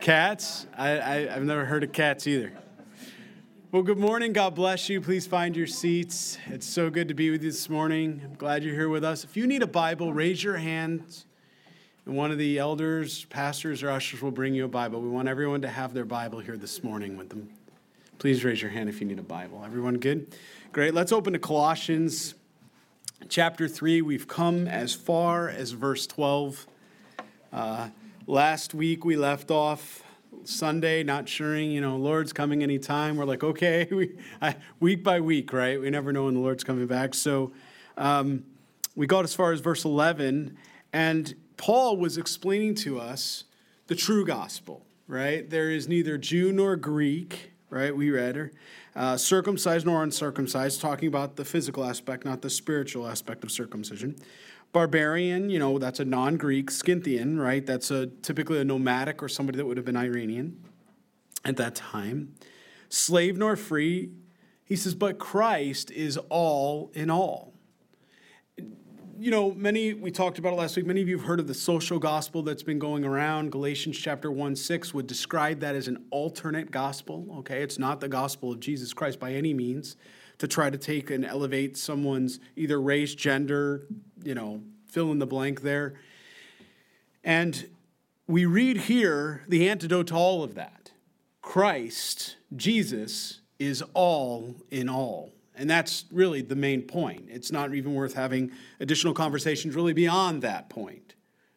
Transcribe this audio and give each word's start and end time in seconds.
Cats? 0.00 0.66
I, 0.76 1.00
I, 1.00 1.14
have 1.26 1.44
never 1.44 1.64
heard 1.64 1.84
of 1.84 1.92
cats 1.92 2.26
either. 2.26 2.52
Well, 3.70 3.82
good 3.82 3.98
morning. 3.98 4.32
God 4.32 4.54
bless 4.54 4.88
you. 4.88 5.00
Please 5.00 5.26
find 5.26 5.56
your 5.56 5.66
seats. 5.66 6.38
It's 6.46 6.66
so 6.66 6.90
good 6.90 7.08
to 7.08 7.14
be 7.14 7.30
with 7.30 7.42
you 7.42 7.50
this 7.50 7.70
morning. 7.70 8.20
I'm 8.24 8.34
glad 8.34 8.64
you're 8.64 8.74
here 8.74 8.88
with 8.88 9.04
us. 9.04 9.24
If 9.24 9.36
you 9.36 9.46
need 9.46 9.62
a 9.62 9.66
Bible, 9.66 10.12
raise 10.12 10.42
your 10.42 10.56
hands, 10.56 11.26
and 12.04 12.16
one 12.16 12.30
of 12.30 12.38
the 12.38 12.58
elders, 12.58 13.24
pastors, 13.26 13.82
or 13.82 13.90
ushers 13.90 14.20
will 14.20 14.30
bring 14.30 14.54
you 14.54 14.64
a 14.64 14.68
Bible. 14.68 15.00
We 15.00 15.08
want 15.08 15.28
everyone 15.28 15.62
to 15.62 15.68
have 15.68 15.94
their 15.94 16.04
Bible 16.04 16.40
here 16.40 16.56
this 16.56 16.82
morning 16.82 17.16
with 17.16 17.30
them. 17.30 17.48
Please 18.18 18.44
raise 18.44 18.60
your 18.60 18.70
hand 18.70 18.88
if 18.88 19.00
you 19.00 19.06
need 19.06 19.18
a 19.18 19.22
Bible. 19.22 19.62
Everyone 19.64 19.94
good? 19.94 20.34
Great. 20.72 20.94
Let's 20.94 21.12
open 21.12 21.32
to 21.32 21.38
Colossians 21.38 22.34
chapter 23.28 23.68
3. 23.68 24.02
We've 24.02 24.28
come 24.28 24.66
as 24.66 24.94
far 24.94 25.48
as 25.48 25.70
verse 25.70 26.06
12. 26.06 26.66
Uh, 27.52 27.88
last 28.26 28.74
week 28.74 29.04
we 29.04 29.16
left 29.16 29.50
off 29.50 30.02
Sunday, 30.44 31.02
not 31.02 31.28
sure, 31.28 31.56
you 31.58 31.80
know, 31.80 31.96
Lord's 31.96 32.32
coming 32.32 32.62
anytime. 32.62 33.16
We're 33.16 33.24
like, 33.24 33.44
okay, 33.44 33.88
we, 33.90 34.16
I, 34.40 34.56
week 34.80 35.04
by 35.04 35.20
week, 35.20 35.52
right? 35.52 35.80
We 35.80 35.90
never 35.90 36.12
know 36.12 36.24
when 36.24 36.34
the 36.34 36.40
Lord's 36.40 36.64
coming 36.64 36.86
back. 36.86 37.14
So 37.14 37.52
um, 37.96 38.44
we 38.96 39.06
got 39.06 39.24
as 39.24 39.34
far 39.34 39.52
as 39.52 39.60
verse 39.60 39.84
11, 39.84 40.56
and 40.92 41.34
Paul 41.56 41.96
was 41.96 42.18
explaining 42.18 42.74
to 42.76 42.98
us 42.98 43.44
the 43.86 43.94
true 43.94 44.24
gospel, 44.24 44.84
right? 45.06 45.48
There 45.48 45.70
is 45.70 45.88
neither 45.88 46.18
Jew 46.18 46.52
nor 46.52 46.76
Greek, 46.76 47.52
right? 47.70 47.94
We 47.94 48.10
read 48.10 48.36
her. 48.36 48.52
Uh, 48.94 49.16
circumcised 49.16 49.86
nor 49.86 50.02
uncircumcised, 50.02 50.80
talking 50.80 51.08
about 51.08 51.36
the 51.36 51.44
physical 51.44 51.84
aspect, 51.84 52.24
not 52.24 52.42
the 52.42 52.50
spiritual 52.50 53.06
aspect 53.06 53.42
of 53.42 53.50
circumcision. 53.50 54.16
Barbarian, 54.72 55.50
you 55.50 55.58
know, 55.58 55.78
that's 55.78 56.00
a 56.00 56.04
non 56.04 56.36
Greek. 56.38 56.70
Scythian, 56.70 57.38
right? 57.38 57.64
That's 57.64 57.90
a, 57.90 58.06
typically 58.06 58.58
a 58.58 58.64
nomadic 58.64 59.22
or 59.22 59.28
somebody 59.28 59.58
that 59.58 59.66
would 59.66 59.76
have 59.76 59.84
been 59.86 59.96
Iranian 59.96 60.64
at 61.44 61.56
that 61.58 61.74
time. 61.74 62.34
Slave 62.88 63.36
nor 63.36 63.56
free. 63.56 64.10
He 64.64 64.76
says, 64.76 64.94
but 64.94 65.18
Christ 65.18 65.90
is 65.90 66.16
all 66.30 66.90
in 66.94 67.10
all. 67.10 67.52
You 69.18 69.30
know, 69.30 69.52
many, 69.52 69.94
we 69.94 70.10
talked 70.10 70.38
about 70.38 70.54
it 70.54 70.56
last 70.56 70.74
week, 70.76 70.86
many 70.86 71.02
of 71.02 71.08
you 71.08 71.18
have 71.18 71.26
heard 71.26 71.38
of 71.38 71.46
the 71.46 71.54
social 71.54 71.98
gospel 71.98 72.42
that's 72.42 72.62
been 72.62 72.78
going 72.78 73.04
around. 73.04 73.52
Galatians 73.52 73.98
chapter 73.98 74.32
1 74.32 74.56
6 74.56 74.94
would 74.94 75.06
describe 75.06 75.60
that 75.60 75.76
as 75.76 75.86
an 75.86 76.04
alternate 76.10 76.70
gospel, 76.70 77.26
okay? 77.38 77.62
It's 77.62 77.78
not 77.78 78.00
the 78.00 78.08
gospel 78.08 78.50
of 78.50 78.60
Jesus 78.60 78.94
Christ 78.94 79.20
by 79.20 79.34
any 79.34 79.52
means 79.52 79.96
to 80.38 80.48
try 80.48 80.70
to 80.70 80.78
take 80.78 81.10
and 81.10 81.24
elevate 81.24 81.76
someone's 81.76 82.40
either 82.56 82.80
race, 82.80 83.14
gender, 83.14 83.86
you 84.22 84.34
know, 84.34 84.62
fill 84.86 85.12
in 85.12 85.18
the 85.18 85.26
blank 85.26 85.62
there. 85.62 85.94
And 87.24 87.68
we 88.26 88.46
read 88.46 88.76
here 88.76 89.44
the 89.48 89.68
antidote 89.68 90.08
to 90.08 90.14
all 90.14 90.42
of 90.42 90.54
that 90.54 90.90
Christ, 91.40 92.36
Jesus, 92.54 93.40
is 93.58 93.82
all 93.94 94.56
in 94.70 94.88
all. 94.88 95.32
And 95.54 95.68
that's 95.68 96.04
really 96.10 96.40
the 96.40 96.56
main 96.56 96.82
point. 96.82 97.26
It's 97.28 97.52
not 97.52 97.74
even 97.74 97.94
worth 97.94 98.14
having 98.14 98.52
additional 98.80 99.12
conversations 99.12 99.74
really 99.74 99.92
beyond 99.92 100.42
that 100.42 100.68
point 100.70 101.14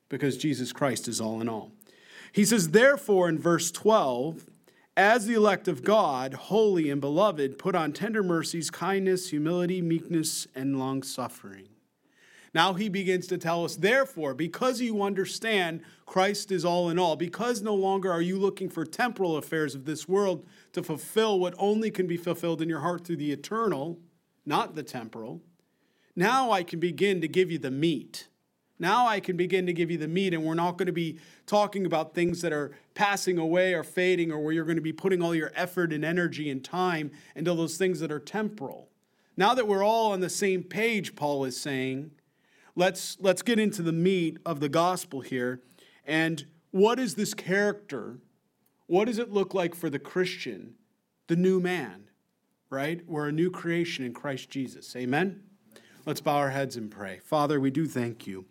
because 0.09 0.37
Jesus 0.37 0.73
Christ 0.73 1.07
is 1.07 1.21
all 1.21 1.39
in 1.39 1.47
all. 1.47 1.71
He 2.31 2.43
says, 2.43 2.69
therefore, 2.69 3.29
in 3.29 3.39
verse 3.39 3.71
12, 3.71 4.45
as 4.97 5.25
the 5.25 5.33
elect 5.33 5.67
of 5.67 5.83
God, 5.83 6.33
holy 6.33 6.89
and 6.89 7.01
beloved, 7.01 7.57
put 7.57 7.75
on 7.75 7.91
tender 7.91 8.23
mercies, 8.23 8.69
kindness, 8.69 9.29
humility, 9.29 9.81
meekness, 9.81 10.47
and 10.55 10.79
long 10.79 11.03
suffering. 11.03 11.67
Now 12.53 12.73
he 12.73 12.87
begins 12.87 13.27
to 13.27 13.37
tell 13.37 13.65
us, 13.65 13.75
therefore, 13.75 14.33
because 14.33 14.79
you 14.79 15.03
understand 15.03 15.81
Christ 16.05 16.53
is 16.53 16.63
all 16.63 16.89
in 16.89 16.97
all, 16.97 17.17
because 17.17 17.61
no 17.61 17.75
longer 17.75 18.09
are 18.09 18.21
you 18.21 18.39
looking 18.39 18.69
for 18.69 18.85
temporal 18.85 19.35
affairs 19.35 19.75
of 19.75 19.83
this 19.83 20.07
world 20.07 20.45
to 20.71 20.81
fulfill 20.81 21.37
what 21.37 21.53
only 21.57 21.91
can 21.91 22.07
be 22.07 22.15
fulfilled 22.15 22.61
in 22.61 22.69
your 22.69 22.79
heart 22.79 23.05
through 23.05 23.17
the 23.17 23.33
eternal, 23.33 23.99
not 24.45 24.75
the 24.75 24.83
temporal, 24.83 25.41
now 26.15 26.51
I 26.51 26.63
can 26.63 26.79
begin 26.79 27.19
to 27.19 27.27
give 27.27 27.51
you 27.51 27.57
the 27.57 27.71
meat 27.71 28.29
now 28.77 29.07
I 29.07 29.19
can 29.19 29.37
begin 29.37 29.65
to 29.67 29.73
give 29.73 29.89
you 29.89 29.97
the 29.97 30.07
meat, 30.07 30.33
and 30.33 30.43
we're 30.43 30.53
not 30.53 30.77
going 30.77 30.87
to 30.87 30.91
be 30.91 31.19
talking 31.45 31.85
about 31.85 32.13
things 32.13 32.41
that 32.41 32.51
are 32.51 32.71
passing 32.93 33.37
away 33.37 33.73
or 33.73 33.83
fading, 33.83 34.31
or 34.31 34.39
where 34.39 34.53
you're 34.53 34.65
going 34.65 34.75
to 34.75 34.81
be 34.81 34.93
putting 34.93 35.21
all 35.21 35.33
your 35.33 35.51
effort 35.55 35.93
and 35.93 36.03
energy 36.03 36.49
and 36.49 36.63
time 36.63 37.11
into 37.35 37.53
those 37.53 37.77
things 37.77 37.99
that 38.01 38.11
are 38.11 38.19
temporal. 38.19 38.89
Now 39.37 39.53
that 39.53 39.67
we're 39.67 39.83
all 39.83 40.11
on 40.11 40.19
the 40.19 40.29
same 40.29 40.63
page, 40.63 41.15
Paul 41.15 41.45
is 41.45 41.59
saying, 41.59 42.11
let's, 42.75 43.17
let's 43.19 43.41
get 43.41 43.59
into 43.59 43.81
the 43.81 43.91
meat 43.93 44.37
of 44.45 44.59
the 44.59 44.69
gospel 44.69 45.21
here. 45.21 45.61
And 46.05 46.45
what 46.71 46.99
is 46.99 47.15
this 47.15 47.33
character? 47.33 48.19
What 48.87 49.05
does 49.05 49.19
it 49.19 49.31
look 49.31 49.53
like 49.53 49.75
for 49.75 49.89
the 49.89 49.99
Christian, 49.99 50.75
the 51.27 51.35
new 51.35 51.59
man, 51.59 52.09
right? 52.69 53.01
We're 53.07 53.29
a 53.29 53.33
new 53.33 53.49
creation 53.49 54.05
in 54.05 54.13
Christ 54.13 54.49
Jesus. 54.49 54.95
Amen? 54.95 55.43
Let's 56.05 56.21
bow 56.21 56.35
our 56.35 56.51
heads 56.51 56.75
and 56.75 56.91
pray. 56.91 57.19
Father, 57.23 57.59
we 57.59 57.71
do 57.71 57.87
thank 57.87 58.27
you. 58.27 58.45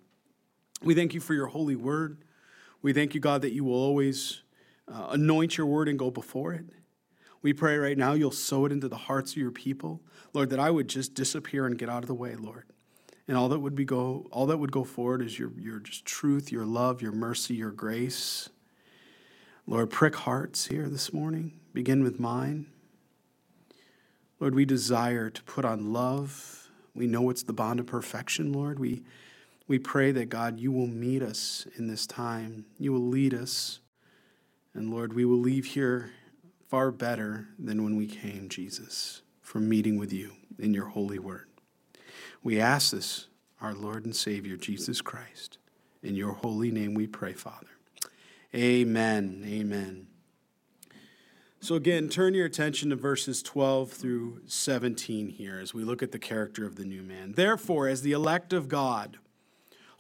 We 0.85 0.95
thank 0.95 1.15
you 1.15 1.21
for 1.21 1.33
your 1.33 1.47
holy 1.47 1.77
word. 1.77 2.19
We 2.83 2.93
thank 2.93 3.15
you, 3.15 3.21
God, 3.21 3.41
that 3.41 3.53
you 3.53 3.65
will 3.65 3.75
always 3.75 4.43
uh, 4.87 5.07
anoint 5.11 5.57
your 5.57 5.67
word 5.67 5.89
and 5.89 5.99
go 5.99 6.11
before 6.11 6.53
it. 6.53 6.67
We 7.41 7.55
pray 7.55 7.79
right 7.79 7.97
now 7.97 8.13
you'll 8.13 8.31
sow 8.31 8.67
it 8.67 8.73
into 8.73 8.89
the 8.89 8.97
hearts 8.97 9.33
of 9.33 9.39
your 9.39 9.51
people. 9.51 10.03
Lord, 10.35 10.51
that 10.51 10.61
I 10.61 10.71
would 10.71 10.89
just 10.89 11.15
disappear 11.15 11.67
and 11.67 11.79
get 11.79 11.89
out 11.89 12.03
of 12.03 12.09
the 12.09 12.15
way, 12.15 12.37
Lord. 12.37 12.65
And 13.27 13.37
all 13.37 13.49
that 13.49 13.61
would 13.61 13.75
be 13.75 13.87
go 13.87 14.27
all 14.31 14.45
that 14.47 14.59
would 14.59 14.73
go 14.73 14.85
forward 14.85 15.23
is 15.23 15.39
your, 15.39 15.53
your 15.59 15.79
just 15.79 16.05
truth, 16.05 16.53
your 16.53 16.67
love, 16.67 17.01
your 17.01 17.13
mercy, 17.13 17.55
your 17.55 17.71
grace. 17.71 18.51
Lord, 19.67 19.89
prick 19.89 20.15
hearts 20.15 20.67
here 20.67 20.91
this 20.91 21.15
morning. 21.15 21.59
Begin 21.73 22.03
with 22.03 22.21
mine. 22.21 22.67
Lord, 24.39 24.55
we 24.55 24.67
desire 24.67 25.31
to 25.31 25.43
put 25.45 25.65
on 25.65 25.95
love. 25.95 26.71
We 26.95 27.07
know 27.07 27.31
it's 27.31 27.43
the 27.43 27.55
bond 27.55 27.81
of 27.81 27.87
perfection, 27.87 28.53
Lord. 28.53 28.79
We 28.79 29.03
we 29.67 29.79
pray 29.79 30.13
that, 30.13 30.29
God, 30.29 30.61
you 30.61 30.71
will 30.73 30.87
meet 30.87 31.23
us 31.23 31.67
in 31.77 31.87
this 31.87 32.07
time. 32.07 32.67
You 32.79 32.93
will 32.93 33.07
lead 33.07 33.33
us. 33.33 33.81
And 34.75 34.91
Lord, 34.91 35.15
we 35.15 35.25
will 35.25 35.39
leave 35.39 35.67
here 35.67 36.11
far 36.69 36.91
better 36.91 37.49
than 37.59 37.83
when 37.83 37.97
we 37.97 38.07
came, 38.07 38.49
Jesus, 38.49 39.23
from 39.41 39.69
meeting 39.69 39.99
with 39.99 40.13
you 40.13 40.33
in 40.59 40.75
your 40.75 40.87
holy 40.87 41.19
word. 41.19 41.49
We 42.43 42.61
ask 42.61 42.91
this, 42.93 43.29
our 43.61 43.75
Lord 43.75 44.05
and 44.05 44.15
Savior, 44.15 44.57
Jesus 44.57 45.01
Christ. 45.01 45.59
In 46.03 46.15
your 46.15 46.33
holy 46.33 46.71
name 46.71 46.93
we 46.93 47.07
pray, 47.07 47.33
Father. 47.33 47.69
Amen. 48.55 49.43
Amen. 49.47 50.09
So, 51.61 51.77
again, 51.77 52.11
turn 52.11 52.35
your 52.35 52.45
attention 52.45 52.91
to 52.91 52.97
verses 52.97 53.43
12 53.43 53.91
through 53.91 54.43
17 54.47 55.29
here 55.29 55.59
as 55.59 55.73
we 55.73 55.83
look 55.83 56.03
at 56.03 56.13
the 56.13 56.19
character 56.19 56.67
of 56.67 56.77
the 56.77 56.85
new 56.85 57.03
man. 57.03 57.33
Therefore, 57.33 57.89
as 57.89 58.03
the 58.03 58.13
elect 58.13 58.53
of 58.53 58.69
God, 58.69 59.17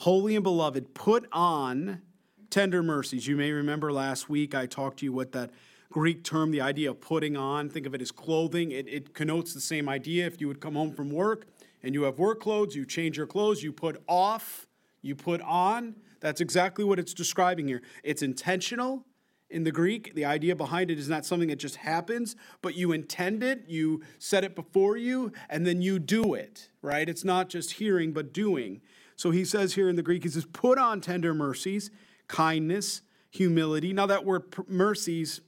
Holy 0.04 0.36
and 0.36 0.42
beloved, 0.42 0.92
put 0.92 1.26
on 1.32 2.02
tender 2.50 2.82
mercies. 2.82 3.26
You 3.26 3.36
may 3.36 3.52
remember 3.52 3.90
last 3.90 4.28
week 4.28 4.54
I 4.54 4.66
talked 4.66 4.98
to 4.98 5.06
you 5.06 5.14
what 5.14 5.32
that 5.32 5.50
Greek 5.90 6.22
term, 6.22 6.50
the 6.50 6.60
idea 6.60 6.90
of 6.90 7.00
putting 7.00 7.38
on, 7.38 7.70
think 7.70 7.86
of 7.86 7.94
it 7.94 8.02
as 8.02 8.12
clothing. 8.12 8.70
It, 8.70 8.86
it 8.86 9.14
connotes 9.14 9.54
the 9.54 9.62
same 9.62 9.88
idea. 9.88 10.26
If 10.26 10.42
you 10.42 10.48
would 10.48 10.60
come 10.60 10.74
home 10.74 10.92
from 10.92 11.08
work 11.08 11.46
and 11.82 11.94
you 11.94 12.02
have 12.02 12.18
work 12.18 12.42
clothes, 12.42 12.76
you 12.76 12.84
change 12.84 13.16
your 13.16 13.26
clothes, 13.26 13.62
you 13.62 13.72
put 13.72 14.02
off, 14.06 14.66
you 15.00 15.14
put 15.14 15.40
on. 15.40 15.94
That's 16.20 16.42
exactly 16.42 16.84
what 16.84 16.98
it's 16.98 17.14
describing 17.14 17.66
here. 17.66 17.80
It's 18.02 18.20
intentional 18.20 19.06
in 19.48 19.64
the 19.64 19.72
Greek. 19.72 20.14
The 20.14 20.26
idea 20.26 20.54
behind 20.54 20.90
it 20.90 20.98
is 20.98 21.08
not 21.08 21.24
something 21.24 21.48
that 21.48 21.58
just 21.58 21.76
happens, 21.76 22.36
but 22.60 22.74
you 22.74 22.92
intend 22.92 23.42
it, 23.42 23.64
you 23.68 24.02
set 24.18 24.44
it 24.44 24.54
before 24.54 24.98
you, 24.98 25.32
and 25.48 25.66
then 25.66 25.80
you 25.80 25.98
do 25.98 26.34
it, 26.34 26.68
right? 26.82 27.08
It's 27.08 27.24
not 27.24 27.48
just 27.48 27.72
hearing, 27.72 28.12
but 28.12 28.34
doing. 28.34 28.82
So 29.16 29.30
he 29.30 29.44
says 29.44 29.74
here 29.74 29.88
in 29.88 29.96
the 29.96 30.02
Greek, 30.02 30.22
he 30.22 30.28
says, 30.28 30.46
put 30.46 30.78
on 30.78 31.00
tender 31.00 31.34
mercies, 31.34 31.90
kindness, 32.28 33.02
humility. 33.30 33.92
Now, 33.92 34.06
that 34.06 34.24
word 34.24 34.44
mercies, 34.68 35.40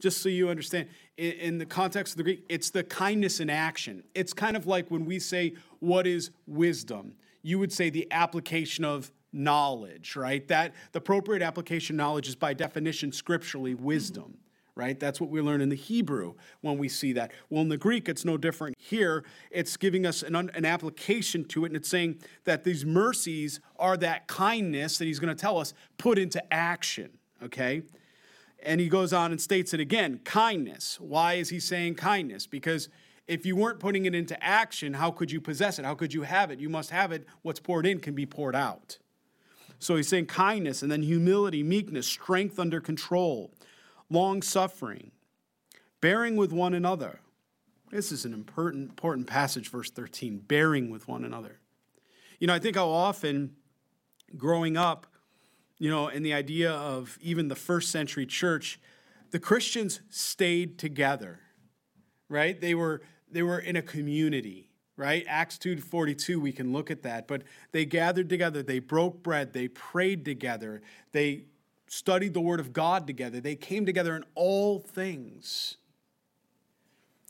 just 0.00 0.22
so 0.22 0.28
you 0.28 0.48
understand, 0.48 0.88
in, 1.16 1.58
the 1.58 1.66
context 1.66 2.14
of 2.14 2.16
the 2.18 2.24
Greek, 2.24 2.44
it's 2.48 2.70
the 2.70 2.82
kindness 2.84 3.40
in 3.40 3.48
action. 3.48 4.02
It's 4.14 4.32
kind 4.32 4.56
of 4.56 4.66
like 4.66 4.90
when 4.90 5.04
we 5.04 5.18
say, 5.18 5.54
what 5.80 6.06
is 6.06 6.30
wisdom? 6.46 7.14
You 7.42 7.58
would 7.58 7.72
say 7.72 7.90
the 7.90 8.08
application 8.10 8.84
of 8.84 9.10
knowledge, 9.32 10.16
right? 10.16 10.46
That 10.48 10.74
the 10.92 10.98
appropriate 10.98 11.42
application 11.42 11.96
knowledge 11.96 12.28
is 12.28 12.36
by 12.36 12.54
definition 12.54 13.12
scripturally 13.12 13.74
wisdom 13.74 14.38
right? 14.76 14.98
That's 14.98 15.20
what 15.20 15.30
we 15.30 15.40
learn 15.40 15.60
in 15.60 15.68
the 15.68 15.76
Hebrew 15.76 16.34
when 16.60 16.78
we 16.78 16.88
see 16.88 17.12
that. 17.12 17.32
Well, 17.48 17.62
in 17.62 17.68
the 17.68 17.76
Greek, 17.76 18.08
it's 18.08 18.24
no 18.24 18.36
different. 18.36 18.76
Here, 18.78 19.24
it's 19.50 19.76
giving 19.76 20.04
us 20.04 20.22
an, 20.22 20.34
an 20.34 20.64
application 20.64 21.44
to 21.46 21.64
it, 21.64 21.68
and 21.68 21.76
it's 21.76 21.88
saying 21.88 22.20
that 22.44 22.64
these 22.64 22.84
mercies 22.84 23.60
are 23.78 23.96
that 23.98 24.26
kindness 24.26 24.98
that 24.98 25.04
he's 25.04 25.20
going 25.20 25.34
to 25.34 25.40
tell 25.40 25.58
us 25.58 25.74
put 25.96 26.18
into 26.18 26.42
action, 26.52 27.10
okay? 27.42 27.82
And 28.64 28.80
he 28.80 28.88
goes 28.88 29.12
on 29.12 29.30
and 29.30 29.40
states 29.40 29.74
it 29.74 29.80
again 29.80 30.20
kindness. 30.24 30.98
Why 30.98 31.34
is 31.34 31.50
he 31.50 31.60
saying 31.60 31.94
kindness? 31.94 32.46
Because 32.46 32.88
if 33.28 33.46
you 33.46 33.56
weren't 33.56 33.78
putting 33.78 34.06
it 34.06 34.14
into 34.14 34.42
action, 34.42 34.94
how 34.94 35.10
could 35.10 35.30
you 35.30 35.40
possess 35.40 35.78
it? 35.78 35.84
How 35.84 35.94
could 35.94 36.12
you 36.12 36.22
have 36.22 36.50
it? 36.50 36.58
You 36.58 36.68
must 36.68 36.90
have 36.90 37.12
it. 37.12 37.26
What's 37.42 37.60
poured 37.60 37.86
in 37.86 38.00
can 38.00 38.14
be 38.14 38.26
poured 38.26 38.56
out. 38.56 38.98
So 39.78 39.96
he's 39.96 40.08
saying 40.08 40.26
kindness 40.26 40.82
and 40.82 40.90
then 40.90 41.02
humility, 41.02 41.62
meekness, 41.62 42.06
strength 42.06 42.58
under 42.58 42.80
control, 42.80 43.52
long 44.10 44.42
suffering, 44.42 45.10
bearing 46.00 46.36
with 46.36 46.52
one 46.52 46.74
another. 46.74 47.20
This 47.90 48.10
is 48.10 48.24
an 48.24 48.34
important, 48.34 48.90
important 48.90 49.26
passage, 49.26 49.70
verse 49.70 49.90
13 49.90 50.38
bearing 50.38 50.90
with 50.90 51.06
one 51.06 51.24
another. 51.24 51.60
You 52.38 52.46
know, 52.46 52.54
I 52.54 52.58
think 52.58 52.76
how 52.76 52.88
often 52.88 53.54
growing 54.36 54.76
up, 54.76 55.06
you 55.78 55.90
know, 55.90 56.08
in 56.08 56.22
the 56.22 56.34
idea 56.34 56.72
of 56.72 57.18
even 57.20 57.48
the 57.48 57.54
first 57.54 57.90
century 57.90 58.26
church, 58.26 58.80
the 59.30 59.38
Christians 59.38 60.00
stayed 60.10 60.78
together, 60.78 61.40
right? 62.28 62.60
They 62.60 62.74
were, 62.74 63.02
they 63.30 63.42
were 63.42 63.58
in 63.58 63.76
a 63.76 63.82
community 63.82 64.70
right 64.96 65.24
acts 65.26 65.58
2.42 65.58 66.36
we 66.36 66.52
can 66.52 66.72
look 66.72 66.90
at 66.90 67.02
that 67.02 67.26
but 67.26 67.42
they 67.72 67.84
gathered 67.84 68.28
together 68.28 68.62
they 68.62 68.78
broke 68.78 69.22
bread 69.22 69.52
they 69.52 69.68
prayed 69.68 70.24
together 70.24 70.82
they 71.12 71.44
studied 71.94 72.34
the 72.34 72.40
word 72.40 72.58
of 72.58 72.72
god 72.72 73.06
together 73.06 73.40
they 73.40 73.54
came 73.54 73.86
together 73.86 74.16
in 74.16 74.24
all 74.34 74.80
things 74.80 75.76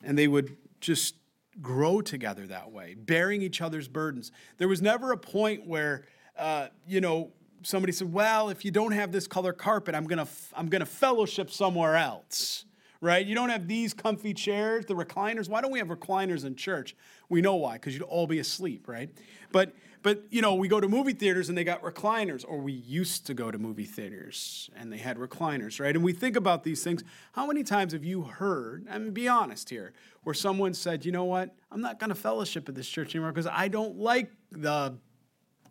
and 0.02 0.16
they 0.16 0.26
would 0.26 0.56
just 0.80 1.16
grow 1.60 2.00
together 2.00 2.46
that 2.46 2.72
way 2.72 2.94
bearing 2.94 3.42
each 3.42 3.60
other's 3.60 3.88
burdens 3.88 4.32
there 4.56 4.66
was 4.66 4.80
never 4.80 5.12
a 5.12 5.18
point 5.18 5.66
where 5.66 6.06
uh, 6.38 6.66
you 6.88 7.00
know 7.00 7.30
somebody 7.62 7.92
said 7.92 8.10
well 8.10 8.48
if 8.48 8.64
you 8.64 8.70
don't 8.70 8.92
have 8.92 9.12
this 9.12 9.26
color 9.26 9.52
carpet 9.52 9.94
i'm 9.94 10.06
gonna 10.06 10.26
i'm 10.54 10.68
gonna 10.68 10.86
fellowship 10.86 11.50
somewhere 11.50 11.96
else 11.96 12.64
right? 13.04 13.26
You 13.26 13.34
don't 13.34 13.50
have 13.50 13.68
these 13.68 13.92
comfy 13.92 14.32
chairs, 14.32 14.86
the 14.86 14.94
recliners. 14.94 15.46
Why 15.46 15.60
don't 15.60 15.70
we 15.70 15.78
have 15.78 15.88
recliners 15.88 16.46
in 16.46 16.56
church? 16.56 16.96
We 17.28 17.42
know 17.42 17.56
why, 17.56 17.74
because 17.74 17.92
you'd 17.92 18.02
all 18.02 18.26
be 18.26 18.38
asleep, 18.38 18.88
right? 18.88 19.10
But 19.52 19.74
but 20.04 20.22
you 20.28 20.42
know, 20.42 20.54
we 20.54 20.68
go 20.68 20.80
to 20.80 20.86
movie 20.86 21.14
theaters 21.14 21.48
and 21.48 21.56
they 21.56 21.64
got 21.64 21.82
recliners, 21.82 22.44
or 22.46 22.58
we 22.58 22.72
used 22.72 23.26
to 23.26 23.32
go 23.32 23.50
to 23.50 23.58
movie 23.58 23.86
theaters 23.86 24.68
and 24.76 24.92
they 24.92 24.98
had 24.98 25.16
recliners, 25.16 25.80
right? 25.80 25.96
And 25.96 26.04
we 26.04 26.12
think 26.12 26.36
about 26.36 26.62
these 26.62 26.84
things. 26.84 27.02
How 27.32 27.46
many 27.46 27.64
times 27.64 27.94
have 27.94 28.04
you 28.04 28.22
heard, 28.22 28.86
I 28.90 28.98
mean, 28.98 29.12
be 29.12 29.28
honest 29.28 29.70
here, 29.70 29.94
where 30.22 30.34
someone 30.34 30.74
said, 30.74 31.06
you 31.06 31.10
know 31.10 31.24
what, 31.24 31.56
I'm 31.72 31.80
not 31.80 31.98
going 31.98 32.10
to 32.10 32.14
fellowship 32.14 32.68
at 32.68 32.74
this 32.74 32.86
church 32.86 33.14
anymore 33.14 33.32
because 33.32 33.46
I 33.46 33.68
don't 33.68 33.96
like 33.96 34.30
the 34.50 34.98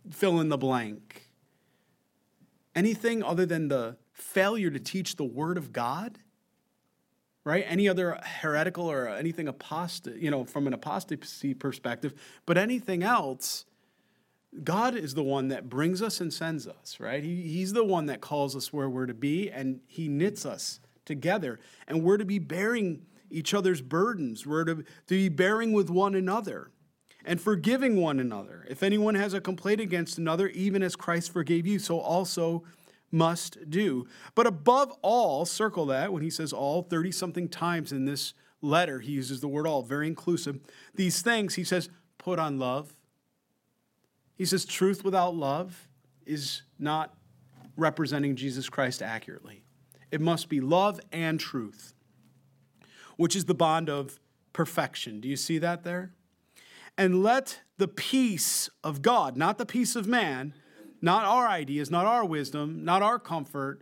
fill 0.10 0.40
in 0.42 0.50
the 0.50 0.58
blank. 0.58 1.30
Anything 2.76 3.22
other 3.22 3.46
than 3.46 3.68
the 3.68 3.98
failure 4.14 4.72
to 4.72 4.80
teach 4.80 5.16
the 5.16 5.24
Word 5.24 5.60
of 5.60 5.72
God? 5.72 6.18
right? 7.46 7.66
Any 7.68 7.90
other 7.90 8.18
heretical 8.24 8.90
or 8.90 9.10
anything 9.10 9.50
apostate, 9.50 10.16
you 10.16 10.32
know, 10.32 10.46
from 10.46 10.66
an 10.66 10.74
apostasy 10.74 11.54
perspective, 11.54 12.14
but 12.46 12.58
anything 12.58 13.04
else, 13.04 13.66
God 14.64 14.96
is 14.96 15.14
the 15.14 15.24
one 15.24 15.48
that 15.48 15.70
brings 15.70 16.02
us 16.02 16.22
and 16.22 16.32
sends 16.32 16.68
us, 16.68 17.00
right? 17.00 17.24
He, 17.24 17.42
he's 17.42 17.74
the 17.74 17.84
one 17.84 18.06
that 18.08 18.22
calls 18.22 18.56
us 18.56 18.72
where 18.72 18.90
we're 18.90 19.08
to 19.08 19.14
be, 19.14 19.50
and 19.50 19.80
He 19.88 20.08
knits 20.08 20.46
us 20.46 20.80
together, 21.06 21.60
and 21.88 22.04
we're 22.04 22.18
to 22.18 22.26
be 22.26 22.40
bearing 22.40 23.06
each 23.32 23.54
other's 23.54 23.82
burdens. 23.82 24.46
We're 24.46 24.66
to, 24.66 24.76
to 24.76 24.86
be 25.08 25.30
bearing 25.30 25.74
with 25.74 25.90
one 25.90 26.16
another 26.16 26.70
and 27.26 27.42
forgiving 27.42 28.00
one 28.00 28.20
another. 28.20 28.66
If 28.70 28.84
anyone 28.84 29.16
has 29.16 29.34
a 29.34 29.42
complaint 29.42 29.82
against 29.82 30.18
another, 30.18 30.50
even 30.50 30.84
as 30.84 30.96
Christ 30.96 31.32
forgave 31.32 31.66
you, 31.66 31.80
so 31.80 32.00
also 32.00 32.64
must 33.12 33.70
do. 33.70 34.08
But 34.36 34.48
above 34.48 34.92
all, 35.02 35.46
circle 35.46 35.86
that 35.88 36.12
when 36.12 36.24
he 36.24 36.30
says 36.30 36.52
all 36.52 36.84
30 36.84 37.12
something 37.12 37.48
times 37.48 37.92
in 37.92 38.06
this 38.06 38.34
letter, 38.62 39.00
he 39.00 39.12
uses 39.12 39.40
the 39.40 39.48
word 39.48 39.68
all, 39.68 39.84
very 39.84 40.08
inclusive. 40.08 40.60
These 40.96 41.22
things, 41.22 41.56
he 41.56 41.64
says, 41.64 41.90
put 42.18 42.40
on 42.40 42.60
love. 42.60 42.96
He 44.36 44.46
says, 44.46 44.66
truth 44.66 45.04
without 45.04 45.36
love 45.36 45.88
is 46.26 46.64
not 46.80 47.16
representing 47.78 48.36
Jesus 48.36 48.70
Christ 48.70 49.02
accurately. 49.02 49.64
It 50.12 50.22
must 50.22 50.50
be 50.50 50.62
love 50.62 51.00
and 51.12 51.40
truth, 51.40 51.94
which 53.18 53.36
is 53.36 53.46
the 53.46 53.56
bond 53.56 53.90
of 53.90 54.20
perfection. 54.54 55.20
Do 55.20 55.28
you 55.28 55.36
see 55.36 55.58
that 55.60 55.84
there? 55.84 56.14
And 56.98 57.24
let 57.24 57.62
the 57.78 57.88
peace 57.88 58.70
of 58.84 59.02
God, 59.02 59.36
not 59.36 59.58
the 59.58 59.66
peace 59.66 59.96
of 59.96 60.08
man, 60.08 60.54
not 61.02 61.26
our 61.26 61.48
ideas, 61.48 61.90
not 61.90 62.06
our 62.06 62.24
wisdom, 62.24 62.86
not 62.86 63.02
our 63.02 63.20
comfort, 63.20 63.82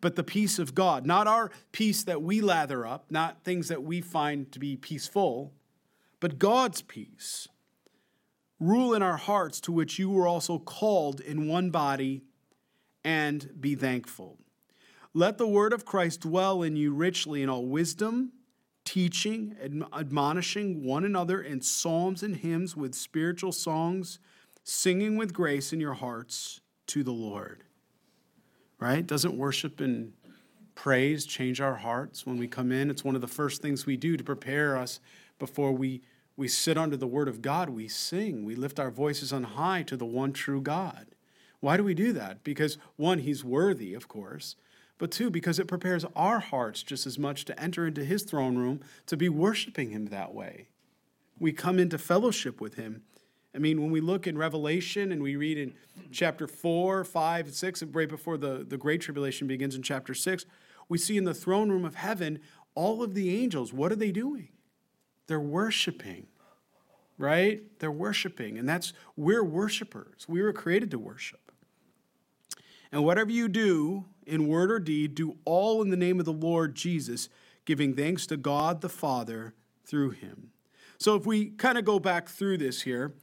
but 0.00 0.16
the 0.16 0.24
peace 0.24 0.58
of 0.58 0.74
God. 0.74 1.06
Not 1.06 1.26
our 1.26 1.50
peace 1.72 2.02
that 2.04 2.22
we 2.22 2.40
lather 2.40 2.86
up, 2.86 3.10
not 3.10 3.44
things 3.44 3.68
that 3.68 3.82
we 3.82 4.00
find 4.00 4.50
to 4.52 4.58
be 4.58 4.76
peaceful, 4.76 5.52
but 6.20 6.38
God's 6.38 6.82
peace. 6.82 7.48
Rule 8.60 8.94
in 8.94 9.02
our 9.02 9.16
hearts, 9.16 9.60
to 9.62 9.72
which 9.72 9.98
you 9.98 10.10
were 10.10 10.26
also 10.26 10.58
called 10.58 11.20
in 11.20 11.46
one 11.48 11.70
body, 11.70 12.22
and 13.04 13.50
be 13.60 13.74
thankful. 13.74 14.38
Let 15.14 15.38
the 15.38 15.46
word 15.46 15.72
of 15.72 15.84
Christ 15.84 16.20
dwell 16.20 16.62
in 16.62 16.76
you 16.76 16.92
richly 16.92 17.42
in 17.42 17.48
all 17.48 17.66
wisdom, 17.66 18.32
teaching, 18.84 19.56
admonishing 19.92 20.84
one 20.84 21.04
another 21.04 21.40
in 21.40 21.60
psalms 21.60 22.22
and 22.22 22.36
hymns 22.36 22.76
with 22.76 22.94
spiritual 22.94 23.52
songs 23.52 24.18
singing 24.64 25.16
with 25.16 25.32
grace 25.32 25.72
in 25.72 25.80
your 25.80 25.94
hearts 25.94 26.60
to 26.86 27.02
the 27.02 27.12
Lord. 27.12 27.64
Right? 28.78 29.06
Doesn't 29.06 29.36
worship 29.36 29.80
and 29.80 30.12
praise 30.74 31.26
change 31.26 31.60
our 31.60 31.74
hearts 31.74 32.26
when 32.26 32.38
we 32.38 32.46
come 32.46 32.70
in? 32.70 32.90
It's 32.90 33.02
one 33.02 33.14
of 33.14 33.20
the 33.20 33.26
first 33.26 33.62
things 33.62 33.86
we 33.86 33.96
do 33.96 34.16
to 34.16 34.22
prepare 34.22 34.76
us 34.76 35.00
before 35.38 35.72
we, 35.72 36.02
we 36.38 36.48
sit 36.48 36.78
under 36.78 36.96
the 36.96 37.06
Word 37.06 37.28
of 37.28 37.42
God. 37.42 37.68
We 37.68 37.86
sing, 37.88 38.46
we 38.46 38.54
lift 38.54 38.80
our 38.80 38.90
voices 38.90 39.30
on 39.30 39.42
high 39.42 39.82
to 39.82 39.96
the 39.98 40.06
one 40.06 40.32
true 40.32 40.62
God. 40.62 41.08
Why 41.60 41.76
do 41.76 41.84
we 41.84 41.92
do 41.92 42.14
that? 42.14 42.42
Because 42.42 42.78
one, 42.96 43.18
He's 43.18 43.44
worthy, 43.44 43.92
of 43.92 44.08
course, 44.08 44.56
but 44.96 45.10
two, 45.10 45.30
because 45.30 45.58
it 45.58 45.68
prepares 45.68 46.06
our 46.16 46.38
hearts 46.38 46.82
just 46.82 47.06
as 47.06 47.18
much 47.18 47.44
to 47.44 47.60
enter 47.60 47.86
into 47.86 48.02
His 48.02 48.22
throne 48.22 48.56
room 48.56 48.80
to 49.04 49.18
be 49.18 49.28
worshiping 49.28 49.90
Him 49.90 50.06
that 50.06 50.32
way. 50.32 50.68
We 51.38 51.52
come 51.52 51.78
into 51.78 51.98
fellowship 51.98 52.58
with 52.58 52.76
Him 52.76 53.02
I 53.54 53.58
mean, 53.58 53.80
when 53.80 53.90
we 53.90 54.00
look 54.00 54.26
in 54.26 54.36
Revelation 54.36 55.10
and 55.10 55.22
we 55.22 55.36
read 55.36 55.58
in 55.58 55.74
chapter 56.12 56.46
4, 56.46 57.02
5, 57.04 57.46
and 57.46 57.54
6, 57.54 57.82
right 57.84 58.08
before 58.08 58.36
the, 58.36 58.64
the 58.66 58.76
Great 58.76 59.00
Tribulation 59.00 59.46
begins 59.46 59.74
in 59.74 59.82
chapter 59.82 60.14
6, 60.14 60.44
we 60.88 60.98
see 60.98 61.16
in 61.16 61.24
the 61.24 61.34
throne 61.34 61.70
room 61.70 61.84
of 61.84 61.96
heaven 61.96 62.40
all 62.74 63.02
of 63.02 63.14
the 63.14 63.34
angels. 63.36 63.72
What 63.72 63.90
are 63.90 63.96
they 63.96 64.12
doing? 64.12 64.50
They're 65.28 65.38
worshiping, 65.38 66.26
right? 67.16 67.62
They're 67.78 67.92
worshiping. 67.92 68.58
And 68.58 68.68
that's, 68.68 68.92
we're 69.16 69.44
worshipers. 69.44 70.26
We 70.26 70.42
were 70.42 70.52
created 70.52 70.90
to 70.90 70.98
worship. 70.98 71.52
And 72.90 73.04
whatever 73.04 73.30
you 73.30 73.48
do 73.48 74.06
in 74.26 74.48
word 74.48 74.72
or 74.72 74.80
deed, 74.80 75.14
do 75.14 75.36
all 75.44 75.82
in 75.82 75.90
the 75.90 75.96
name 75.96 76.18
of 76.18 76.24
the 76.24 76.32
Lord 76.32 76.74
Jesus, 76.74 77.28
giving 77.64 77.94
thanks 77.94 78.26
to 78.26 78.36
God 78.36 78.80
the 78.80 78.88
Father 78.88 79.54
through 79.84 80.10
him. 80.10 80.50
So 80.98 81.14
if 81.14 81.26
we 81.26 81.50
kind 81.50 81.78
of 81.78 81.84
go 81.84 82.00
back 82.00 82.28
through 82.28 82.58
this 82.58 82.82
here, 82.82 83.14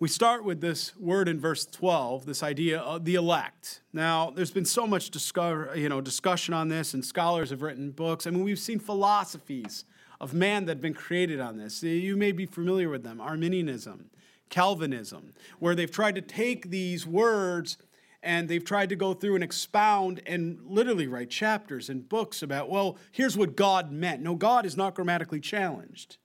we 0.00 0.08
start 0.08 0.44
with 0.44 0.60
this 0.60 0.96
word 0.96 1.28
in 1.28 1.38
verse 1.38 1.64
12, 1.64 2.26
this 2.26 2.42
idea 2.42 2.80
of 2.80 3.04
the 3.04 3.14
elect. 3.14 3.82
Now, 3.92 4.30
there's 4.30 4.50
been 4.50 4.64
so 4.64 4.84
much 4.84 5.10
discover, 5.10 5.72
you 5.76 5.88
know, 5.88 6.00
discussion 6.00 6.54
on 6.54 6.68
this, 6.68 6.92
and 6.92 7.04
scholars 7.04 7.50
have 7.50 7.62
written 7.62 7.92
books. 7.92 8.26
I 8.26 8.30
mean, 8.30 8.42
we've 8.42 8.58
seen 8.58 8.80
philosophies 8.80 9.84
of 10.22 10.32
man 10.32 10.66
that 10.66 10.76
have 10.76 10.80
been 10.80 10.94
created 10.94 11.40
on 11.40 11.58
this. 11.58 11.82
You 11.82 12.16
may 12.16 12.30
be 12.30 12.46
familiar 12.46 12.88
with 12.88 13.02
them 13.02 13.20
Arminianism, 13.20 14.08
Calvinism, 14.48 15.32
where 15.58 15.74
they've 15.74 15.90
tried 15.90 16.14
to 16.14 16.22
take 16.22 16.70
these 16.70 17.04
words 17.04 17.76
and 18.22 18.48
they've 18.48 18.64
tried 18.64 18.88
to 18.90 18.96
go 18.96 19.14
through 19.14 19.34
and 19.34 19.42
expound 19.42 20.22
and 20.24 20.60
literally 20.64 21.08
write 21.08 21.28
chapters 21.28 21.88
and 21.88 22.08
books 22.08 22.40
about, 22.40 22.70
well, 22.70 22.96
here's 23.10 23.36
what 23.36 23.56
God 23.56 23.90
meant. 23.90 24.22
No, 24.22 24.36
God 24.36 24.64
is 24.64 24.76
not 24.76 24.94
grammatically 24.94 25.40
challenged. 25.40 26.18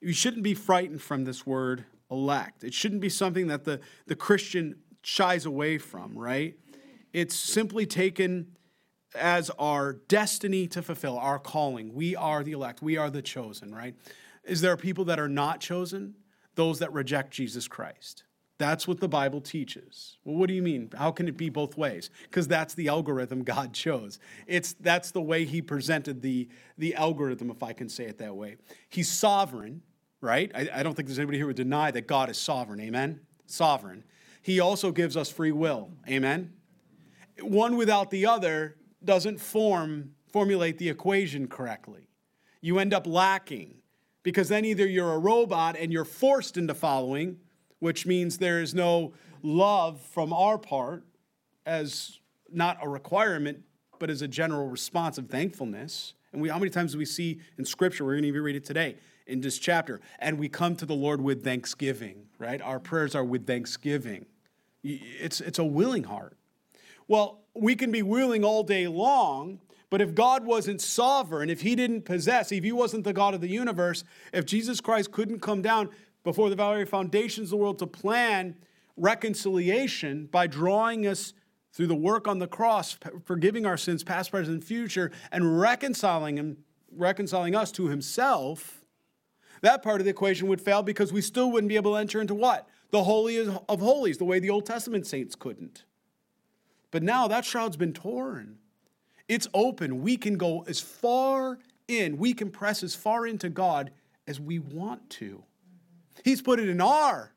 You 0.00 0.12
shouldn't 0.12 0.44
be 0.44 0.54
frightened 0.54 1.02
from 1.02 1.24
this 1.24 1.44
word 1.44 1.84
elect. 2.12 2.62
It 2.62 2.74
shouldn't 2.74 3.00
be 3.00 3.08
something 3.08 3.48
that 3.48 3.64
the, 3.64 3.80
the 4.06 4.14
Christian 4.14 4.76
shies 5.02 5.46
away 5.46 5.78
from, 5.78 6.16
right? 6.16 6.54
It's 7.12 7.34
simply 7.34 7.86
taken 7.86 8.52
as 9.14 9.50
our 9.58 9.94
destiny 9.94 10.66
to 10.68 10.82
fulfill, 10.82 11.18
our 11.18 11.38
calling. 11.38 11.94
We 11.94 12.16
are 12.16 12.42
the 12.42 12.52
elect, 12.52 12.82
we 12.82 12.96
are 12.96 13.10
the 13.10 13.22
chosen, 13.22 13.74
right? 13.74 13.94
Is 14.44 14.60
there 14.60 14.76
people 14.76 15.04
that 15.06 15.20
are 15.20 15.28
not 15.28 15.60
chosen? 15.60 16.14
Those 16.54 16.80
that 16.80 16.92
reject 16.92 17.32
Jesus 17.32 17.68
Christ. 17.68 18.24
That's 18.58 18.86
what 18.86 19.00
the 19.00 19.08
Bible 19.08 19.40
teaches. 19.40 20.18
Well, 20.24 20.36
what 20.36 20.48
do 20.48 20.54
you 20.54 20.62
mean? 20.62 20.90
How 20.96 21.10
can 21.10 21.26
it 21.26 21.36
be 21.36 21.48
both 21.48 21.76
ways? 21.76 22.10
Because 22.24 22.46
that's 22.46 22.74
the 22.74 22.88
algorithm 22.88 23.42
God 23.42 23.72
chose. 23.74 24.18
It's 24.46 24.74
that's 24.74 25.10
the 25.10 25.20
way 25.20 25.44
He 25.44 25.62
presented 25.62 26.22
the, 26.22 26.48
the 26.78 26.94
algorithm, 26.94 27.50
if 27.50 27.62
I 27.62 27.72
can 27.72 27.88
say 27.88 28.04
it 28.04 28.18
that 28.18 28.36
way. 28.36 28.56
He's 28.88 29.10
sovereign, 29.10 29.82
right? 30.20 30.50
I, 30.54 30.68
I 30.74 30.82
don't 30.82 30.94
think 30.94 31.08
there's 31.08 31.18
anybody 31.18 31.38
here 31.38 31.44
who 31.44 31.48
would 31.48 31.56
deny 31.56 31.90
that 31.90 32.06
God 32.06 32.30
is 32.30 32.38
sovereign. 32.38 32.80
Amen? 32.80 33.20
Sovereign. 33.46 34.04
He 34.42 34.60
also 34.60 34.92
gives 34.92 35.16
us 35.16 35.30
free 35.30 35.52
will. 35.52 35.90
Amen? 36.08 36.52
One 37.40 37.76
without 37.76 38.10
the 38.10 38.26
other 38.26 38.76
doesn't 39.04 39.38
form, 39.38 40.12
formulate 40.32 40.78
the 40.78 40.88
equation 40.88 41.48
correctly. 41.48 42.08
You 42.60 42.78
end 42.78 42.94
up 42.94 43.06
lacking 43.06 43.74
because 44.22 44.48
then 44.48 44.64
either 44.64 44.86
you're 44.86 45.12
a 45.12 45.18
robot 45.18 45.76
and 45.78 45.92
you're 45.92 46.04
forced 46.04 46.56
into 46.56 46.74
following, 46.74 47.38
which 47.80 48.06
means 48.06 48.38
there 48.38 48.60
is 48.60 48.74
no 48.74 49.12
love 49.42 50.00
from 50.00 50.32
our 50.32 50.58
part 50.58 51.04
as 51.66 52.20
not 52.52 52.78
a 52.80 52.88
requirement, 52.88 53.62
but 53.98 54.10
as 54.10 54.22
a 54.22 54.28
general 54.28 54.68
response 54.68 55.18
of 55.18 55.28
thankfulness. 55.28 56.14
And 56.32 56.40
we, 56.40 56.48
how 56.48 56.58
many 56.58 56.70
times 56.70 56.92
do 56.92 56.98
we 56.98 57.04
see 57.04 57.40
in 57.58 57.64
Scripture? 57.64 58.04
We're 58.04 58.14
going 58.14 58.22
to 58.22 58.28
even 58.28 58.42
read 58.42 58.56
it 58.56 58.64
today 58.64 58.96
in 59.26 59.40
this 59.40 59.58
chapter. 59.58 60.00
And 60.18 60.38
we 60.38 60.48
come 60.48 60.76
to 60.76 60.86
the 60.86 60.94
Lord 60.94 61.20
with 61.20 61.44
thanksgiving, 61.44 62.26
right? 62.38 62.60
Our 62.62 62.80
prayers 62.80 63.14
are 63.14 63.24
with 63.24 63.46
thanksgiving. 63.46 64.26
It's, 64.82 65.40
it's 65.40 65.58
a 65.58 65.64
willing 65.64 66.04
heart. 66.04 66.36
Well, 67.06 67.41
we 67.54 67.74
can 67.74 67.90
be 67.90 68.02
willing 68.02 68.44
all 68.44 68.62
day 68.62 68.86
long, 68.88 69.60
but 69.90 70.00
if 70.00 70.14
God 70.14 70.44
wasn't 70.44 70.80
sovereign, 70.80 71.50
if 71.50 71.60
He 71.60 71.74
didn't 71.74 72.02
possess, 72.02 72.50
if 72.52 72.64
He 72.64 72.72
wasn't 72.72 73.04
the 73.04 73.12
God 73.12 73.34
of 73.34 73.40
the 73.40 73.48
universe, 73.48 74.04
if 74.32 74.46
Jesus 74.46 74.80
Christ 74.80 75.12
couldn't 75.12 75.40
come 75.40 75.62
down 75.62 75.90
before 76.24 76.50
the 76.50 76.56
very 76.56 76.86
foundations 76.86 77.46
of 77.46 77.50
the 77.50 77.56
world 77.56 77.78
to 77.80 77.86
plan 77.86 78.56
reconciliation 78.96 80.26
by 80.26 80.46
drawing 80.46 81.06
us 81.06 81.34
through 81.72 81.86
the 81.86 81.94
work 81.94 82.28
on 82.28 82.38
the 82.38 82.46
cross, 82.46 82.98
forgiving 83.24 83.64
our 83.64 83.76
sins, 83.76 84.04
past, 84.04 84.30
present, 84.30 84.54
and 84.54 84.64
future, 84.64 85.10
and 85.30 85.58
reconciling 85.58 86.36
him, 86.36 86.58
reconciling 86.94 87.54
us 87.54 87.72
to 87.72 87.88
himself, 87.88 88.84
that 89.62 89.82
part 89.82 90.00
of 90.00 90.04
the 90.04 90.10
equation 90.10 90.48
would 90.48 90.60
fail 90.60 90.82
because 90.82 91.12
we 91.12 91.22
still 91.22 91.50
wouldn't 91.50 91.68
be 91.68 91.76
able 91.76 91.92
to 91.92 91.98
enter 91.98 92.20
into 92.20 92.34
what? 92.34 92.68
The 92.90 93.04
holy 93.04 93.38
of 93.38 93.80
holies, 93.80 94.18
the 94.18 94.24
way 94.24 94.38
the 94.38 94.50
Old 94.50 94.66
Testament 94.66 95.06
saints 95.06 95.34
couldn't. 95.34 95.84
But 96.92 97.02
now 97.02 97.26
that 97.26 97.44
shroud's 97.44 97.76
been 97.76 97.92
torn. 97.92 98.58
It's 99.26 99.48
open. 99.52 100.02
We 100.02 100.16
can 100.16 100.36
go 100.36 100.64
as 100.68 100.78
far 100.78 101.58
in, 101.88 102.16
we 102.18 102.32
can 102.32 102.50
press 102.50 102.84
as 102.84 102.94
far 102.94 103.26
into 103.26 103.48
God 103.48 103.90
as 104.28 104.38
we 104.38 104.60
want 104.60 105.10
to. 105.10 105.42
He's 106.24 106.40
put 106.40 106.60
it 106.60 106.68
in 106.68 106.80
our 106.80 107.32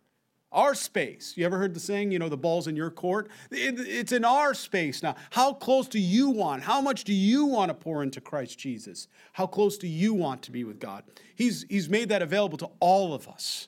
our 0.51 0.73
space. 0.73 1.33
You 1.35 1.45
ever 1.45 1.57
heard 1.57 1.73
the 1.73 1.81
saying, 1.81 2.11
you 2.11 2.19
know, 2.19 2.29
the 2.29 2.37
ball's 2.37 2.67
in 2.67 2.77
your 2.77 2.89
court? 2.89 3.29
it's 3.51 4.13
in 4.13 4.23
our 4.23 4.53
space 4.53 5.03
now. 5.03 5.15
How 5.31 5.53
close 5.53 5.89
do 5.89 5.99
you 5.99 6.29
want? 6.29 6.63
How 6.63 6.79
much 6.79 7.03
do 7.03 7.13
you 7.13 7.45
want 7.45 7.69
to 7.69 7.73
pour 7.73 8.01
into 8.01 8.21
Christ 8.21 8.57
Jesus? 8.57 9.09
How 9.33 9.47
close 9.47 9.77
do 9.77 9.87
you 9.87 10.13
want 10.13 10.41
to 10.43 10.51
be 10.51 10.63
with 10.63 10.79
God? 10.79 11.03
He's, 11.35 11.65
he's 11.69 11.89
made 11.89 12.07
that 12.07 12.21
available 12.21 12.57
to 12.59 12.69
all 12.79 13.13
of 13.13 13.27
us 13.27 13.67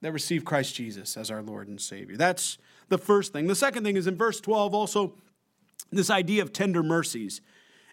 that 0.00 0.12
receive 0.12 0.44
Christ 0.44 0.76
Jesus 0.76 1.16
as 1.16 1.28
our 1.28 1.42
Lord 1.42 1.66
and 1.66 1.80
Savior. 1.80 2.16
That's 2.16 2.56
the 2.88 2.98
first 2.98 3.32
thing. 3.32 3.46
The 3.46 3.54
second 3.54 3.84
thing 3.84 3.96
is 3.96 4.06
in 4.06 4.16
verse 4.16 4.40
12 4.40 4.74
also 4.74 5.14
this 5.90 6.10
idea 6.10 6.42
of 6.42 6.52
tender 6.52 6.82
mercies. 6.82 7.40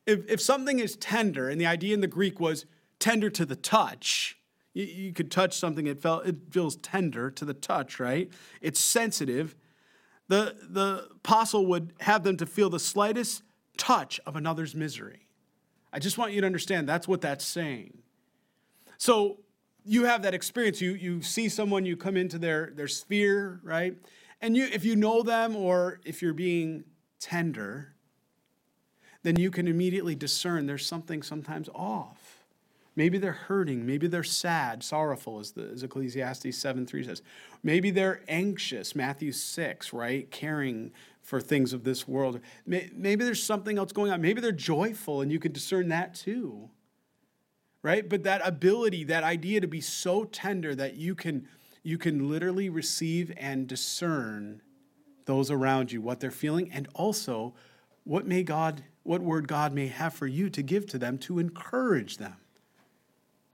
If, 0.05 0.29
if 0.29 0.41
something 0.41 0.79
is 0.79 0.95
tender, 0.95 1.50
and 1.50 1.60
the 1.60 1.65
idea 1.65 1.93
in 1.93 2.01
the 2.01 2.07
Greek 2.07 2.39
was 2.39 2.65
tender 3.00 3.29
to 3.29 3.45
the 3.45 3.55
touch, 3.55 4.38
you, 4.74 4.86
you 4.86 5.13
could 5.13 5.31
touch 5.31 5.57
something, 5.57 5.88
it, 5.88 6.01
felt, 6.01 6.25
it 6.25 6.38
feels 6.50 6.75
tender 6.77 7.29
to 7.31 7.45
the 7.45 7.53
touch, 7.53 8.00
right? 8.00 8.31
It's 8.62 8.79
sensitive. 8.79 9.55
The, 10.27 10.55
the 10.69 11.07
apostle 11.12 11.65
would 11.67 11.93
have 12.01 12.24
them 12.24 12.38
to 12.38 12.45
feel 12.45 12.69
the 12.69 12.79
slightest 12.79 13.43
touch 13.77 14.19
of 14.25 14.36
another's 14.36 14.75
misery. 14.75 15.27
I 15.93 16.00
just 16.00 16.17
want 16.17 16.33
you 16.33 16.41
to 16.41 16.48
understand 16.48 16.88
that's 16.88 17.07
what 17.07 17.21
that's 17.21 17.43
saying. 17.43 17.98
So 18.98 19.39
you 19.83 20.05
have 20.05 20.21
that 20.24 20.33
experience. 20.33 20.79
You, 20.79 20.93
you 20.93 21.21
see 21.21 21.50
someone, 21.50 21.86
you 21.86 21.98
come 21.98 22.15
into 22.15 22.38
their, 22.38 22.71
their 22.75 22.88
sphere, 22.88 23.60
right? 23.63 23.95
And 24.41 24.57
you, 24.57 24.67
if 24.71 24.83
you 24.83 24.95
know 24.95 25.21
them 25.21 25.55
or 25.55 26.00
if 26.03 26.21
you're 26.21 26.33
being 26.33 26.83
tender, 27.19 27.93
then 29.24 29.38
you 29.38 29.51
can 29.51 29.67
immediately 29.67 30.15
discern 30.15 30.65
there's 30.65 30.86
something 30.86 31.21
sometimes 31.21 31.69
off. 31.75 32.41
Maybe 32.95 33.17
they're 33.17 33.31
hurting. 33.31 33.86
Maybe 33.86 34.07
they're 34.07 34.24
sad, 34.24 34.83
sorrowful, 34.83 35.39
as, 35.39 35.51
the, 35.51 35.69
as 35.74 35.83
Ecclesiastes 35.83 36.57
7 36.57 36.86
3 36.86 37.03
says. 37.03 37.21
Maybe 37.63 37.89
they're 37.89 38.21
anxious, 38.27 38.95
Matthew 38.95 39.31
6, 39.31 39.93
right? 39.93 40.29
Caring 40.29 40.91
for 41.21 41.39
things 41.39 41.71
of 41.71 41.83
this 41.83 42.07
world. 42.07 42.41
Maybe 42.65 43.24
there's 43.24 43.41
something 43.41 43.77
else 43.77 43.91
going 43.91 44.12
on. 44.12 44.21
Maybe 44.21 44.41
they're 44.41 44.51
joyful, 44.51 45.21
and 45.21 45.31
you 45.31 45.39
can 45.39 45.51
discern 45.51 45.89
that 45.89 46.15
too, 46.15 46.69
right? 47.81 48.07
But 48.07 48.24
that 48.24 48.41
ability, 48.43 49.05
that 49.05 49.24
idea 49.24 49.62
to 49.62 49.67
be 49.67 49.81
so 49.81 50.25
tender 50.25 50.75
that 50.75 50.95
you 50.95 51.15
can, 51.15 51.48
you 51.83 51.97
can 51.97 52.29
literally 52.29 52.69
receive 52.69 53.31
and 53.38 53.67
discern 53.67 54.61
those 55.25 55.50
around 55.50 55.91
you, 55.91 56.01
what 56.01 56.19
they're 56.19 56.31
feeling, 56.31 56.71
and 56.71 56.88
also 56.93 57.53
what 58.03 58.25
may 58.27 58.43
God, 58.43 58.83
what 59.03 59.21
word 59.21 59.47
God 59.47 59.73
may 59.73 59.88
have 59.88 60.13
for 60.13 60.27
you 60.27 60.50
to 60.50 60.61
give 60.61 60.85
to 60.88 60.97
them 60.97 61.17
to 61.19 61.39
encourage 61.39 62.17
them. 62.17 62.35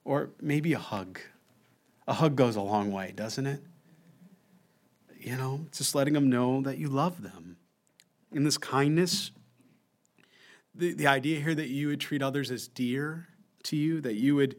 Or 0.04 0.30
maybe 0.42 0.74
a 0.74 0.80
hug. 0.80 1.20
A 2.08 2.14
hug 2.14 2.36
goes 2.36 2.56
a 2.56 2.62
long 2.62 2.92
way, 2.92 3.14
doesn't 3.16 3.46
it? 3.46 3.62
You 5.20 5.36
know, 5.36 5.66
just 5.72 5.96
letting 5.96 6.14
them 6.14 6.30
know 6.30 6.62
that 6.62 6.78
you 6.78 6.88
love 6.88 7.22
them. 7.22 7.58
In 8.32 8.44
this 8.44 8.58
kindness, 8.58 9.32
the, 10.74 10.94
the 10.94 11.08
idea 11.08 11.40
here 11.40 11.56
that 11.56 11.68
you 11.68 11.88
would 11.88 12.00
treat 12.00 12.22
others 12.22 12.52
as 12.52 12.68
dear 12.68 13.28
to 13.64 13.76
you, 13.76 14.00
that 14.02 14.16
you 14.16 14.36
would, 14.36 14.56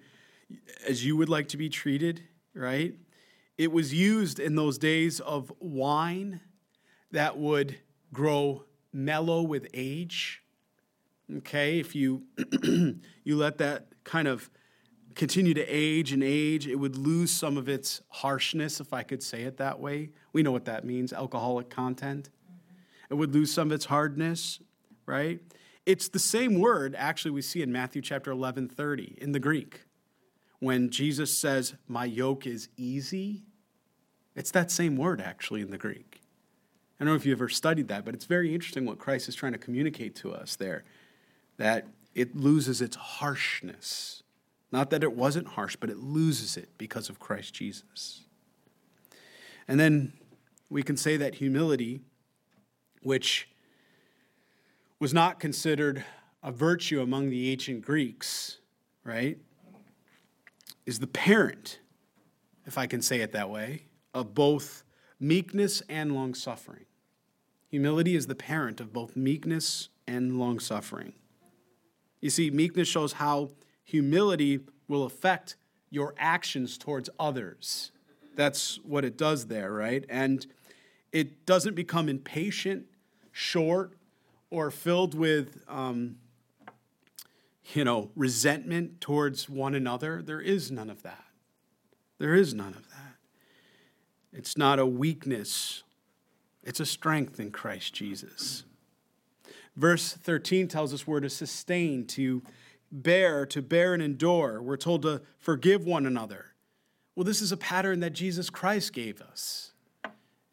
as 0.87 1.05
you 1.05 1.17
would 1.17 1.29
like 1.29 1.49
to 1.49 1.57
be 1.57 1.69
treated, 1.69 2.23
right? 2.55 2.95
It 3.59 3.73
was 3.73 3.93
used 3.93 4.39
in 4.39 4.55
those 4.55 4.79
days 4.79 5.19
of 5.19 5.53
wine 5.59 6.41
that 7.11 7.37
would 7.37 7.77
grow 8.13 8.65
mellow 8.93 9.43
with 9.43 9.67
age. 9.75 10.43
Okay, 11.39 11.81
if 11.81 11.95
you 11.95 12.23
you 12.63 13.37
let 13.37 13.59
that 13.59 13.89
kind 14.05 14.29
of 14.29 14.49
continue 15.15 15.53
to 15.53 15.67
age 15.67 16.13
and 16.13 16.23
age, 16.23 16.69
it 16.69 16.77
would 16.77 16.97
lose 16.97 17.33
some 17.33 17.57
of 17.57 17.69
its 17.69 18.01
harshness, 18.09 18.81
if 18.81 18.93
I 18.93 19.03
could 19.03 19.23
say 19.23 19.43
it 19.43 19.57
that 19.57 19.81
way. 19.81 20.11
We 20.33 20.45
know 20.45 20.53
what 20.53 20.67
that 20.67 20.85
means 20.85 21.13
alcoholic 21.13 21.69
content. 21.69 22.31
It 23.11 23.15
would 23.15 23.35
lose 23.35 23.53
some 23.53 23.69
of 23.69 23.73
its 23.73 23.87
hardness, 23.87 24.61
right? 25.05 25.41
It's 25.85 26.09
the 26.09 26.19
same 26.21 26.61
word, 26.61 26.95
actually, 26.97 27.33
we 27.33 27.43
see 27.43 27.63
in 27.63 27.73
Matthew 27.73 28.03
chapter 28.03 28.31
11 28.31 28.69
30 28.69 29.19
in 29.21 29.33
the 29.33 29.41
Greek. 29.41 29.81
When 30.61 30.91
Jesus 30.91 31.37
says, 31.37 31.75
My 31.89 32.05
yoke 32.05 32.47
is 32.47 32.69
easy, 32.77 33.45
it's 34.39 34.51
that 34.53 34.71
same 34.71 34.97
word, 34.97 35.21
actually, 35.21 35.61
in 35.61 35.71
the 35.71 35.79
Greek. 35.79 36.21
I 36.99 37.05
don't 37.05 37.13
know 37.13 37.17
if 37.17 37.27
you 37.27 37.33
ever 37.33 37.49
studied 37.49 37.89
that, 37.89 38.05
but 38.05 38.15
it's 38.15 38.25
very 38.25 38.55
interesting 38.55 38.87
what 38.87 38.99
Christ 38.99 39.29
is 39.29 39.35
trying 39.35 39.53
to 39.53 39.59
communicate 39.59 40.15
to 40.17 40.33
us 40.33 40.57
there 40.57 40.85
that 41.59 41.87
it 42.15 42.35
loses 42.35 42.81
its 42.81 42.97
harshness 42.97 44.23
not 44.71 44.91
that 44.91 45.03
it 45.03 45.13
wasn't 45.13 45.49
harsh, 45.49 45.77
but 45.77 45.91
it 45.91 45.99
loses 45.99 46.57
it 46.57 46.69
because 46.77 47.09
of 47.09 47.19
Christ 47.19 47.55
Jesus. 47.55 48.25
And 49.67 49.81
then 49.81 50.13
we 50.69 50.83
can 50.83 50.97
say 50.97 51.17
that 51.17 51.37
humility, 51.37 52.01
which 53.03 53.49
was 54.99 55.15
not 55.15 55.41
considered 55.41 56.05
a 56.43 56.53
virtue 56.53 57.01
among 57.01 57.31
the 57.31 57.51
ancient 57.51 57.83
Greeks, 57.83 58.59
right, 59.05 59.39
is 60.85 60.99
the 60.99 61.07
parent, 61.07 61.81
if 62.67 62.77
I 62.77 62.87
can 62.87 63.01
say 63.01 63.21
it 63.21 63.33
that 63.33 63.49
way, 63.49 63.85
of 64.15 64.35
both 64.35 64.85
meekness 65.21 65.83
and 65.89 66.15
long 66.15 66.35
suffering. 66.35 66.85
Humility 67.69 68.17
is 68.17 68.27
the 68.27 68.35
parent 68.35 68.81
of 68.81 68.93
both 68.93 69.17
meekness 69.17 69.89
and 70.07 70.39
long 70.39 70.59
suffering. 70.59 71.13
You 72.21 72.31
see, 72.31 72.51
meekness 72.51 72.89
shows 72.89 73.15
how 73.15 73.51
humility 73.85 74.61
will 74.89 75.05
affect 75.05 75.57
your 75.91 76.15
actions 76.19 76.79
towards 76.79 77.11
others. 77.19 77.93
That's 78.35 78.79
what 78.85 79.05
it 79.05 79.17
does 79.17 79.47
there, 79.47 79.73
right? 79.73 80.05
And 80.09 80.47
it 81.13 81.47
doesn't 81.47 81.75
become 81.75 82.09
impatient, 82.09 82.87
short, 83.33 83.95
or 84.51 84.71
filled 84.71 85.15
with, 85.15 85.63
um, 85.69 86.17
you 87.75 87.85
know, 87.85 88.11
resentment 88.17 89.01
towards 89.01 89.49
one 89.49 89.75
another. 89.75 90.23
There 90.23 90.41
is 90.41 90.71
none 90.71 90.91
of 90.91 91.03
that. 91.03 91.25
There 92.19 92.35
is 92.35 92.55
none 92.55 92.75
of 92.75 92.88
that. 92.88 92.88
It's 94.33 94.57
not 94.57 94.79
a 94.79 94.87
weakness, 94.87 95.83
it's 96.63 96.81
a 96.81 96.87
strength 96.87 97.41
in 97.41 97.51
Christ 97.51 97.95
Jesus. 97.95 98.65
Verse 99.77 100.13
13 100.13 100.67
tells 100.67 100.93
us 100.93 101.07
we're 101.07 101.21
to 101.21 101.31
sustain, 101.31 102.05
to 102.09 102.43
bear, 102.91 103.47
to 103.47 103.63
bear 103.63 103.95
and 103.95 104.03
endure. 104.03 104.61
We're 104.61 104.77
told 104.77 105.03
to 105.03 105.23
forgive 105.39 105.85
one 105.85 106.05
another. 106.05 106.47
Well, 107.15 107.25
this 107.25 107.41
is 107.41 107.53
a 107.53 107.57
pattern 107.57 108.01
that 108.01 108.13
Jesus 108.13 108.51
Christ 108.51 108.93
gave 108.93 109.21
us 109.21 109.73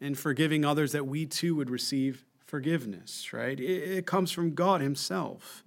in 0.00 0.14
forgiving 0.14 0.64
others 0.64 0.92
that 0.92 1.06
we 1.06 1.26
too 1.26 1.56
would 1.56 1.70
receive 1.70 2.24
forgiveness, 2.44 3.32
right? 3.32 3.58
It, 3.58 3.98
it 3.98 4.06
comes 4.06 4.30
from 4.30 4.54
God 4.54 4.80
Himself. 4.80 5.64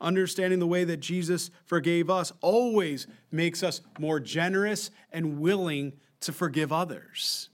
Understanding 0.00 0.58
the 0.58 0.66
way 0.66 0.84
that 0.84 0.98
Jesus 0.98 1.50
forgave 1.64 2.08
us 2.08 2.32
always 2.40 3.06
makes 3.32 3.62
us 3.62 3.80
more 3.98 4.20
generous 4.20 4.90
and 5.12 5.40
willing 5.40 5.94
to 6.20 6.32
forgive 6.32 6.72
others. 6.72 7.50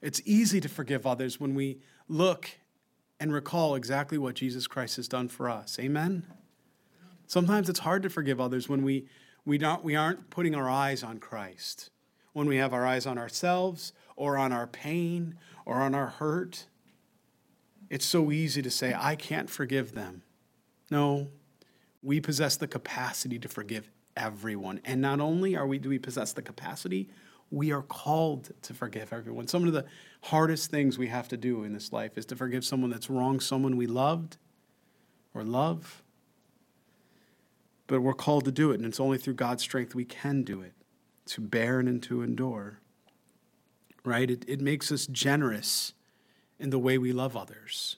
It's 0.00 0.20
easy 0.24 0.60
to 0.60 0.68
forgive 0.68 1.06
others 1.06 1.40
when 1.40 1.54
we 1.54 1.80
look 2.08 2.50
and 3.18 3.32
recall 3.32 3.74
exactly 3.74 4.18
what 4.18 4.34
Jesus 4.34 4.66
Christ 4.66 4.96
has 4.96 5.08
done 5.08 5.28
for 5.28 5.48
us. 5.48 5.78
Amen? 5.78 6.26
Sometimes 7.26 7.68
it's 7.68 7.80
hard 7.80 8.02
to 8.02 8.10
forgive 8.10 8.40
others 8.40 8.68
when 8.68 8.84
we, 8.84 9.06
we, 9.44 9.58
don't, 9.58 9.82
we 9.82 9.96
aren't 9.96 10.30
putting 10.30 10.54
our 10.54 10.68
eyes 10.68 11.02
on 11.02 11.18
Christ, 11.18 11.90
when 12.32 12.46
we 12.46 12.58
have 12.58 12.72
our 12.72 12.86
eyes 12.86 13.06
on 13.06 13.18
ourselves 13.18 13.92
or 14.14 14.36
on 14.36 14.52
our 14.52 14.66
pain 14.66 15.36
or 15.64 15.76
on 15.76 15.94
our 15.94 16.06
hurt. 16.06 16.66
It's 17.90 18.04
so 18.04 18.30
easy 18.30 18.62
to 18.62 18.70
say, 18.70 18.94
I 18.96 19.16
can't 19.16 19.50
forgive 19.50 19.92
them. 19.92 20.22
No, 20.90 21.28
we 22.02 22.20
possess 22.20 22.56
the 22.56 22.68
capacity 22.68 23.38
to 23.38 23.48
forgive 23.48 23.90
everyone. 24.16 24.80
And 24.84 25.00
not 25.00 25.20
only 25.20 25.56
are 25.56 25.66
we 25.66 25.78
do 25.78 25.88
we 25.88 25.98
possess 25.98 26.32
the 26.32 26.42
capacity, 26.42 27.08
we 27.50 27.72
are 27.72 27.82
called 27.82 28.50
to 28.62 28.74
forgive 28.74 29.12
everyone. 29.12 29.46
Some 29.46 29.66
of 29.66 29.72
the 29.72 29.84
hardest 30.22 30.70
things 30.70 30.98
we 30.98 31.08
have 31.08 31.28
to 31.28 31.36
do 31.36 31.64
in 31.64 31.72
this 31.72 31.92
life 31.92 32.18
is 32.18 32.26
to 32.26 32.36
forgive 32.36 32.64
someone 32.64 32.90
that's 32.90 33.08
wronged 33.08 33.42
someone 33.42 33.76
we 33.76 33.86
loved 33.86 34.36
or 35.32 35.44
love. 35.44 36.02
But 37.86 38.00
we're 38.00 38.14
called 38.14 38.44
to 38.46 38.52
do 38.52 38.72
it, 38.72 38.76
and 38.76 38.86
it's 38.86 38.98
only 38.98 39.18
through 39.18 39.34
God's 39.34 39.62
strength 39.62 39.94
we 39.94 40.04
can 40.04 40.42
do 40.42 40.60
it, 40.60 40.72
to 41.26 41.40
bear 41.40 41.78
and 41.78 42.02
to 42.02 42.22
endure. 42.22 42.80
Right? 44.04 44.28
It, 44.28 44.44
it 44.48 44.60
makes 44.60 44.90
us 44.90 45.06
generous 45.06 45.92
in 46.58 46.70
the 46.70 46.78
way 46.78 46.98
we 46.98 47.12
love 47.12 47.36
others. 47.36 47.96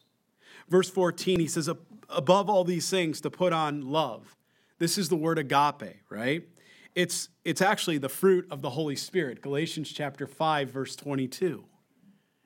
Verse 0.68 0.90
14, 0.90 1.40
he 1.40 1.46
says, 1.46 1.70
above 2.10 2.50
all 2.50 2.64
these 2.64 2.90
things, 2.90 3.20
to 3.22 3.30
put 3.30 3.54
on 3.54 3.80
love. 3.80 4.36
This 4.78 4.98
is 4.98 5.08
the 5.08 5.16
word 5.16 5.38
agape, 5.38 5.96
right? 6.08 6.44
It's, 6.94 7.28
it's 7.44 7.60
actually 7.60 7.98
the 7.98 8.08
fruit 8.08 8.46
of 8.50 8.62
the 8.62 8.70
Holy 8.70 8.96
Spirit. 8.96 9.40
Galatians 9.42 9.92
chapter 9.92 10.26
5, 10.26 10.70
verse 10.70 10.96
22. 10.96 11.64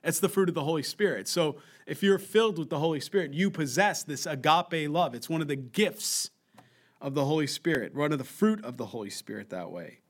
It's 0.04 0.18
the 0.18 0.28
fruit 0.28 0.48
of 0.48 0.54
the 0.54 0.64
Holy 0.64 0.82
Spirit. 0.82 1.28
So 1.28 1.56
if 1.86 2.02
you're 2.02 2.18
filled 2.18 2.58
with 2.58 2.70
the 2.70 2.78
Holy 2.78 3.00
Spirit, 3.00 3.34
you 3.34 3.50
possess 3.50 4.02
this 4.02 4.26
agape 4.26 4.90
love. 4.90 5.14
It's 5.14 5.28
one 5.28 5.40
of 5.40 5.48
the 5.48 5.56
gifts 5.56 6.30
of 7.00 7.14
the 7.14 7.24
Holy 7.24 7.46
Spirit, 7.46 7.94
one 7.94 8.12
of 8.12 8.18
the 8.18 8.24
fruit 8.24 8.64
of 8.64 8.76
the 8.76 8.86
Holy 8.86 9.10
Spirit 9.10 9.50
that 9.50 9.70
way. 9.70 10.00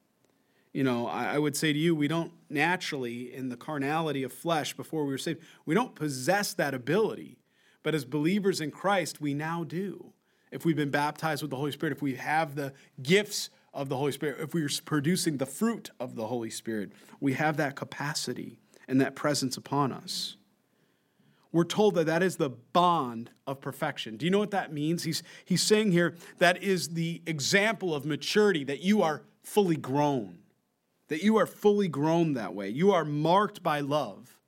You 0.72 0.84
know, 0.84 1.06
I, 1.06 1.34
I 1.34 1.38
would 1.38 1.56
say 1.56 1.72
to 1.72 1.78
you, 1.78 1.94
we 1.94 2.08
don't 2.08 2.32
naturally, 2.48 3.34
in 3.34 3.48
the 3.48 3.56
carnality 3.56 4.22
of 4.22 4.32
flesh 4.32 4.74
before 4.74 5.04
we 5.04 5.12
were 5.12 5.18
saved, 5.18 5.40
we 5.66 5.74
don't 5.74 5.94
possess 5.94 6.54
that 6.54 6.72
ability. 6.72 7.38
But 7.82 7.94
as 7.94 8.04
believers 8.04 8.60
in 8.60 8.70
Christ, 8.70 9.20
we 9.20 9.34
now 9.34 9.64
do. 9.64 10.12
If 10.52 10.64
we've 10.66 10.76
been 10.76 10.90
baptized 10.90 11.42
with 11.42 11.50
the 11.50 11.56
Holy 11.56 11.72
Spirit, 11.72 11.96
if 11.96 12.02
we 12.02 12.14
have 12.16 12.54
the 12.54 12.72
gifts 13.02 13.50
of 13.74 13.88
the 13.88 13.96
Holy 13.96 14.12
Spirit, 14.12 14.36
if 14.38 14.54
we're 14.54 14.68
producing 14.84 15.38
the 15.38 15.46
fruit 15.46 15.90
of 15.98 16.14
the 16.14 16.26
Holy 16.26 16.50
Spirit, 16.50 16.92
we 17.20 17.32
have 17.32 17.56
that 17.56 17.74
capacity 17.74 18.60
and 18.86 19.00
that 19.00 19.16
presence 19.16 19.56
upon 19.56 19.92
us. 19.92 20.36
We're 21.52 21.64
told 21.64 21.94
that 21.94 22.06
that 22.06 22.22
is 22.22 22.36
the 22.36 22.50
bond 22.50 23.30
of 23.46 23.60
perfection. 23.60 24.16
Do 24.16 24.24
you 24.26 24.30
know 24.30 24.38
what 24.38 24.52
that 24.52 24.72
means? 24.72 25.04
He's, 25.04 25.22
he's 25.44 25.62
saying 25.62 25.92
here 25.92 26.16
that 26.38 26.62
is 26.62 26.90
the 26.90 27.22
example 27.26 27.94
of 27.94 28.04
maturity, 28.04 28.64
that 28.64 28.80
you 28.80 29.02
are 29.02 29.22
fully 29.42 29.76
grown, 29.76 30.38
that 31.08 31.22
you 31.22 31.36
are 31.36 31.46
fully 31.46 31.88
grown 31.88 32.34
that 32.34 32.54
way. 32.54 32.68
You 32.68 32.92
are 32.92 33.04
marked 33.04 33.62
by 33.62 33.80
love. 33.80 34.38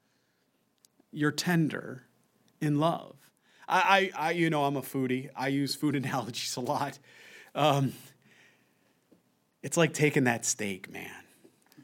You're 1.12 1.32
tender 1.32 2.04
in 2.60 2.78
love. 2.78 3.16
I, 3.68 4.10
I, 4.16 4.28
I 4.28 4.30
you 4.32 4.50
know, 4.50 4.64
I'm 4.64 4.76
a 4.76 4.82
foodie. 4.82 5.30
I 5.36 5.48
use 5.48 5.74
food 5.74 5.96
analogies 6.04 6.56
a 6.56 6.60
lot. 6.60 6.98
Um, 7.54 7.92
it's 9.62 9.76
like 9.76 9.94
taking 9.94 10.24
that 10.24 10.44
steak, 10.44 10.92
man, 10.92 11.10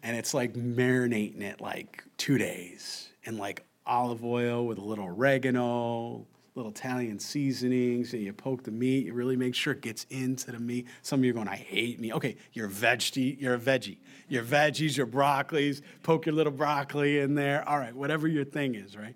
and 0.02 0.16
it's 0.16 0.34
like 0.34 0.54
marinating 0.54 1.40
it 1.40 1.60
like 1.60 2.04
two 2.18 2.36
days 2.36 3.08
in 3.24 3.38
like 3.38 3.64
olive 3.86 4.24
oil 4.24 4.66
with 4.66 4.78
a 4.78 4.82
little 4.82 5.06
oregano, 5.06 6.26
little 6.54 6.70
Italian 6.70 7.18
seasonings, 7.18 8.12
and 8.12 8.22
you 8.22 8.32
poke 8.32 8.64
the 8.64 8.70
meat. 8.70 9.06
You 9.06 9.14
really 9.14 9.36
make 9.36 9.54
sure 9.54 9.72
it 9.72 9.80
gets 9.80 10.04
into 10.10 10.52
the 10.52 10.58
meat. 10.58 10.86
Some 11.02 11.20
of 11.20 11.24
you 11.24 11.30
are 11.30 11.34
going, 11.34 11.48
I 11.48 11.56
hate 11.56 11.98
meat. 12.00 12.12
Okay, 12.12 12.36
you're 12.52 12.68
veggie. 12.68 13.40
You're 13.40 13.54
a 13.54 13.58
veggie. 13.58 13.98
Your 14.28 14.42
veggies, 14.42 14.96
your 14.96 15.06
broccolis. 15.06 15.80
Poke 16.02 16.26
your 16.26 16.34
little 16.34 16.52
broccoli 16.52 17.18
in 17.18 17.34
there. 17.34 17.66
All 17.68 17.78
right, 17.78 17.94
whatever 17.94 18.28
your 18.28 18.44
thing 18.44 18.74
is, 18.74 18.96
right? 18.96 19.14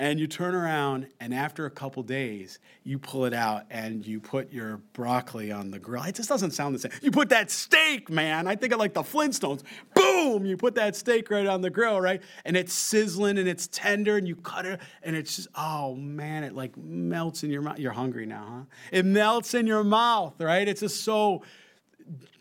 And 0.00 0.20
you 0.20 0.28
turn 0.28 0.54
around 0.54 1.08
and 1.18 1.34
after 1.34 1.66
a 1.66 1.70
couple 1.70 2.02
days 2.02 2.60
you 2.84 2.98
pull 2.98 3.24
it 3.24 3.34
out 3.34 3.64
and 3.70 4.06
you 4.06 4.20
put 4.20 4.52
your 4.52 4.76
broccoli 4.92 5.50
on 5.50 5.70
the 5.70 5.78
grill. 5.78 6.04
It 6.04 6.14
just 6.14 6.28
doesn't 6.28 6.52
sound 6.52 6.74
the 6.74 6.78
same. 6.78 6.92
You 7.02 7.10
put 7.10 7.30
that 7.30 7.50
steak 7.50 8.08
man. 8.08 8.46
I 8.46 8.54
think 8.54 8.72
of 8.72 8.78
like 8.78 8.94
the 8.94 9.02
flintstones. 9.02 9.62
Boom! 9.94 10.46
You 10.46 10.56
put 10.56 10.76
that 10.76 10.94
steak 10.94 11.30
right 11.30 11.46
on 11.46 11.62
the 11.62 11.70
grill 11.70 12.00
right? 12.00 12.22
And 12.44 12.56
it's 12.56 12.72
sizzling 12.72 13.38
and 13.38 13.48
it's 13.48 13.66
tender 13.68 14.16
and 14.16 14.28
you 14.28 14.36
cut 14.36 14.66
it 14.66 14.80
and 15.02 15.16
it's 15.16 15.36
just 15.36 15.48
oh 15.54 15.94
man 15.96 16.44
it 16.44 16.54
like 16.54 16.76
melts 16.76 17.42
in 17.42 17.50
your 17.50 17.62
mouth 17.62 17.78
you're 17.78 17.92
hungry 17.92 18.26
now 18.26 18.46
huh? 18.48 18.76
It 18.92 19.04
melts 19.04 19.54
in 19.54 19.66
your 19.66 19.84
mouth 19.84 20.40
right? 20.40 20.68
It's 20.68 20.80
just 20.80 21.02
so 21.02 21.42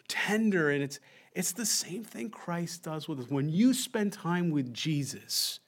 tender 0.08 0.70
and 0.70 0.84
it's 0.84 1.00
it's 1.34 1.52
the 1.52 1.66
same 1.66 2.04
thing 2.04 2.30
christ 2.30 2.84
does 2.84 3.08
with 3.08 3.20
us. 3.20 3.30
When 3.30 3.50
you 3.50 3.74
spend 3.74 4.14
time 4.14 4.52
with 4.52 4.74
jesus 4.74 5.60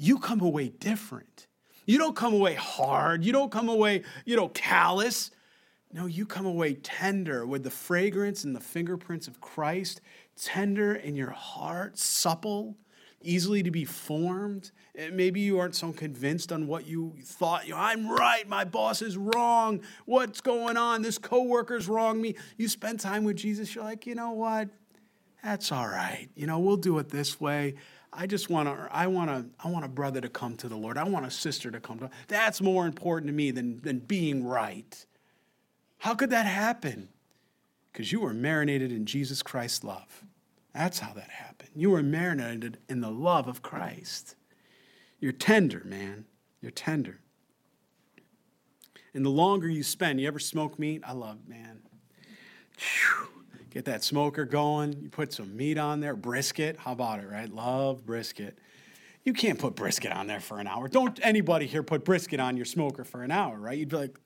you 0.00 0.18
come 0.18 0.40
away 0.40 0.68
different. 0.68 1.46
You 1.84 1.98
don't 1.98 2.16
come 2.16 2.32
away 2.32 2.54
hard. 2.54 3.22
You 3.22 3.32
don't 3.32 3.52
come 3.52 3.68
away, 3.68 4.02
you 4.24 4.34
know, 4.34 4.48
callous. 4.48 5.30
No, 5.92 6.06
you 6.06 6.24
come 6.24 6.46
away 6.46 6.74
tender 6.74 7.44
with 7.44 7.64
the 7.64 7.70
fragrance 7.70 8.44
and 8.44 8.56
the 8.56 8.60
fingerprints 8.60 9.28
of 9.28 9.40
Christ, 9.40 10.00
tender 10.40 10.94
in 10.94 11.16
your 11.16 11.30
heart, 11.30 11.98
supple, 11.98 12.76
easily 13.20 13.62
to 13.62 13.70
be 13.70 13.84
formed. 13.84 14.70
Maybe 15.12 15.40
you 15.40 15.58
aren't 15.58 15.74
so 15.74 15.92
convinced 15.92 16.50
on 16.50 16.66
what 16.66 16.86
you 16.86 17.14
thought. 17.22 17.66
You 17.66 17.74
know, 17.74 17.80
I'm 17.80 18.08
right. 18.08 18.48
My 18.48 18.64
boss 18.64 19.02
is 19.02 19.18
wrong. 19.18 19.82
What's 20.06 20.40
going 20.40 20.78
on? 20.78 21.02
This 21.02 21.18
coworker's 21.18 21.88
wrong 21.88 22.22
me. 22.22 22.36
You 22.56 22.68
spend 22.68 23.00
time 23.00 23.24
with 23.24 23.36
Jesus. 23.36 23.74
You're 23.74 23.84
like, 23.84 24.06
you 24.06 24.14
know 24.14 24.30
what? 24.30 24.68
That's 25.44 25.72
all 25.72 25.88
right. 25.88 26.28
You 26.34 26.46
know, 26.46 26.58
we'll 26.58 26.76
do 26.76 26.98
it 26.98 27.10
this 27.10 27.40
way. 27.40 27.74
I 28.12 28.26
just 28.26 28.50
want 28.50 28.68
to, 28.68 28.88
I 28.90 29.06
want 29.06 29.30
to, 29.30 29.46
I 29.64 29.70
want 29.70 29.84
a 29.84 29.88
brother 29.88 30.20
to 30.20 30.28
come 30.28 30.56
to 30.58 30.68
the 30.68 30.76
Lord. 30.76 30.98
I 30.98 31.04
want 31.04 31.26
a 31.26 31.30
sister 31.30 31.70
to 31.70 31.80
come 31.80 31.98
to. 32.00 32.10
That's 32.28 32.60
more 32.60 32.86
important 32.86 33.28
to 33.28 33.32
me 33.32 33.50
than, 33.50 33.80
than 33.80 34.00
being 34.00 34.44
right. 34.44 35.06
How 35.98 36.14
could 36.14 36.30
that 36.30 36.46
happen? 36.46 37.08
Because 37.92 38.10
you 38.10 38.20
were 38.20 38.34
marinated 38.34 38.90
in 38.90 39.06
Jesus 39.06 39.42
Christ's 39.42 39.84
love. 39.84 40.24
That's 40.74 40.98
how 40.98 41.12
that 41.14 41.30
happened. 41.30 41.70
You 41.74 41.90
were 41.90 42.02
marinated 42.02 42.78
in 42.88 43.00
the 43.00 43.10
love 43.10 43.48
of 43.48 43.62
Christ. 43.62 44.34
You're 45.20 45.32
tender, 45.32 45.82
man. 45.84 46.24
You're 46.60 46.70
tender. 46.70 47.20
And 49.14 49.24
the 49.24 49.30
longer 49.30 49.68
you 49.68 49.82
spend, 49.82 50.20
you 50.20 50.26
ever 50.28 50.38
smoke 50.38 50.78
meat? 50.78 51.02
I 51.04 51.12
love, 51.12 51.48
man. 51.48 51.82
Whew 52.78 53.39
get 53.70 53.84
that 53.86 54.04
smoker 54.04 54.44
going. 54.44 55.00
You 55.00 55.08
put 55.08 55.32
some 55.32 55.56
meat 55.56 55.78
on 55.78 56.00
there, 56.00 56.16
brisket. 56.16 56.76
How 56.76 56.92
about 56.92 57.20
it, 57.20 57.28
right? 57.28 57.48
Love 57.48 58.04
brisket. 58.04 58.58
You 59.24 59.32
can't 59.32 59.58
put 59.58 59.76
brisket 59.76 60.12
on 60.12 60.26
there 60.26 60.40
for 60.40 60.58
an 60.58 60.66
hour. 60.66 60.88
Don't 60.88 61.18
anybody 61.22 61.66
here 61.66 61.82
put 61.82 62.04
brisket 62.04 62.40
on 62.40 62.56
your 62.56 62.66
smoker 62.66 63.04
for 63.04 63.22
an 63.22 63.30
hour, 63.30 63.58
right? 63.58 63.78
You'd 63.78 63.90
be 63.90 63.96
like, 63.96 64.18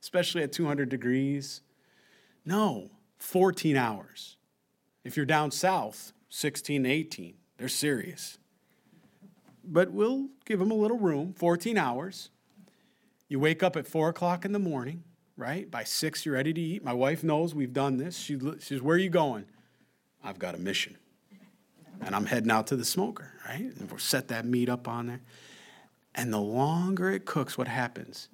especially 0.00 0.42
at 0.42 0.52
200 0.52 0.88
degrees. 0.88 1.62
No, 2.44 2.90
14 3.18 3.76
hours. 3.76 4.36
If 5.04 5.16
you're 5.16 5.26
down 5.26 5.50
south, 5.50 6.12
16 6.28 6.84
to 6.84 6.90
18. 6.90 7.34
They're 7.56 7.68
serious. 7.68 8.38
But 9.64 9.92
we'll 9.92 10.28
give 10.44 10.58
them 10.58 10.70
a 10.70 10.74
little 10.74 10.98
room, 10.98 11.34
14 11.34 11.78
hours. 11.78 12.30
You 13.28 13.38
wake 13.38 13.62
up 13.62 13.76
at 13.76 13.86
4 13.86 14.10
o'clock 14.10 14.44
in 14.44 14.52
the 14.52 14.58
morning 14.58 15.04
right? 15.42 15.68
By 15.68 15.82
six, 15.84 16.24
you're 16.24 16.36
ready 16.36 16.52
to 16.52 16.60
eat. 16.60 16.84
My 16.84 16.92
wife 16.92 17.24
knows 17.24 17.54
we've 17.54 17.72
done 17.72 17.96
this. 17.96 18.16
She 18.16 18.38
says, 18.60 18.80
Where 18.80 18.94
are 18.94 19.00
you 19.00 19.10
going? 19.10 19.44
I've 20.22 20.38
got 20.38 20.54
a 20.54 20.58
mission. 20.58 20.96
And 22.00 22.14
I'm 22.14 22.26
heading 22.26 22.50
out 22.50 22.68
to 22.68 22.76
the 22.76 22.84
smoker, 22.84 23.32
right? 23.48 23.60
And 23.60 23.90
we'll 23.90 23.98
set 23.98 24.28
that 24.28 24.44
meat 24.44 24.68
up 24.68 24.88
on 24.88 25.06
there. 25.06 25.20
And 26.14 26.32
the 26.32 26.40
longer 26.40 27.10
it 27.10 27.24
cooks, 27.24 27.58
what 27.58 27.68
happens? 27.68 28.28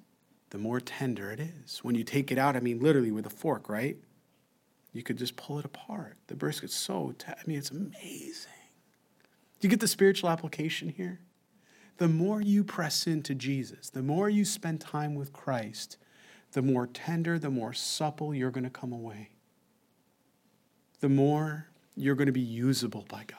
The 0.51 0.57
more 0.57 0.79
tender 0.79 1.31
it 1.31 1.39
is. 1.39 1.79
When 1.79 1.95
you 1.95 2.03
take 2.03 2.31
it 2.31 2.37
out, 2.37 2.55
I 2.55 2.59
mean, 2.59 2.79
literally 2.79 3.11
with 3.11 3.25
a 3.25 3.29
fork, 3.31 3.69
right? 3.69 3.97
You 4.93 5.03
could 5.03 5.17
just 5.17 5.35
pull 5.35 5.59
it 5.59 5.65
apart. 5.65 6.17
The 6.27 6.35
brisket's 6.35 6.75
so, 6.75 7.13
t- 7.17 7.27
I 7.27 7.41
mean, 7.45 7.57
it's 7.57 7.71
amazing. 7.71 8.51
Do 9.59 9.67
you 9.67 9.69
get 9.69 9.79
the 9.79 9.87
spiritual 9.87 10.29
application 10.29 10.89
here? 10.89 11.19
The 11.97 12.07
more 12.07 12.41
you 12.41 12.63
press 12.63 13.05
into 13.05 13.35
Jesus, 13.35 13.89
the 13.89 14.01
more 14.01 14.29
you 14.29 14.45
spend 14.45 14.81
time 14.81 15.15
with 15.15 15.33
Christ, 15.33 15.97
the 16.53 16.61
more 16.61 16.87
tender, 16.87 17.37
the 17.37 17.49
more 17.49 17.73
supple 17.73 18.33
you're 18.33 18.51
going 18.51 18.63
to 18.63 18.69
come 18.69 18.91
away. 18.91 19.29
The 20.99 21.09
more 21.09 21.67
you're 21.95 22.15
going 22.15 22.27
to 22.27 22.33
be 22.33 22.39
usable 22.39 23.05
by 23.09 23.23
God. 23.27 23.37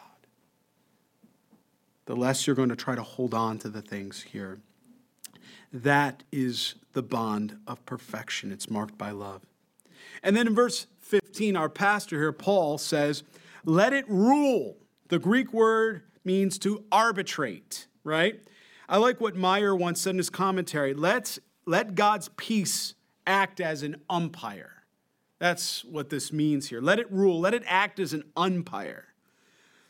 The 2.06 2.16
less 2.16 2.46
you're 2.46 2.56
going 2.56 2.68
to 2.68 2.76
try 2.76 2.94
to 2.94 3.02
hold 3.02 3.34
on 3.34 3.58
to 3.58 3.68
the 3.68 3.82
things 3.82 4.22
here. 4.22 4.60
That 5.72 6.22
is 6.32 6.74
the 6.92 7.02
bond 7.02 7.56
of 7.66 7.84
perfection. 7.86 8.50
It's 8.50 8.70
marked 8.70 8.98
by 8.98 9.10
love. 9.10 9.42
And 10.22 10.36
then 10.36 10.46
in 10.46 10.54
verse 10.54 10.86
15, 11.00 11.56
our 11.56 11.68
pastor 11.68 12.16
here, 12.16 12.32
Paul, 12.32 12.78
says, 12.78 13.22
Let 13.64 13.92
it 13.92 14.08
rule. 14.08 14.76
The 15.08 15.18
Greek 15.18 15.52
word 15.52 16.02
means 16.24 16.58
to 16.60 16.84
arbitrate, 16.90 17.86
right? 18.04 18.40
I 18.88 18.96
like 18.96 19.20
what 19.20 19.36
Meyer 19.36 19.74
once 19.74 20.00
said 20.00 20.10
in 20.10 20.18
his 20.18 20.30
commentary. 20.30 20.94
Let's 20.94 21.38
let 21.66 21.94
God's 21.94 22.28
peace 22.36 22.94
act 23.26 23.61
as 23.61 23.83
an 23.83 23.96
umpire. 24.09 24.85
That's 25.38 25.85
what 25.85 26.11
this 26.11 26.33
means 26.33 26.68
here. 26.68 26.80
Let 26.80 26.98
it 26.98 27.11
rule, 27.11 27.40
let 27.40 27.54
it 27.54 27.62
act 27.66 27.98
as 27.98 28.12
an 28.12 28.24
umpire. 28.37 29.06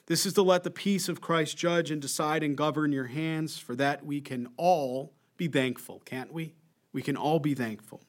This 0.06 0.26
is 0.26 0.32
to 0.34 0.42
let 0.42 0.64
the 0.64 0.70
peace 0.70 1.08
of 1.08 1.20
Christ 1.20 1.56
judge 1.56 1.90
and 1.90 2.02
decide 2.02 2.42
and 2.42 2.56
govern 2.56 2.92
your 2.92 3.06
hands. 3.06 3.58
For 3.58 3.76
that 3.76 4.04
we 4.04 4.20
can 4.20 4.48
all 4.56 5.12
be 5.36 5.48
thankful, 5.48 6.02
can't 6.04 6.32
we? 6.32 6.54
We 6.92 7.02
can 7.02 7.16
all 7.16 7.38
be 7.38 7.54
thankful. 7.54 8.00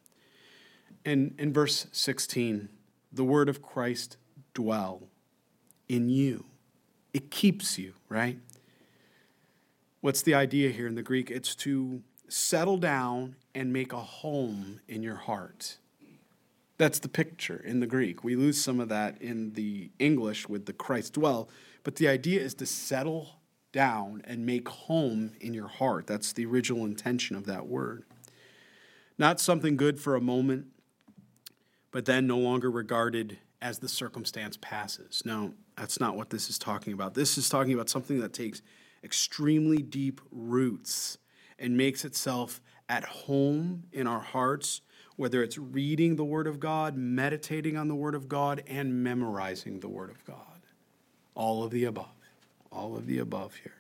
And 1.06 1.36
in 1.38 1.54
verse 1.54 1.88
16, 1.92 2.70
the 3.12 3.24
word 3.24 3.50
of 3.50 3.62
Christ 3.62 4.18
dwell 4.54 5.04
in 5.88 6.10
you. 6.10 6.46
It 7.14 7.30
keeps 7.30 7.78
you, 7.78 7.94
right? 8.10 8.40
What's 10.00 10.22
the 10.22 10.34
idea 10.34 10.70
here 10.70 10.88
in 10.88 10.96
the 10.96 11.04
Greek? 11.04 11.30
It's 11.30 11.54
to 11.56 12.02
settle 12.28 12.78
down 12.78 13.36
and 13.54 13.74
make 13.74 13.94
a 13.94 13.98
home 13.98 14.80
in 14.88 15.04
your 15.04 15.16
heart. 15.16 15.78
That's 16.78 17.00
the 17.00 17.10
picture 17.10 17.62
in 17.64 17.80
the 17.80 17.88
Greek. 17.88 18.24
We 18.24 18.36
lose 18.36 18.62
some 18.62 18.80
of 18.80 18.90
that 18.90 19.22
in 19.22 19.54
the 19.54 19.92
English 20.00 20.50
with 20.50 20.66
the 20.66 20.74
Christ 20.74 21.14
dwell, 21.14 21.50
but 21.84 21.98
the 21.98 22.08
idea 22.08 22.42
is 22.42 22.54
to 22.56 22.66
settle 22.66 23.42
down 23.72 24.22
and 24.26 24.46
make 24.46 24.68
home 24.68 25.34
in 25.40 25.54
your 25.54 25.68
heart. 25.68 26.08
That's 26.08 26.34
the 26.34 26.46
original 26.46 26.86
intention 26.86 27.36
of 27.36 27.46
that 27.46 27.68
word. 27.68 28.04
Not 29.18 29.40
something 29.40 29.78
good 29.78 30.00
for 30.00 30.16
a 30.16 30.22
moment, 30.22 30.68
but 31.92 32.06
then 32.06 32.26
no 32.26 32.38
longer 32.38 32.72
regarded 32.72 33.38
as 33.62 33.80
the 33.80 33.88
circumstance 33.88 34.58
passes. 34.60 35.22
No, 35.26 35.54
that's 35.78 36.00
not 36.00 36.16
what 36.16 36.32
this 36.32 36.50
is 36.50 36.58
talking 36.58 36.94
about. 36.94 37.14
This 37.14 37.38
is 37.38 37.48
talking 37.48 37.74
about 37.74 37.90
something 37.90 38.20
that 38.22 38.34
takes 38.34 38.62
extremely 39.04 39.78
deep 39.78 40.20
roots 40.32 41.18
and 41.60 41.78
makes 41.78 42.04
itself 42.04 42.62
at 42.92 43.06
home 43.06 43.86
in 43.94 44.06
our 44.06 44.20
hearts 44.20 44.82
whether 45.16 45.44
it's 45.44 45.58
reading 45.58 46.16
the 46.16 46.24
Word 46.24 46.48
of 46.48 46.60
God, 46.60 46.98
meditating 46.98 47.78
on 47.78 47.88
the 47.88 47.94
Word 47.94 48.16
of 48.16 48.28
God, 48.28 48.64
and 48.66 49.04
memorizing 49.04 49.80
the 49.80 49.88
Word 49.88 50.10
of 50.10 50.26
God. 50.26 50.66
All 51.36 51.64
of 51.64 51.70
the 51.70 51.84
above. 51.84 52.08
All 52.72 52.96
of 52.96 53.06
the 53.06 53.20
above 53.20 53.54
here. 53.56 53.76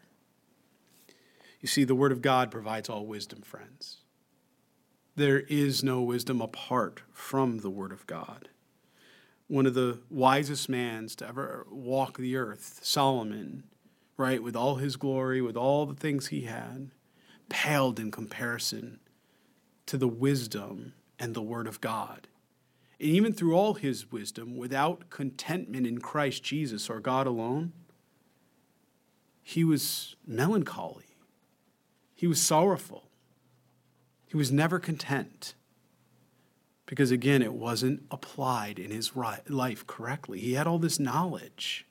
You 1.60 1.68
see, 1.68 1.84
the 1.84 1.96
Word 1.96 2.12
of 2.12 2.22
God 2.22 2.52
provides 2.52 2.90
all 2.90 3.08
wisdom, 3.08 3.42
friends. 3.42 3.98
There 5.16 5.40
is 5.40 5.84
no 5.84 6.02
wisdom 6.02 6.42
apart 6.42 7.02
from 7.12 7.60
the 7.60 7.72
Word 7.72 7.92
of 7.92 8.06
God. 8.06 8.50
One 9.48 9.66
of 9.66 9.74
the 9.74 10.00
wisest 10.12 10.70
mans 10.70 11.16
to 11.16 11.28
ever 11.28 11.66
walk 11.72 12.18
the 12.18 12.38
earth, 12.38 12.82
Solomon, 12.84 13.64
right, 14.16 14.44
with 14.44 14.56
all 14.56 14.76
his 14.76 14.96
glory, 14.96 15.42
with 15.42 15.58
all 15.58 15.88
the 15.88 15.96
things 15.96 16.28
he 16.28 16.42
had, 16.42 16.92
paled 17.52 18.00
in 18.00 18.10
comparison 18.10 19.00
to 19.86 19.98
the 19.98 20.08
wisdom 20.08 20.94
and 21.20 21.36
the 21.36 21.42
Word 21.42 21.68
of 21.68 21.82
God. 21.82 22.28
And 23.00 23.10
even 23.10 23.34
through 23.34 23.56
all 23.56 23.74
his 23.74 24.10
wisdom, 24.12 24.56
without 24.56 25.10
contentment 25.10 25.86
in 25.86 26.00
Christ 26.00 26.44
Jesus 26.44 26.90
or 26.90 27.02
God 27.02 27.28
alone, 27.28 27.74
he 29.44 29.64
was 29.64 30.16
melancholy. 30.26 31.18
He 32.16 32.26
was 32.26 32.42
sorrowful. 32.42 33.10
He 34.28 34.38
was 34.38 34.52
never 34.52 34.80
content. 34.80 35.56
Because 36.86 37.12
again, 37.12 37.42
it 37.42 37.54
wasn't 37.54 38.04
applied 38.10 38.80
in 38.80 38.92
his 38.92 39.12
life 39.16 39.86
correctly. 39.88 40.40
He 40.40 40.54
had 40.54 40.68
all 40.68 40.80
this 40.80 41.00
knowledge, 41.00 41.86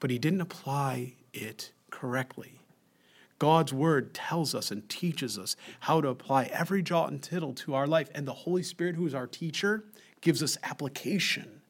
but 0.00 0.10
he 0.10 0.18
didn't 0.18 0.40
apply 0.40 1.14
it 1.34 1.72
correctly. 1.90 2.61
God's 3.42 3.72
word 3.72 4.14
tells 4.14 4.54
us 4.54 4.70
and 4.70 4.88
teaches 4.88 5.36
us 5.36 5.56
how 5.80 6.00
to 6.00 6.06
apply 6.06 6.44
every 6.52 6.80
jot 6.80 7.10
and 7.10 7.20
tittle 7.20 7.52
to 7.54 7.74
our 7.74 7.88
life. 7.88 8.08
And 8.14 8.24
the 8.24 8.32
Holy 8.32 8.62
Spirit, 8.62 8.94
who 8.94 9.04
is 9.04 9.16
our 9.16 9.26
teacher, 9.26 9.82
gives 10.20 10.44
us 10.44 10.56
application. 10.62 11.60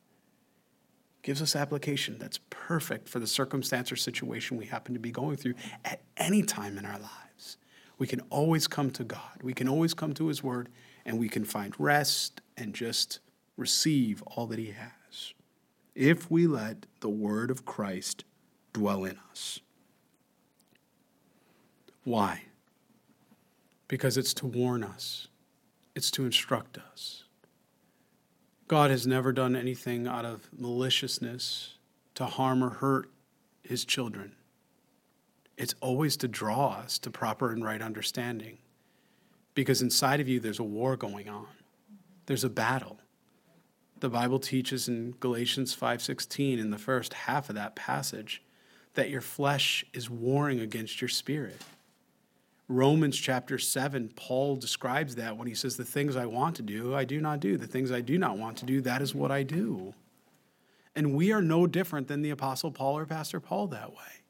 Gives 1.23 1.41
us 1.41 1.57
application 1.57 2.19
that's 2.19 2.41
perfect 2.51 3.09
for 3.09 3.21
the 3.21 3.27
circumstance 3.27 3.91
or 3.91 3.97
situation 3.97 4.59
we 4.59 4.67
happen 4.67 4.93
to 4.93 5.01
be 5.01 5.11
going 5.11 5.39
through 5.39 5.55
at 5.83 6.03
any 6.19 6.43
time 6.43 6.77
in 6.77 6.85
our 6.85 6.99
lives. 6.99 7.57
We 7.97 8.07
can 8.07 8.21
always 8.29 8.67
come 8.69 8.91
to 8.91 9.03
God. 9.03 9.43
We 9.43 9.55
can 9.55 9.67
always 9.67 9.95
come 9.95 10.13
to 10.13 10.27
His 10.27 10.43
Word 10.43 10.69
and 11.07 11.19
we 11.19 11.31
can 11.31 11.47
find 11.47 11.73
rest 11.79 12.43
and 12.55 12.75
just 12.75 13.21
receive 13.57 14.23
all 14.27 14.47
that 14.49 14.59
He 14.59 14.73
has 14.73 15.33
if 15.95 16.31
we 16.31 16.47
let 16.47 16.85
the 17.01 17.09
Word 17.09 17.51
of 17.51 17.65
Christ 17.65 18.25
dwell 18.75 19.07
in 19.07 19.19
us. 19.31 19.61
Why? 22.05 22.43
Because 23.89 24.17
it's 24.17 24.35
to 24.35 24.47
warn 24.47 24.83
us, 24.83 25.29
it's 25.95 26.11
to 26.13 26.25
instruct 26.25 26.79
us. 26.79 27.25
God 28.67 28.91
has 28.91 29.07
never 29.07 29.33
done 29.33 29.55
anything 29.55 30.07
out 30.07 30.25
of 30.25 30.49
maliciousness 30.57 31.75
to 32.15 32.25
harm 32.25 32.65
or 32.65 32.71
hurt 32.71 33.11
his 33.63 33.85
children. 33.85 34.35
It's 35.57 35.75
always 35.81 36.17
to 36.19 36.29
draw 36.29 36.71
us 36.71 36.99
to 37.01 37.11
proper 37.11 37.53
and 37.53 37.65
right 37.65 37.83
understanding. 37.83 38.59
Because 39.55 39.83
inside 39.83 40.21
of 40.21 40.29
you, 40.29 40.41
there's 40.41 40.59
a 40.59 40.65
war 40.65 40.97
going 40.97 41.29
on, 41.29 41.49
there's 42.27 42.45
a 42.45 42.51
battle. 42.51 42.99
The 44.01 44.09
Bible 44.09 44.41
teaches 44.41 44.89
in 44.89 45.13
Galatians 45.21 45.75
5:16 45.75 46.59
in 46.59 46.71
the 46.71 46.79
first 46.79 47.13
half 47.13 47.49
of 47.49 47.55
that 47.55 47.77
passage 47.77 48.43
that 48.95 49.11
your 49.11 49.21
flesh 49.21 49.85
is 49.93 50.11
warring 50.11 50.59
against 50.59 51.01
your 51.01 51.09
spirit. 51.09 51.61
Romans 52.73 53.19
chapter 53.19 53.59
7, 53.59 54.13
Paul 54.17 54.57
describes 54.57 55.15
that 55.17 55.37
when 55.37 55.47
he 55.47 55.55
says, 55.55 55.77
The 55.77 55.85
things 55.85 56.17
I 56.17 56.27
want 56.27 56.57
to 56.57 56.63
do, 56.63 56.95
I 56.95 57.05
do 57.05 57.21
not 57.21 57.41
do. 57.41 57.57
The 57.57 57.67
things 57.67 57.93
I 57.93 58.01
do 58.01 58.19
not 58.19 58.39
want 58.39 58.57
to 58.59 58.67
do, 58.67 58.81
that 58.81 59.03
is 59.03 59.15
what 59.15 59.31
I 59.31 59.43
do. 59.43 59.95
And 60.97 61.15
we 61.15 61.33
are 61.33 61.43
no 61.43 61.67
different 61.67 62.09
than 62.09 62.23
the 62.23 62.31
Apostle 62.31 62.71
Paul 62.71 62.99
or 62.99 63.07
Pastor 63.07 63.41
Paul 63.41 63.69
that 63.69 63.91
way. 63.91 64.23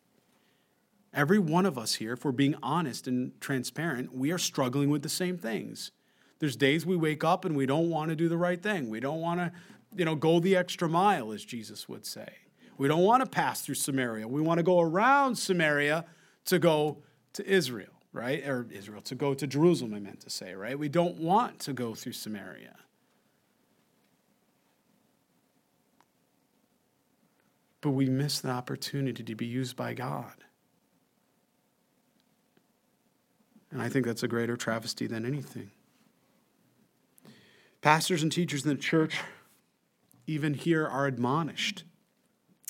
Every 1.15 1.39
one 1.39 1.67
of 1.67 1.79
us 1.79 1.95
here, 1.95 2.15
if 2.15 2.25
we're 2.25 2.33
being 2.33 2.57
honest 2.63 3.07
and 3.07 3.39
transparent, 3.41 4.15
we 4.15 4.33
are 4.33 4.39
struggling 4.39 4.91
with 4.91 5.03
the 5.03 5.09
same 5.09 5.37
things. 5.37 5.93
There's 6.39 6.57
days 6.57 6.85
we 6.85 6.97
wake 6.97 7.23
up 7.23 7.45
and 7.45 7.57
we 7.57 7.67
don't 7.67 7.91
want 7.91 8.11
to 8.11 8.17
do 8.17 8.29
the 8.29 8.37
right 8.37 8.63
thing. 8.63 8.89
We 8.89 9.01
don't 9.01 9.21
want 9.21 9.41
to, 9.41 9.53
you 9.95 10.05
know, 10.05 10.15
go 10.15 10.41
the 10.41 10.57
extra 10.57 10.89
mile, 10.89 11.33
as 11.33 11.45
Jesus 11.45 11.89
would 11.89 12.07
say. 12.07 12.29
We 12.79 12.89
don't 12.89 13.03
want 13.03 13.23
to 13.23 13.29
pass 13.29 13.61
through 13.61 13.77
Samaria. 13.77 14.27
We 14.27 14.41
want 14.41 14.59
to 14.59 14.65
go 14.65 14.81
around 14.81 15.37
Samaria 15.37 16.07
to 16.47 16.59
go 16.59 17.03
to 17.35 17.47
Israel 17.47 17.92
right? 18.13 18.47
Or 18.47 18.67
Israel, 18.71 19.01
to 19.03 19.15
go 19.15 19.35
to 19.35 19.47
Jerusalem, 19.47 19.95
I 19.95 20.01
meant 20.01 20.21
to 20.21 20.31
say, 20.31 20.55
right? 20.55 20.79
We 20.79 20.89
don't 20.89 21.17
want 21.17 21.59
to 21.61 21.73
go 21.73 21.95
through 21.95 22.13
Samaria. 22.13 22.77
But 27.81 27.91
we 27.91 28.07
miss 28.09 28.41
the 28.41 28.51
opportunity 28.51 29.25
to 29.25 29.35
be 29.35 29.47
used 29.47 29.77
by 29.77 29.95
God. 29.95 30.45
And 33.71 33.81
I 33.81 33.89
think 33.89 34.07
that's 34.07 34.23
a 34.23 34.29
greater 34.29 34.57
travesty 34.57 35.07
than 35.07 35.25
anything. 35.25 35.71
Pastors 37.81 38.23
and 38.23 38.31
teachers 38.31 38.65
in 38.65 38.69
the 38.69 38.77
church, 38.77 39.19
even 40.27 40.55
here, 40.55 40.87
are 40.87 41.07
admonished. 41.07 41.85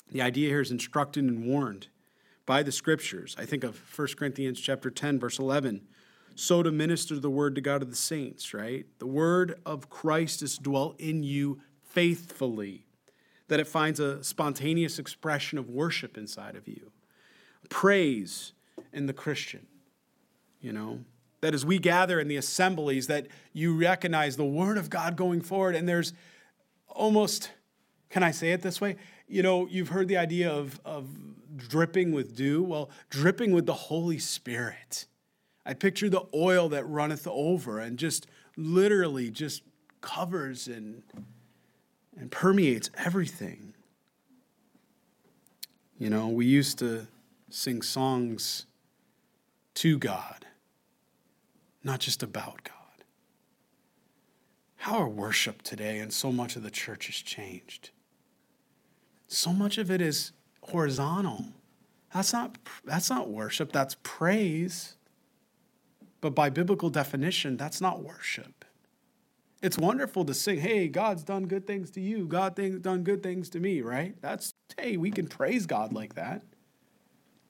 The 0.09 0.21
idea 0.21 0.49
here 0.49 0.61
is 0.61 0.71
instructed 0.71 1.25
and 1.25 1.45
warned 1.45 1.87
by 2.45 2.63
the 2.63 2.71
scriptures. 2.71 3.35
I 3.39 3.45
think 3.45 3.63
of 3.63 3.79
1 3.97 4.09
Corinthians 4.17 4.59
chapter 4.59 4.89
10 4.89 5.19
verse 5.19 5.39
11. 5.39 5.81
So 6.35 6.63
to 6.63 6.71
minister 6.71 7.19
the 7.19 7.29
word 7.29 7.55
to 7.55 7.61
God 7.61 7.81
of 7.81 7.89
the 7.89 7.95
saints, 7.95 8.53
right? 8.53 8.85
The 8.99 9.07
word 9.07 9.59
of 9.65 9.89
Christ 9.89 10.41
is 10.41 10.57
dwell 10.57 10.95
in 10.97 11.23
you 11.23 11.61
faithfully, 11.83 12.85
that 13.49 13.59
it 13.59 13.67
finds 13.67 13.99
a 13.99 14.23
spontaneous 14.23 14.97
expression 14.97 15.59
of 15.59 15.69
worship 15.69 16.17
inside 16.17 16.55
of 16.55 16.67
you. 16.67 16.91
Praise 17.69 18.53
in 18.91 19.05
the 19.05 19.13
Christian, 19.13 19.67
you 20.59 20.73
know, 20.73 21.01
that 21.41 21.53
as 21.53 21.65
we 21.65 21.77
gather 21.77 22.19
in 22.19 22.27
the 22.27 22.37
assemblies 22.37 23.07
that 23.07 23.27
you 23.51 23.77
recognize 23.77 24.35
the 24.35 24.45
word 24.45 24.77
of 24.77 24.89
God 24.89 25.15
going 25.15 25.41
forward 25.41 25.75
and 25.75 25.87
there's 25.87 26.13
almost 26.87 27.51
can 28.09 28.21
I 28.21 28.29
say 28.29 28.51
it 28.51 28.61
this 28.61 28.79
way? 28.79 28.97
You 29.27 29.43
know, 29.43 29.67
you've 29.67 29.89
heard 29.89 30.07
the 30.07 30.17
idea 30.17 30.51
of, 30.51 30.79
of 30.85 31.07
dripping 31.55 32.11
with 32.11 32.35
dew? 32.35 32.63
Well, 32.63 32.89
dripping 33.09 33.51
with 33.53 33.65
the 33.65 33.73
Holy 33.73 34.19
Spirit. 34.19 35.07
I 35.65 35.73
picture 35.73 36.09
the 36.09 36.25
oil 36.33 36.69
that 36.69 36.83
runneth 36.85 37.27
over 37.27 37.79
and 37.79 37.97
just 37.97 38.27
literally 38.57 39.29
just 39.29 39.63
covers 40.01 40.67
and, 40.67 41.03
and 42.17 42.29
permeates 42.29 42.89
everything. 42.97 43.73
You 45.97 46.09
know, 46.09 46.27
we 46.27 46.45
used 46.45 46.79
to 46.79 47.07
sing 47.49 47.81
songs 47.81 48.65
to 49.75 49.97
God, 49.97 50.45
not 51.83 51.99
just 51.99 52.23
about 52.23 52.63
God. 52.63 52.73
How 54.75 54.97
our 54.97 55.07
worship 55.07 55.61
today 55.61 55.99
and 55.99 56.11
so 56.11 56.31
much 56.31 56.57
of 56.57 56.63
the 56.63 56.71
church 56.71 57.05
has 57.05 57.15
changed. 57.15 57.91
So 59.33 59.51
much 59.51 59.79
of 59.79 59.89
it 59.89 59.99
is 59.99 60.31
horizontal. 60.61 61.45
That's 62.13 62.33
not, 62.33 62.55
that's 62.85 63.09
not 63.09 63.29
worship, 63.29 63.71
that's 63.71 63.97
praise. 64.03 64.95
But 66.21 66.35
by 66.35 66.51
biblical 66.51 66.91
definition, 66.91 67.57
that's 67.57 67.81
not 67.81 68.03
worship. 68.03 68.63
It's 69.63 69.77
wonderful 69.77 70.23
to 70.25 70.35
sing, 70.35 70.59
hey, 70.59 70.87
God's 70.87 71.23
done 71.23 71.47
good 71.47 71.65
things 71.65 71.89
to 71.91 72.01
you, 72.01 72.27
God 72.27 72.55
things 72.55 72.79
done 72.79 73.03
good 73.03 73.23
things 73.23 73.49
to 73.49 73.59
me, 73.59 73.81
right? 73.81 74.15
That's, 74.21 74.53
hey, 74.77 74.97
we 74.97 75.09
can 75.09 75.27
praise 75.27 75.65
God 75.65 75.93
like 75.93 76.13
that. 76.13 76.43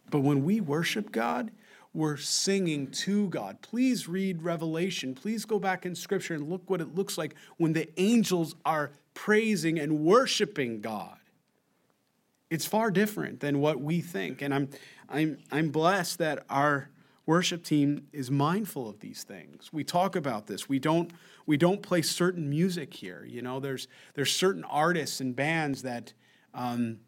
But 0.09 0.21
when 0.21 0.45
we 0.45 0.61
worship 0.61 1.11
God, 1.11 1.51
we're 1.93 2.17
singing 2.17 2.87
to 2.91 3.27
God. 3.27 3.61
Please 3.61 4.07
read 4.07 4.41
Revelation. 4.41 5.15
Please 5.15 5.43
go 5.43 5.59
back 5.59 5.85
in 5.85 5.95
Scripture 5.95 6.33
and 6.33 6.49
look 6.49 6.69
what 6.69 6.79
it 6.79 6.95
looks 6.95 7.17
like 7.17 7.35
when 7.57 7.73
the 7.73 7.89
angels 7.99 8.55
are 8.63 8.91
praising 9.13 9.77
and 9.79 9.99
worshiping 9.99 10.79
God. 10.79 11.17
It's 12.53 12.67
far 12.67 12.91
different 12.91 13.39
than 13.39 13.61
what 13.61 13.81
we 13.81 13.99
think. 13.99 14.43
And 14.43 14.53
I'm, 14.53 14.69
I'm, 15.09 15.39
I'm 15.51 15.69
blessed 15.69 16.19
that 16.19 16.45
our 16.51 16.91
worship 17.25 17.63
team 17.63 18.05
is 18.13 18.29
mindful 18.29 18.87
of 18.87 18.99
these 18.99 19.23
things. 19.23 19.73
We 19.73 19.83
talk 19.83 20.15
about 20.15 20.45
this. 20.45 20.69
We 20.69 20.77
don't, 20.77 21.09
we 21.47 21.57
don't 21.57 21.81
play 21.81 22.03
certain 22.03 22.51
music 22.51 22.93
here. 22.93 23.25
You 23.27 23.41
know, 23.41 23.59
there's, 23.59 23.87
there's 24.13 24.31
certain 24.31 24.63
artists 24.65 25.19
and 25.19 25.35
bands 25.35 25.81
that 25.81 26.13
um, 26.53 26.99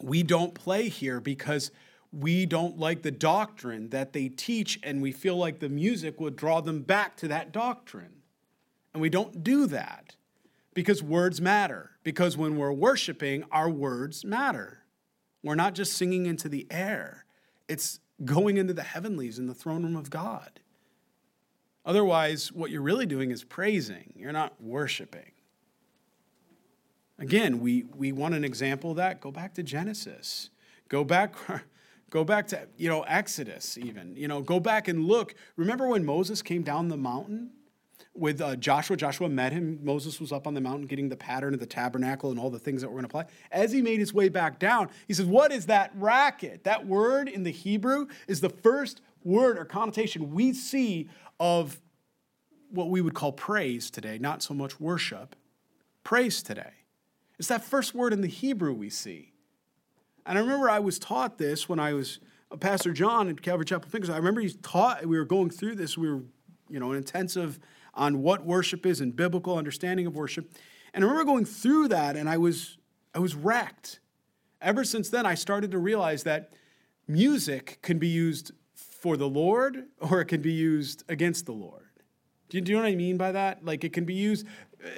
we 0.00 0.24
don't 0.24 0.52
play 0.52 0.88
here 0.88 1.20
because 1.20 1.70
we 2.10 2.44
don't 2.44 2.76
like 2.76 3.02
the 3.02 3.12
doctrine 3.12 3.90
that 3.90 4.12
they 4.14 4.28
teach, 4.28 4.80
and 4.82 5.00
we 5.00 5.12
feel 5.12 5.36
like 5.36 5.60
the 5.60 5.68
music 5.68 6.20
would 6.20 6.34
draw 6.34 6.60
them 6.60 6.82
back 6.82 7.16
to 7.18 7.28
that 7.28 7.52
doctrine. 7.52 8.22
And 8.92 9.00
we 9.00 9.10
don't 9.10 9.44
do 9.44 9.68
that 9.68 10.15
because 10.76 11.02
words 11.02 11.40
matter. 11.40 11.92
Because 12.04 12.36
when 12.36 12.58
we're 12.58 12.70
worshiping, 12.70 13.44
our 13.50 13.70
words 13.70 14.26
matter. 14.26 14.82
We're 15.42 15.54
not 15.54 15.74
just 15.74 15.94
singing 15.94 16.26
into 16.26 16.50
the 16.50 16.66
air, 16.70 17.24
it's 17.66 17.98
going 18.24 18.58
into 18.58 18.74
the 18.74 18.82
heavenlies 18.82 19.38
in 19.38 19.46
the 19.46 19.54
throne 19.54 19.82
room 19.82 19.96
of 19.96 20.10
God. 20.10 20.60
Otherwise, 21.84 22.52
what 22.52 22.70
you're 22.70 22.82
really 22.82 23.06
doing 23.06 23.30
is 23.30 23.42
praising, 23.42 24.12
you're 24.16 24.32
not 24.32 24.60
worshiping. 24.60 25.32
Again, 27.18 27.60
we, 27.60 27.84
we 27.94 28.12
want 28.12 28.34
an 28.34 28.44
example 28.44 28.90
of 28.90 28.98
that. 28.98 29.22
Go 29.22 29.30
back 29.30 29.54
to 29.54 29.62
Genesis. 29.62 30.50
Go 30.88 31.04
back 31.04 31.34
Go 32.10 32.22
back 32.22 32.46
to, 32.48 32.68
you 32.76 32.88
know, 32.88 33.02
Exodus 33.02 33.76
even. 33.76 34.14
You 34.14 34.28
know, 34.28 34.40
go 34.40 34.60
back 34.60 34.86
and 34.86 35.06
look. 35.06 35.34
Remember 35.56 35.88
when 35.88 36.04
Moses 36.04 36.40
came 36.40 36.62
down 36.62 36.86
the 36.86 36.96
mountain 36.96 37.50
with 38.18 38.40
uh, 38.40 38.56
Joshua? 38.56 38.96
Joshua 38.96 39.28
met 39.28 39.52
him. 39.52 39.78
Moses 39.82 40.20
was 40.20 40.32
up 40.32 40.46
on 40.46 40.54
the 40.54 40.60
mountain 40.60 40.86
getting 40.86 41.08
the 41.08 41.16
pattern 41.16 41.54
of 41.54 41.60
the 41.60 41.66
tabernacle 41.66 42.30
and 42.30 42.38
all 42.38 42.50
the 42.50 42.58
things 42.58 42.82
that 42.82 42.88
we're 42.88 43.00
going 43.00 43.08
to 43.08 43.18
apply. 43.18 43.26
As 43.50 43.72
he 43.72 43.82
made 43.82 43.98
his 43.98 44.12
way 44.12 44.28
back 44.28 44.58
down, 44.58 44.88
he 45.06 45.14
says, 45.14 45.26
What 45.26 45.52
is 45.52 45.66
that 45.66 45.92
racket? 45.94 46.64
That 46.64 46.86
word 46.86 47.28
in 47.28 47.42
the 47.42 47.50
Hebrew 47.50 48.06
is 48.26 48.40
the 48.40 48.50
first 48.50 49.00
word 49.24 49.58
or 49.58 49.64
connotation 49.64 50.32
we 50.32 50.52
see 50.52 51.08
of 51.40 51.80
what 52.70 52.90
we 52.90 53.00
would 53.00 53.14
call 53.14 53.32
praise 53.32 53.90
today, 53.90 54.18
not 54.18 54.42
so 54.42 54.54
much 54.54 54.80
worship. 54.80 55.36
Praise 56.04 56.42
today. 56.42 56.72
It's 57.38 57.48
that 57.48 57.64
first 57.64 57.94
word 57.94 58.12
in 58.12 58.20
the 58.20 58.28
Hebrew 58.28 58.72
we 58.72 58.90
see. 58.90 59.32
And 60.24 60.38
I 60.38 60.40
remember 60.40 60.70
I 60.70 60.78
was 60.78 60.98
taught 60.98 61.38
this 61.38 61.68
when 61.68 61.78
I 61.78 61.92
was 61.92 62.18
a 62.50 62.56
Pastor 62.56 62.92
John 62.92 63.28
at 63.28 63.42
Calvary 63.42 63.64
Chapel 63.64 63.90
Fingers. 63.90 64.10
I 64.10 64.16
remember 64.16 64.40
he 64.40 64.50
taught, 64.50 65.04
we 65.06 65.18
were 65.18 65.24
going 65.24 65.50
through 65.50 65.76
this, 65.76 65.98
we 65.98 66.10
were, 66.10 66.22
you 66.68 66.80
know, 66.80 66.92
an 66.92 66.96
intensive 66.96 67.58
on 67.96 68.22
what 68.22 68.44
worship 68.44 68.86
is 68.86 69.00
and 69.00 69.16
biblical 69.16 69.56
understanding 69.56 70.06
of 70.06 70.14
worship. 70.14 70.52
And 70.94 71.04
I 71.04 71.08
remember 71.08 71.24
going 71.24 71.44
through 71.44 71.88
that 71.88 72.16
and 72.16 72.28
I 72.28 72.36
was, 72.36 72.78
I 73.14 73.18
was 73.18 73.34
wrecked. 73.34 74.00
Ever 74.60 74.84
since 74.84 75.10
then, 75.10 75.26
I 75.26 75.34
started 75.34 75.70
to 75.72 75.78
realize 75.78 76.22
that 76.24 76.52
music 77.08 77.78
can 77.82 77.98
be 77.98 78.08
used 78.08 78.52
for 78.74 79.16
the 79.16 79.28
Lord 79.28 79.84
or 80.00 80.20
it 80.20 80.26
can 80.26 80.42
be 80.42 80.52
used 80.52 81.04
against 81.08 81.46
the 81.46 81.52
Lord. 81.52 81.85
Do 82.48 82.58
you, 82.58 82.60
do 82.60 82.72
you 82.72 82.78
know 82.78 82.84
what 82.84 82.90
I 82.90 82.94
mean 82.94 83.16
by 83.16 83.32
that? 83.32 83.64
Like 83.64 83.82
it 83.84 83.92
can 83.92 84.04
be 84.04 84.14
used, 84.14 84.46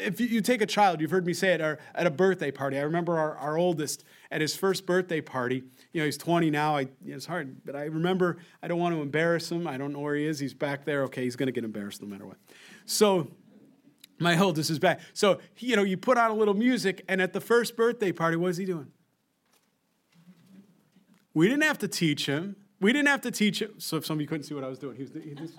if 0.01 0.21
you, 0.21 0.41
take 0.41 0.61
a 0.61 0.67
child, 0.67 1.01
you've 1.01 1.11
heard 1.11 1.27
me 1.27 1.33
say 1.33 1.55
it 1.55 1.61
at, 1.61 1.81
at 1.95 2.07
a 2.07 2.11
birthday 2.11 2.51
party. 2.51 2.79
I 2.79 2.83
remember 2.83 3.19
our, 3.19 3.37
our 3.37 3.57
oldest 3.57 4.05
at 4.31 4.41
his 4.41 4.57
first 4.57 4.87
birthday 4.87 5.21
party. 5.21 5.65
You 5.93 6.01
know, 6.01 6.05
he's 6.05 6.19
20 6.19 6.51
now. 6.51 6.77
I, 6.77 6.89
it's 7.05 7.27
hard, 7.27 7.65
but 7.65 7.77
I 7.77 7.85
remember 7.85 8.39
I 8.63 8.69
don't 8.69 8.79
want 8.79 8.95
to 8.95 9.03
embarrass 9.03 9.51
him. 9.51 9.67
I 9.67 9.77
don't 9.77 9.93
know 9.93 10.01
where 10.01 10.15
he 10.15 10.27
is. 10.27 10.39
He's 10.39 10.55
back 10.55 10.85
there. 10.85 11.05
Okay, 11.05 11.25
he's 11.25 11.37
going 11.37 11.47
to 11.47 11.53
get 11.53 11.65
embarrassed 11.65 12.03
no 12.03 12.09
matter 12.09 12.27
what. 12.27 12.37
So, 12.85 13.29
my 14.21 14.37
oldest 14.39 14.69
is 14.71 14.81
back. 14.81 15.01
So, 15.13 15.39
you 15.59 15.77
know, 15.77 15.85
you 15.85 15.97
put 15.97 16.19
on 16.19 16.31
a 16.31 16.35
little 16.35 16.55
music, 16.55 17.05
and 17.09 17.23
at 17.23 17.33
the 17.33 17.41
first 17.41 17.77
birthday 17.77 18.11
party, 18.11 18.37
what 18.37 18.49
is 18.49 18.57
he 18.57 18.65
doing? 18.65 18.89
We 21.35 21.47
didn't 21.47 21.63
have 21.63 21.79
to 21.79 21.89
teach 21.89 22.27
him. 22.27 22.57
We 22.81 22.93
didn't 22.93 23.09
have 23.09 23.21
to 23.23 23.31
teach 23.31 23.63
him. 23.63 23.75
So, 23.79 23.97
if 23.97 24.07
some 24.07 24.17
of 24.17 24.21
you 24.21 24.27
couldn't 24.27 24.45
see 24.45 24.55
what 24.55 24.65
I 24.65 24.69
was 24.69 24.79
doing, 24.79 24.97
he 24.97 25.03
was, 25.03 25.13
he 25.13 25.35
just. 25.35 25.55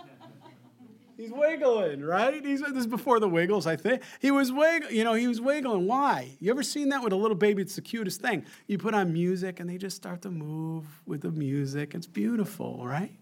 He's 1.20 1.34
wiggling, 1.34 2.02
right? 2.02 2.46
He's 2.46 2.62
this 2.62 2.72
is 2.72 2.88
before 2.88 3.20
the 3.20 3.28
wiggles, 3.28 3.68
I 3.68 3.76
think. 3.76 4.04
He 4.22 4.32
was 4.32 4.54
wiggling, 4.54 4.96
you 4.96 5.04
know, 5.04 5.16
he 5.16 5.28
was 5.28 5.42
wiggling. 5.42 5.86
Why? 5.86 6.38
You 6.40 6.50
ever 6.50 6.64
seen 6.64 6.88
that 6.90 7.04
with 7.04 7.12
a 7.12 7.18
little 7.18 7.36
baby? 7.36 7.62
It's 7.62 7.76
the 7.76 7.82
cutest 7.82 8.22
thing. 8.22 8.46
You 8.68 8.78
put 8.78 8.94
on 8.94 9.12
music 9.12 9.60
and 9.60 9.70
they 9.70 9.78
just 9.78 9.98
start 9.98 10.22
to 10.22 10.32
move 10.32 10.86
with 11.06 11.20
the 11.20 11.32
music. 11.32 11.94
It's 11.94 12.08
beautiful, 12.08 12.88
right? 12.88 13.20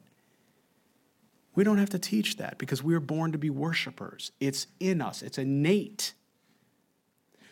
We 1.56 1.64
don't 1.64 1.80
have 1.80 1.90
to 1.90 1.98
teach 1.98 2.38
that 2.38 2.60
because 2.60 2.84
we 2.84 2.94
are 2.94 3.00
born 3.00 3.32
to 3.32 3.40
be 3.40 3.50
worshipers. 3.50 4.32
It's 4.40 4.68
in 4.80 5.02
us, 5.02 5.24
it's 5.24 5.40
innate. 5.40 6.14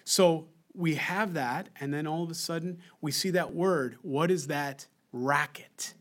So 0.04 0.50
we 0.76 0.94
have 0.94 1.34
that, 1.34 1.70
and 1.80 1.92
then 1.92 2.06
all 2.06 2.24
of 2.24 2.30
a 2.30 2.36
sudden 2.36 2.82
we 3.02 3.12
see 3.12 3.32
that 3.32 3.56
word. 3.56 3.98
What 4.04 4.30
is 4.30 4.46
that 4.46 4.86
racket? 5.12 5.96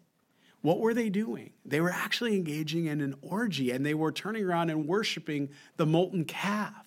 What 0.65 0.81
were 0.81 0.95
they 0.95 1.11
doing? 1.11 1.53
They 1.67 1.83
were 1.83 1.91
actually 1.91 2.35
engaging 2.37 2.87
in 2.87 3.03
an 3.03 3.17
orgy 3.21 3.71
and 3.71 3.85
they 3.85 3.93
were 3.93 4.11
turning 4.11 4.47
around 4.47 4.71
and 4.71 4.89
worshiping 4.89 5.51
the 5.77 5.85
molten 5.85 6.25
calf. 6.25 6.87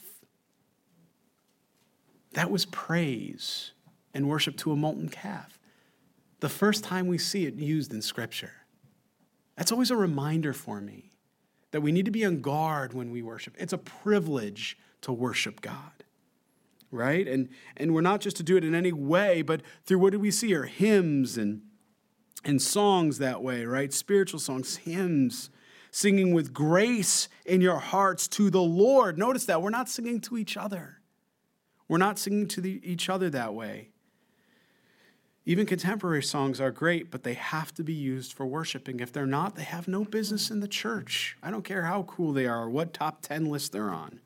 That 2.32 2.50
was 2.50 2.66
praise 2.66 3.74
and 4.16 4.28
worship 4.28 4.58
to 4.58 4.72
a 4.72 4.76
molten 4.76 5.10
calf. 5.10 5.60
The 6.40 6.50
first 6.50 6.84
time 6.84 7.06
we 7.06 7.20
see 7.20 7.46
it 7.46 7.54
used 7.54 7.94
in 7.94 8.02
Scripture. 8.02 8.54
That's 9.56 9.72
always 9.72 9.92
a 9.92 9.96
reminder 9.96 10.54
for 10.54 10.82
me 10.82 11.12
that 11.70 11.82
we 11.82 11.92
need 11.92 12.06
to 12.06 12.12
be 12.12 12.26
on 12.26 12.42
guard 12.42 12.94
when 12.94 13.12
we 13.12 13.22
worship. 13.22 13.54
It's 13.60 13.74
a 13.74 13.78
privilege 13.78 14.76
to 15.02 15.14
worship 15.14 15.62
God, 15.62 16.04
right? 16.90 17.28
And, 17.28 17.50
and 17.76 17.94
we're 17.94 18.02
not 18.02 18.22
just 18.22 18.38
to 18.38 18.44
do 18.44 18.58
it 18.58 18.64
in 18.64 18.74
any 18.74 18.92
way, 18.92 19.44
but 19.44 19.62
through 19.86 20.00
what 20.00 20.14
do 20.14 20.20
we 20.20 20.32
see? 20.32 20.56
Our 20.56 20.64
hymns 20.64 21.38
and 21.38 21.62
and 22.48 22.62
songs 22.62 23.18
that 23.18 23.44
way, 23.44 23.66
right? 23.66 23.94
Spiritual 23.94 24.40
songs, 24.40 24.78
hymns, 24.78 25.50
singing 25.92 26.34
with 26.34 26.54
grace 26.54 27.28
in 27.46 27.60
your 27.60 27.78
hearts 27.78 28.28
to 28.30 28.50
the 28.50 28.62
Lord. 28.62 29.18
Notice 29.18 29.46
that 29.46 29.62
we're 29.62 29.70
not 29.70 29.90
singing 29.90 30.22
to 30.22 30.38
each 30.38 30.56
other. 30.56 31.02
We're 31.90 31.98
not 31.98 32.18
singing 32.18 32.48
to 32.48 32.62
the, 32.62 32.82
each 32.90 33.10
other 33.10 33.30
that 33.30 33.54
way. 33.54 33.90
Even 35.46 35.66
contemporary 35.66 36.24
songs 36.24 36.60
are 36.60 36.72
great, 36.72 37.12
but 37.12 37.24
they 37.24 37.34
have 37.34 37.74
to 37.74 37.84
be 37.84 37.94
used 37.94 38.34
for 38.34 38.46
worshiping. 38.46 39.00
If 39.02 39.12
they're 39.12 39.26
not, 39.26 39.56
they 39.56 39.64
have 39.64 39.88
no 39.88 40.04
business 40.04 40.50
in 40.50 40.62
the 40.62 40.68
church. 40.68 41.38
I 41.44 41.52
don't 41.52 41.64
care 41.64 41.84
how 41.84 42.04
cool 42.04 42.32
they 42.32 42.48
are 42.48 42.64
or 42.64 42.70
what 42.70 42.94
top 42.94 43.22
10 43.22 43.46
list 43.46 43.74
they're 43.74 43.90
on. 43.90 44.20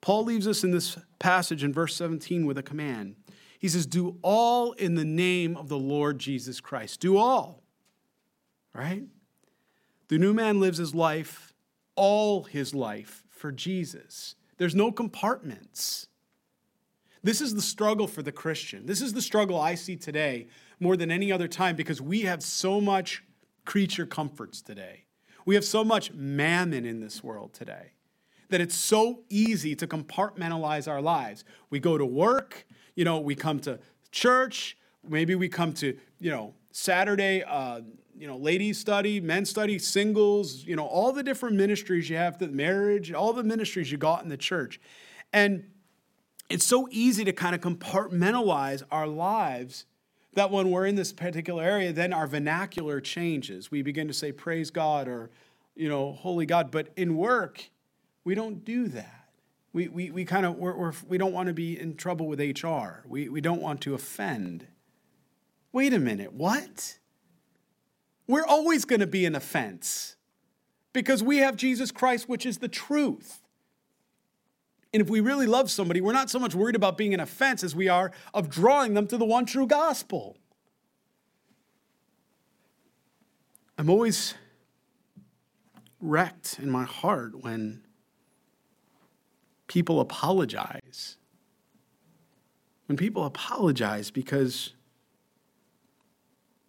Paul 0.00 0.24
leaves 0.24 0.46
us 0.46 0.64
in 0.64 0.70
this 0.70 0.96
passage 1.18 1.62
in 1.62 1.72
verse 1.72 1.94
17 1.96 2.46
with 2.46 2.56
a 2.56 2.62
command 2.62 3.16
he 3.60 3.68
says, 3.68 3.86
Do 3.86 4.16
all 4.22 4.72
in 4.72 4.94
the 4.94 5.04
name 5.04 5.56
of 5.56 5.68
the 5.68 5.78
Lord 5.78 6.18
Jesus 6.18 6.60
Christ. 6.60 6.98
Do 6.98 7.18
all, 7.18 7.62
right? 8.74 9.04
The 10.08 10.18
new 10.18 10.32
man 10.32 10.58
lives 10.58 10.78
his 10.78 10.94
life, 10.94 11.52
all 11.94 12.44
his 12.44 12.74
life, 12.74 13.22
for 13.28 13.52
Jesus. 13.52 14.34
There's 14.56 14.74
no 14.74 14.90
compartments. 14.90 16.08
This 17.22 17.42
is 17.42 17.54
the 17.54 17.62
struggle 17.62 18.06
for 18.06 18.22
the 18.22 18.32
Christian. 18.32 18.86
This 18.86 19.02
is 19.02 19.12
the 19.12 19.22
struggle 19.22 19.60
I 19.60 19.74
see 19.74 19.94
today 19.94 20.48
more 20.80 20.96
than 20.96 21.10
any 21.10 21.30
other 21.30 21.46
time 21.46 21.76
because 21.76 22.00
we 22.00 22.22
have 22.22 22.42
so 22.42 22.80
much 22.80 23.22
creature 23.66 24.06
comforts 24.06 24.62
today. 24.62 25.04
We 25.44 25.54
have 25.54 25.64
so 25.64 25.84
much 25.84 26.12
mammon 26.14 26.86
in 26.86 27.00
this 27.00 27.22
world 27.22 27.52
today 27.52 27.92
that 28.48 28.60
it's 28.60 28.74
so 28.74 29.20
easy 29.28 29.74
to 29.76 29.86
compartmentalize 29.86 30.88
our 30.88 31.00
lives. 31.00 31.44
We 31.68 31.78
go 31.78 31.96
to 31.96 32.06
work, 32.06 32.66
you 33.00 33.04
know, 33.06 33.18
we 33.18 33.34
come 33.34 33.58
to 33.58 33.78
church, 34.12 34.76
maybe 35.08 35.34
we 35.34 35.48
come 35.48 35.72
to, 35.72 35.96
you 36.18 36.30
know, 36.30 36.52
Saturday, 36.70 37.42
uh, 37.42 37.80
you 38.14 38.26
know, 38.26 38.36
ladies 38.36 38.78
study, 38.78 39.22
men 39.22 39.46
study, 39.46 39.78
singles, 39.78 40.66
you 40.66 40.76
know, 40.76 40.84
all 40.84 41.10
the 41.10 41.22
different 41.22 41.56
ministries 41.56 42.10
you 42.10 42.16
have, 42.18 42.38
the 42.38 42.48
marriage, 42.48 43.10
all 43.10 43.32
the 43.32 43.42
ministries 43.42 43.90
you 43.90 43.96
got 43.96 44.22
in 44.22 44.28
the 44.28 44.36
church. 44.36 44.78
And 45.32 45.64
it's 46.50 46.66
so 46.66 46.88
easy 46.90 47.24
to 47.24 47.32
kind 47.32 47.54
of 47.54 47.62
compartmentalize 47.62 48.82
our 48.90 49.06
lives 49.06 49.86
that 50.34 50.50
when 50.50 50.70
we're 50.70 50.84
in 50.84 50.96
this 50.96 51.10
particular 51.10 51.62
area, 51.62 51.94
then 51.94 52.12
our 52.12 52.26
vernacular 52.26 53.00
changes. 53.00 53.70
We 53.70 53.80
begin 53.80 54.08
to 54.08 54.12
say, 54.12 54.30
praise 54.30 54.70
God 54.70 55.08
or, 55.08 55.30
you 55.74 55.88
know, 55.88 56.12
holy 56.12 56.44
God. 56.44 56.70
But 56.70 56.88
in 56.98 57.16
work, 57.16 57.70
we 58.24 58.34
don't 58.34 58.62
do 58.62 58.88
that. 58.88 59.19
We, 59.72 59.88
we, 59.88 60.10
we 60.10 60.24
kind 60.24 60.44
of, 60.44 60.56
we're, 60.56 60.76
we're, 60.76 60.92
we 61.08 61.16
don't 61.16 61.32
want 61.32 61.46
to 61.46 61.52
be 61.52 61.78
in 61.78 61.96
trouble 61.96 62.26
with 62.26 62.40
HR. 62.40 63.06
We, 63.06 63.28
we 63.28 63.40
don't 63.40 63.62
want 63.62 63.80
to 63.82 63.94
offend. 63.94 64.66
Wait 65.72 65.94
a 65.94 65.98
minute, 65.98 66.32
what? 66.32 66.98
We're 68.26 68.46
always 68.46 68.84
going 68.84 69.00
to 69.00 69.06
be 69.06 69.26
an 69.26 69.34
offense 69.34 70.16
because 70.92 71.22
we 71.22 71.38
have 71.38 71.56
Jesus 71.56 71.92
Christ, 71.92 72.28
which 72.28 72.44
is 72.44 72.58
the 72.58 72.68
truth. 72.68 73.40
And 74.92 75.00
if 75.00 75.08
we 75.08 75.20
really 75.20 75.46
love 75.46 75.70
somebody, 75.70 76.00
we're 76.00 76.12
not 76.12 76.30
so 76.30 76.40
much 76.40 76.54
worried 76.54 76.74
about 76.74 76.98
being 76.98 77.14
an 77.14 77.20
offense 77.20 77.62
as 77.62 77.76
we 77.76 77.88
are 77.88 78.10
of 78.34 78.50
drawing 78.50 78.94
them 78.94 79.06
to 79.06 79.16
the 79.16 79.24
one 79.24 79.46
true 79.46 79.66
gospel. 79.66 80.36
I'm 83.78 83.88
always 83.88 84.34
wrecked 86.00 86.58
in 86.58 86.70
my 86.70 86.84
heart 86.84 87.42
when 87.42 87.82
people 89.70 90.00
apologize. 90.00 91.16
When 92.86 92.96
people 92.96 93.24
apologize 93.24 94.10
because, 94.10 94.74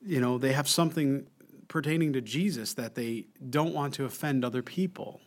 you 0.05 0.21
know, 0.21 0.37
they 0.37 0.53
have 0.53 0.67
something 0.67 1.25
pertaining 1.67 2.13
to 2.13 2.21
Jesus 2.21 2.75
that 2.75 2.93
they 2.93 3.25
don't 3.49 3.73
want 3.73 3.95
to 3.95 4.05
offend 4.05 4.45
other 4.45 4.61
people. 4.61 5.19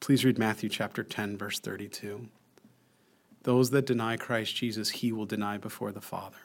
Please 0.00 0.24
read 0.24 0.38
Matthew 0.38 0.70
chapter 0.70 1.02
10, 1.02 1.36
verse 1.36 1.60
32. 1.60 2.28
Those 3.42 3.68
that 3.70 3.84
deny 3.84 4.16
Christ 4.16 4.56
Jesus, 4.56 4.88
he 4.88 5.12
will 5.12 5.26
deny 5.26 5.58
before 5.58 5.92
the 5.92 6.00
Father. 6.00 6.38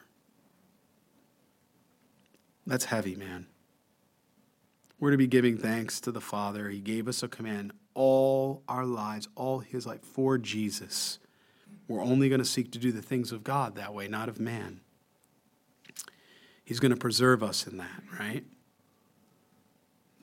That's 2.68 2.86
heavy, 2.86 3.16
man. 3.16 3.48
We're 5.00 5.12
to 5.12 5.18
be 5.18 5.28
giving 5.28 5.58
thanks 5.58 6.00
to 6.02 6.12
the 6.12 6.22
Father. 6.22 6.70
He 6.70 6.80
gave 6.80 7.08
us 7.08 7.22
a 7.22 7.28
command 7.28 7.74
all 7.94 8.64
our 8.68 8.86
lives, 8.86 9.28
all 9.36 9.60
his 9.60 9.86
life 9.86 10.02
for 10.02 10.38
Jesus. 10.38 11.20
We're 11.88 12.04
only 12.04 12.30
going 12.30 12.40
to 12.40 12.46
seek 12.46 12.72
to 12.72 12.80
do 12.80 12.92
the 12.92 13.02
things 13.02 13.32
of 13.32 13.44
God 13.44 13.76
that 13.76 13.94
way, 13.94 14.08
not 14.08 14.30
of 14.30 14.40
man. 14.40 14.82
He's 16.64 16.80
going 16.80 16.92
to 16.92 16.98
preserve 16.98 17.44
us 17.44 17.68
in 17.68 17.78
that, 17.78 18.02
right? 18.20 18.44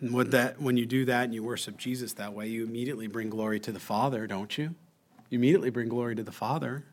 And 0.00 0.12
what 0.12 0.32
that, 0.32 0.61
when 0.61 0.76
you 0.76 0.87
do 0.87 1.04
that 1.04 1.24
and 1.24 1.35
you 1.35 1.44
worship 1.44 1.76
Jesus 1.76 2.14
that 2.14 2.32
way, 2.32 2.48
you 2.48 2.64
immediately 2.64 3.06
bring 3.06 3.30
glory 3.30 3.61
to 3.61 3.70
the 3.70 3.78
Father, 3.78 4.26
don't 4.26 4.58
you? 4.58 4.74
You 5.30 5.38
immediately 5.38 5.70
bring 5.70 5.88
glory 5.88 6.16
to 6.16 6.24
the 6.24 6.32
Father. 6.32 6.85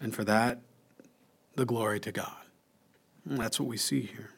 And 0.00 0.14
for 0.14 0.24
that, 0.24 0.60
the 1.56 1.66
glory 1.66 2.00
to 2.00 2.12
God. 2.12 2.36
That's 3.26 3.60
what 3.60 3.68
we 3.68 3.76
see 3.76 4.02
here. 4.02 4.30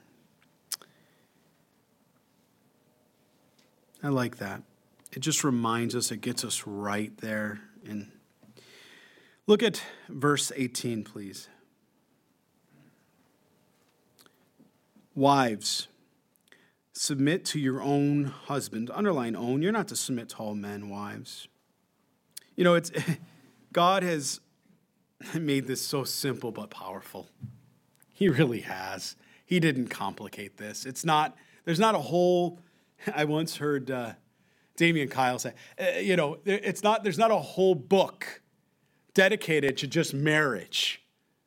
I 4.02 4.08
like 4.08 4.38
that. 4.38 4.62
It 5.12 5.20
just 5.20 5.42
reminds 5.42 5.94
us, 5.94 6.10
it 6.10 6.20
gets 6.20 6.44
us 6.44 6.66
right 6.66 7.16
there. 7.18 7.60
And 7.86 8.10
look 9.46 9.62
at 9.62 9.82
verse 10.08 10.52
18, 10.54 11.04
please. 11.04 11.48
Wives, 15.14 15.88
submit 16.92 17.44
to 17.46 17.58
your 17.58 17.82
own 17.82 18.24
husband. 18.24 18.90
Underline 18.94 19.34
own. 19.34 19.62
You're 19.62 19.72
not 19.72 19.88
to 19.88 19.96
submit 19.96 20.28
to 20.30 20.36
all 20.36 20.54
men, 20.54 20.90
wives. 20.90 21.48
You 22.54 22.64
know, 22.64 22.74
it's 22.74 22.92
God 23.72 24.02
has 24.02 24.40
made 25.34 25.66
this 25.66 25.84
so 25.84 26.04
simple 26.04 26.52
but 26.52 26.70
powerful. 26.70 27.28
He 28.14 28.28
really 28.28 28.60
has. 28.60 29.16
He 29.46 29.60
didn't 29.60 29.88
complicate 29.88 30.56
this. 30.56 30.84
It's 30.84 31.04
not, 31.04 31.36
there's 31.64 31.80
not 31.80 31.94
a 31.94 32.00
whole, 32.00 32.60
I 33.14 33.24
once 33.24 33.56
heard 33.56 33.90
uh, 33.90 34.12
Damian 34.76 35.08
Kyle 35.08 35.38
say, 35.38 35.52
uh, 35.80 35.98
you 35.98 36.16
know, 36.16 36.38
it's 36.44 36.82
not, 36.82 37.02
there's 37.02 37.18
not 37.18 37.30
a 37.30 37.36
whole 37.36 37.74
book 37.74 38.42
dedicated 39.14 39.76
to 39.78 39.86
just 39.86 40.14
marriage. 40.14 41.02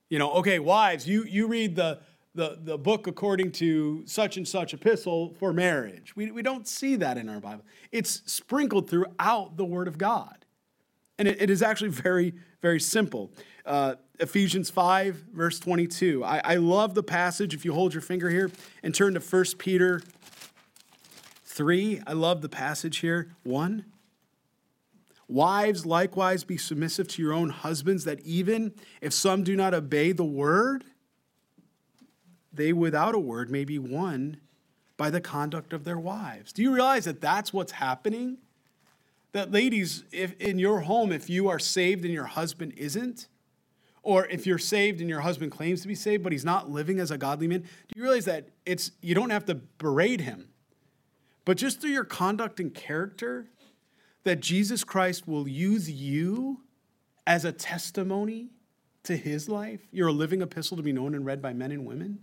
You 0.10 0.20
know, 0.20 0.32
okay, 0.34 0.60
wives, 0.60 1.08
you, 1.08 1.24
you 1.24 1.48
read 1.48 1.76
the, 1.76 2.00
the, 2.36 2.58
the 2.62 2.78
book 2.78 3.08
according 3.08 3.52
to 3.54 4.04
such 4.06 4.38
and 4.38 4.48
such 4.48 4.74
epistle 4.74 5.34
for 5.40 5.54
marriage. 5.54 6.16
We, 6.16 6.32
we 6.32 6.42
don't 6.42 6.68
see 6.68 6.98
that 6.98 7.18
in 7.18 7.30
our 7.30 7.40
Bible. 7.40 7.64
It's 7.92 8.22
sprinkled 8.26 8.90
throughout 8.90 9.58
the 9.58 9.66
Word 9.66 9.88
of 9.88 9.98
God. 9.98 10.46
And 11.18 11.28
it, 11.28 11.42
it 11.42 11.50
is 11.50 11.62
actually 11.62 11.92
very, 11.92 12.34
very 12.62 12.80
simple. 12.80 13.32
Uh, 13.66 13.96
Ephesians 14.20 14.70
5, 14.70 15.16
verse 15.34 15.60
22. 15.60 16.24
I, 16.24 16.42
I 16.44 16.56
love 16.56 16.94
the 16.94 17.04
passage. 17.04 17.54
If 17.54 17.64
you 17.64 17.74
hold 17.74 17.94
your 17.94 18.02
finger 18.02 18.30
here 18.30 18.52
and 18.84 18.94
turn 18.94 19.14
to 19.14 19.20
1 19.20 19.46
Peter 19.58 20.02
3, 21.52 22.02
I 22.08 22.14
love 22.14 22.42
the 22.42 22.50
passage 22.50 22.98
here. 22.98 23.34
1. 23.44 23.86
Wives, 25.28 25.86
likewise, 25.86 26.44
be 26.44 26.58
submissive 26.58 27.08
to 27.10 27.22
your 27.22 27.34
own 27.34 27.50
husbands, 27.50 28.04
that 28.06 28.20
even 28.22 28.74
if 29.02 29.14
some 29.14 29.44
do 29.44 29.56
not 29.56 29.74
obey 29.74 30.12
the 30.12 30.26
word, 30.26 30.84
they 32.52 32.74
without 32.74 33.16
a 33.16 33.20
word 33.20 33.50
may 33.50 33.64
be 33.64 33.80
won 33.80 34.38
by 34.98 35.10
the 35.10 35.22
conduct 35.22 35.74
of 35.74 35.84
their 35.84 36.00
wives. 36.00 36.52
Do 36.52 36.62
you 36.62 36.74
realize 36.74 37.06
that 37.06 37.22
that's 37.22 37.54
what's 37.54 37.74
happening? 37.74 38.38
That, 39.32 39.52
ladies, 39.52 40.04
if 40.12 40.40
in 40.40 40.60
your 40.60 40.82
home, 40.82 41.12
if 41.12 41.30
you 41.30 41.48
are 41.48 41.60
saved 41.60 42.04
and 42.04 42.14
your 42.14 42.26
husband 42.26 42.74
isn't, 42.78 43.28
or 44.04 44.26
if 44.28 44.46
you're 44.46 44.58
saved 44.58 45.00
and 45.00 45.10
your 45.10 45.22
husband 45.22 45.52
claims 45.52 45.82
to 45.82 45.88
be 45.88 45.96
saved, 45.96 46.24
but 46.24 46.32
he's 46.32 46.46
not 46.46 46.70
living 46.70 47.00
as 47.00 47.12
a 47.12 47.18
godly 47.18 47.48
man, 47.48 47.62
do 47.62 47.68
you 47.96 48.04
realize 48.04 48.26
that 48.26 48.50
it's 48.66 48.92
you 49.02 49.16
don't 49.16 49.30
have 49.30 49.46
to 49.46 49.56
berate 49.56 50.22
him, 50.22 50.50
but 51.46 51.58
just 51.58 51.82
through 51.82 51.92
your 51.92 52.06
conduct 52.06 52.60
and 52.60 52.74
character, 52.74 53.48
that 54.24 54.40
Jesus 54.40 54.84
Christ 54.84 55.28
will 55.28 55.48
use 55.48 55.90
you 55.90 56.62
as 57.26 57.46
a 57.46 57.52
testimony 57.52 58.52
to 59.04 59.18
his 59.18 59.50
life. 59.50 59.82
You're 59.92 60.10
a 60.10 60.14
living 60.14 60.42
epistle 60.42 60.78
to 60.78 60.84
be 60.84 60.92
known 60.92 61.16
and 61.16 61.26
read 61.26 61.42
by 61.42 61.54
men 61.54 61.72
and 61.72 61.86
women. 61.86 62.20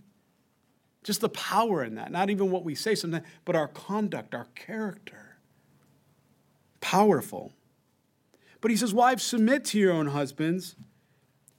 Just 1.03 1.21
the 1.21 1.29
power 1.29 1.83
in 1.83 1.95
that, 1.95 2.11
not 2.11 2.29
even 2.29 2.51
what 2.51 2.63
we 2.63 2.75
say 2.75 2.95
sometimes, 2.95 3.25
but 3.45 3.55
our 3.55 3.67
conduct, 3.67 4.35
our 4.35 4.47
character. 4.55 5.37
Powerful. 6.81 7.53
But 8.61 8.71
he 8.71 8.77
says, 8.77 8.93
Wives, 8.93 9.23
submit 9.23 9.65
to 9.65 9.79
your 9.79 9.93
own 9.93 10.07
husbands 10.07 10.75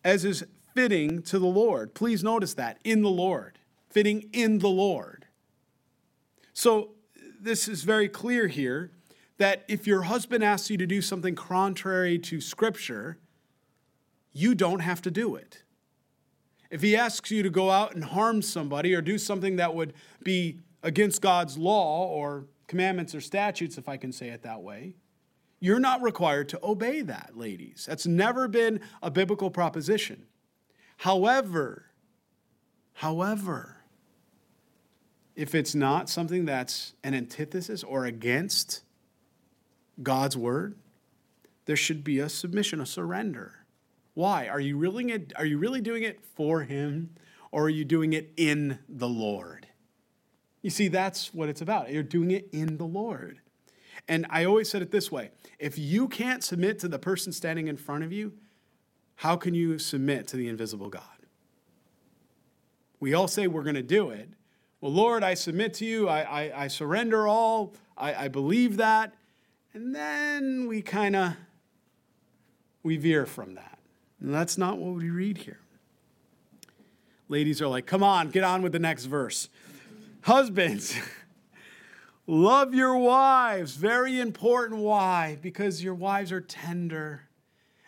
as 0.04 0.24
is 0.24 0.44
fitting 0.74 1.22
to 1.22 1.38
the 1.38 1.46
Lord. 1.46 1.94
Please 1.94 2.22
notice 2.22 2.54
that 2.54 2.78
in 2.84 3.02
the 3.02 3.10
Lord, 3.10 3.58
fitting 3.90 4.28
in 4.32 4.58
the 4.58 4.68
Lord. 4.68 5.26
So, 6.52 6.92
this 7.42 7.68
is 7.68 7.83
very 7.83 8.09
clear 8.09 8.46
here 8.46 8.90
that 9.38 9.64
if 9.68 9.87
your 9.87 10.03
husband 10.03 10.44
asks 10.44 10.70
you 10.70 10.76
to 10.76 10.87
do 10.87 11.00
something 11.00 11.35
contrary 11.35 12.18
to 12.18 12.40
Scripture, 12.40 13.18
you 14.33 14.55
don't 14.55 14.81
have 14.81 15.00
to 15.03 15.11
do 15.11 15.35
it. 15.35 15.62
If 16.70 16.83
he 16.83 16.94
asks 16.94 17.31
you 17.31 17.42
to 17.42 17.50
go 17.50 17.70
out 17.70 17.94
and 17.94 18.05
harm 18.05 18.42
somebody 18.42 18.94
or 18.94 19.00
do 19.00 19.18
something 19.18 19.57
that 19.57 19.74
would 19.74 19.94
be 20.22 20.61
against 20.83 21.20
God's 21.20 21.59
law 21.59 22.07
or 22.07 22.46
commandments 22.68 23.14
or 23.14 23.20
statutes, 23.20 23.76
if 23.76 23.88
I 23.88 23.96
can 23.96 24.12
say 24.12 24.29
it 24.29 24.42
that 24.42 24.62
way, 24.62 24.94
you're 25.59 25.81
not 25.81 26.00
required 26.00 26.48
to 26.50 26.61
obey 26.62 27.03
that, 27.03 27.33
ladies. 27.35 27.87
That's 27.88 28.07
never 28.07 28.46
been 28.46 28.81
a 29.03 29.11
biblical 29.11 29.50
proposition. 29.50 30.26
However, 30.98 31.87
however, 32.92 33.79
if 35.40 35.55
it's 35.55 35.74
not 35.74 36.11
something 36.11 36.44
that's 36.44 36.92
an 37.03 37.14
antithesis 37.14 37.83
or 37.83 38.05
against 38.05 38.83
God's 40.03 40.37
word, 40.37 40.76
there 41.64 41.76
should 41.76 42.05
be 42.05 42.18
a 42.18 42.29
submission, 42.29 42.79
a 42.79 42.85
surrender. 42.85 43.64
Why? 44.12 44.48
Are 44.48 44.61
you 44.61 44.76
really, 44.76 45.26
are 45.37 45.46
you 45.46 45.57
really 45.57 45.81
doing 45.81 46.03
it 46.03 46.22
for 46.37 46.64
Him 46.64 47.14
or 47.50 47.64
are 47.64 47.70
you 47.70 47.87
doing 47.87 48.12
it 48.12 48.35
in 48.37 48.81
the 48.87 49.09
Lord? 49.09 49.66
You 50.61 50.68
see, 50.68 50.88
that's 50.88 51.33
what 51.33 51.48
it's 51.48 51.62
about. 51.62 51.90
You're 51.90 52.03
doing 52.03 52.33
it 52.33 52.50
in 52.53 52.76
the 52.76 52.85
Lord. 52.85 53.40
And 54.09 54.26
I 54.29 54.44
always 54.44 54.68
said 54.68 54.83
it 54.83 54.90
this 54.90 55.11
way 55.11 55.31
if 55.59 55.79
you 55.79 56.07
can't 56.07 56.44
submit 56.44 56.79
to 56.81 56.88
the 56.88 56.98
person 56.98 57.33
standing 57.33 57.66
in 57.66 57.79
front 57.79 58.05
of 58.05 58.12
you, 58.12 58.35
how 59.14 59.37
can 59.37 59.55
you 59.55 59.79
submit 59.79 60.29
to 60.29 60.37
the 60.37 60.48
invisible 60.48 60.90
God? 60.90 61.03
We 63.00 63.14
all 63.14 63.26
say 63.26 63.46
we're 63.46 63.62
going 63.62 63.74
to 63.76 63.83
do 63.83 64.11
it. 64.11 64.29
Well, 64.80 64.92
Lord, 64.92 65.22
I 65.22 65.34
submit 65.34 65.74
to 65.74 65.84
you. 65.84 66.08
I, 66.08 66.20
I, 66.20 66.64
I 66.64 66.68
surrender 66.68 67.28
all. 67.28 67.74
I, 67.96 68.24
I 68.24 68.28
believe 68.28 68.78
that. 68.78 69.14
And 69.74 69.94
then 69.94 70.66
we 70.68 70.82
kind 70.82 71.14
of 71.14 71.34
we 72.82 72.96
veer 72.96 73.26
from 73.26 73.54
that. 73.54 73.78
And 74.20 74.32
that's 74.32 74.57
not 74.57 74.78
what 74.78 74.94
we 74.94 75.11
read 75.11 75.38
here. 75.38 75.61
Ladies 77.28 77.62
are 77.62 77.68
like, 77.68 77.86
come 77.86 78.02
on, 78.02 78.30
get 78.30 78.42
on 78.42 78.62
with 78.62 78.72
the 78.72 78.78
next 78.78 79.05
verse. 79.05 79.48
Husbands, 80.22 80.96
love 82.26 82.74
your 82.74 82.96
wives. 82.96 83.76
Very 83.76 84.18
important. 84.18 84.80
Why? 84.80 85.38
Because 85.40 85.82
your 85.82 85.94
wives 85.94 86.32
are 86.32 86.40
tender 86.40 87.28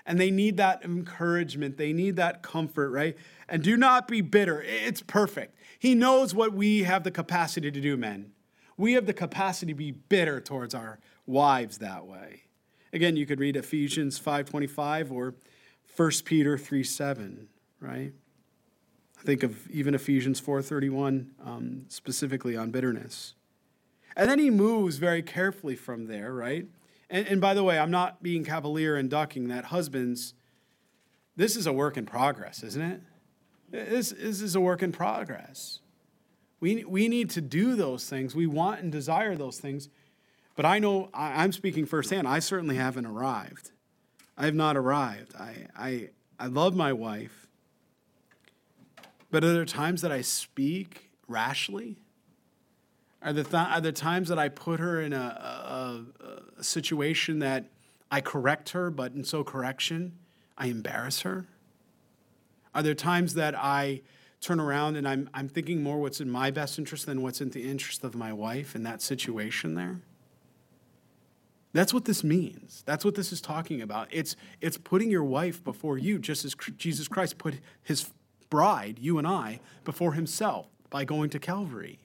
and 0.06 0.18
they 0.18 0.30
need 0.30 0.56
that 0.58 0.84
encouragement. 0.84 1.76
They 1.76 1.92
need 1.92 2.16
that 2.16 2.42
comfort, 2.42 2.90
right? 2.90 3.16
And 3.48 3.62
do 3.62 3.76
not 3.76 4.08
be 4.08 4.20
bitter. 4.20 4.62
It's 4.62 5.02
perfect. 5.02 5.56
He 5.82 5.96
knows 5.96 6.32
what 6.32 6.52
we 6.52 6.84
have 6.84 7.02
the 7.02 7.10
capacity 7.10 7.68
to 7.68 7.80
do, 7.80 7.96
men. 7.96 8.30
We 8.76 8.92
have 8.92 9.04
the 9.04 9.12
capacity 9.12 9.72
to 9.72 9.76
be 9.76 9.90
bitter 9.90 10.40
towards 10.40 10.76
our 10.76 11.00
wives 11.26 11.78
that 11.78 12.06
way. 12.06 12.42
Again, 12.92 13.16
you 13.16 13.26
could 13.26 13.40
read 13.40 13.56
Ephesians 13.56 14.16
5:25 14.16 15.10
or 15.10 15.34
1 15.96 16.10
Peter 16.24 16.56
3 16.56 16.84
7, 16.84 17.48
right? 17.80 18.12
I 19.18 19.22
think 19.24 19.42
of 19.42 19.68
even 19.72 19.96
Ephesians 19.96 20.40
4.31 20.40 21.30
um, 21.44 21.86
specifically 21.88 22.56
on 22.56 22.70
bitterness. 22.70 23.34
And 24.16 24.30
then 24.30 24.38
he 24.38 24.50
moves 24.50 24.98
very 24.98 25.20
carefully 25.20 25.74
from 25.74 26.06
there, 26.06 26.32
right? 26.32 26.68
And, 27.10 27.26
and 27.26 27.40
by 27.40 27.54
the 27.54 27.64
way, 27.64 27.80
I'm 27.80 27.90
not 27.90 28.22
being 28.22 28.44
cavalier 28.44 28.94
and 28.94 29.10
ducking 29.10 29.48
that 29.48 29.64
husbands, 29.64 30.34
this 31.34 31.56
is 31.56 31.66
a 31.66 31.72
work 31.72 31.96
in 31.96 32.06
progress, 32.06 32.62
isn't 32.62 32.82
it? 32.82 33.00
This, 33.72 34.10
this 34.10 34.42
is 34.42 34.54
a 34.54 34.60
work 34.60 34.82
in 34.82 34.92
progress. 34.92 35.80
We, 36.60 36.84
we 36.84 37.08
need 37.08 37.30
to 37.30 37.40
do 37.40 37.74
those 37.74 38.08
things. 38.08 38.34
We 38.34 38.46
want 38.46 38.82
and 38.82 38.92
desire 38.92 39.34
those 39.34 39.58
things. 39.58 39.88
But 40.54 40.66
I 40.66 40.78
know, 40.78 41.08
I, 41.12 41.42
I'm 41.42 41.52
speaking 41.52 41.86
firsthand, 41.86 42.28
I 42.28 42.38
certainly 42.38 42.76
haven't 42.76 43.06
arrived. 43.06 43.72
I 44.36 44.44
have 44.44 44.54
not 44.54 44.76
arrived. 44.76 45.34
I, 45.34 45.66
I, 45.76 46.10
I 46.38 46.46
love 46.46 46.76
my 46.76 46.92
wife. 46.92 47.48
But 49.30 49.42
are 49.42 49.52
there 49.52 49.64
times 49.64 50.02
that 50.02 50.12
I 50.12 50.20
speak 50.20 51.10
rashly? 51.26 51.96
Are 53.22 53.32
there, 53.32 53.44
th- 53.44 53.54
are 53.54 53.80
there 53.80 53.92
times 53.92 54.28
that 54.28 54.38
I 54.38 54.50
put 54.50 54.80
her 54.80 55.00
in 55.00 55.14
a, 55.14 55.16
a, 55.16 56.60
a 56.60 56.64
situation 56.64 57.38
that 57.38 57.70
I 58.10 58.20
correct 58.20 58.70
her, 58.70 58.90
but 58.90 59.12
in 59.12 59.24
so 59.24 59.42
correction, 59.42 60.18
I 60.58 60.66
embarrass 60.66 61.22
her? 61.22 61.46
Are 62.74 62.82
there 62.82 62.94
times 62.94 63.34
that 63.34 63.54
I 63.56 64.02
turn 64.40 64.58
around 64.58 64.96
and 64.96 65.06
I'm, 65.06 65.30
I'm 65.32 65.48
thinking 65.48 65.82
more 65.82 66.00
what's 66.00 66.20
in 66.20 66.30
my 66.30 66.50
best 66.50 66.78
interest 66.78 67.06
than 67.06 67.22
what's 67.22 67.40
in 67.40 67.50
the 67.50 67.68
interest 67.68 68.02
of 68.04 68.14
my 68.14 68.32
wife 68.32 68.74
in 68.74 68.82
that 68.82 69.00
situation 69.00 69.74
there? 69.74 70.00
That's 71.72 71.94
what 71.94 72.04
this 72.04 72.22
means. 72.22 72.82
That's 72.84 73.04
what 73.04 73.14
this 73.14 73.32
is 73.32 73.40
talking 73.40 73.80
about. 73.80 74.08
It's, 74.10 74.36
it's 74.60 74.76
putting 74.76 75.10
your 75.10 75.24
wife 75.24 75.64
before 75.64 75.96
you, 75.96 76.18
just 76.18 76.44
as 76.44 76.54
Jesus 76.76 77.08
Christ 77.08 77.38
put 77.38 77.54
his 77.82 78.10
bride, 78.50 78.98
you 78.98 79.16
and 79.16 79.26
I, 79.26 79.60
before 79.84 80.12
himself 80.12 80.66
by 80.90 81.04
going 81.04 81.30
to 81.30 81.38
Calvary. 81.38 81.98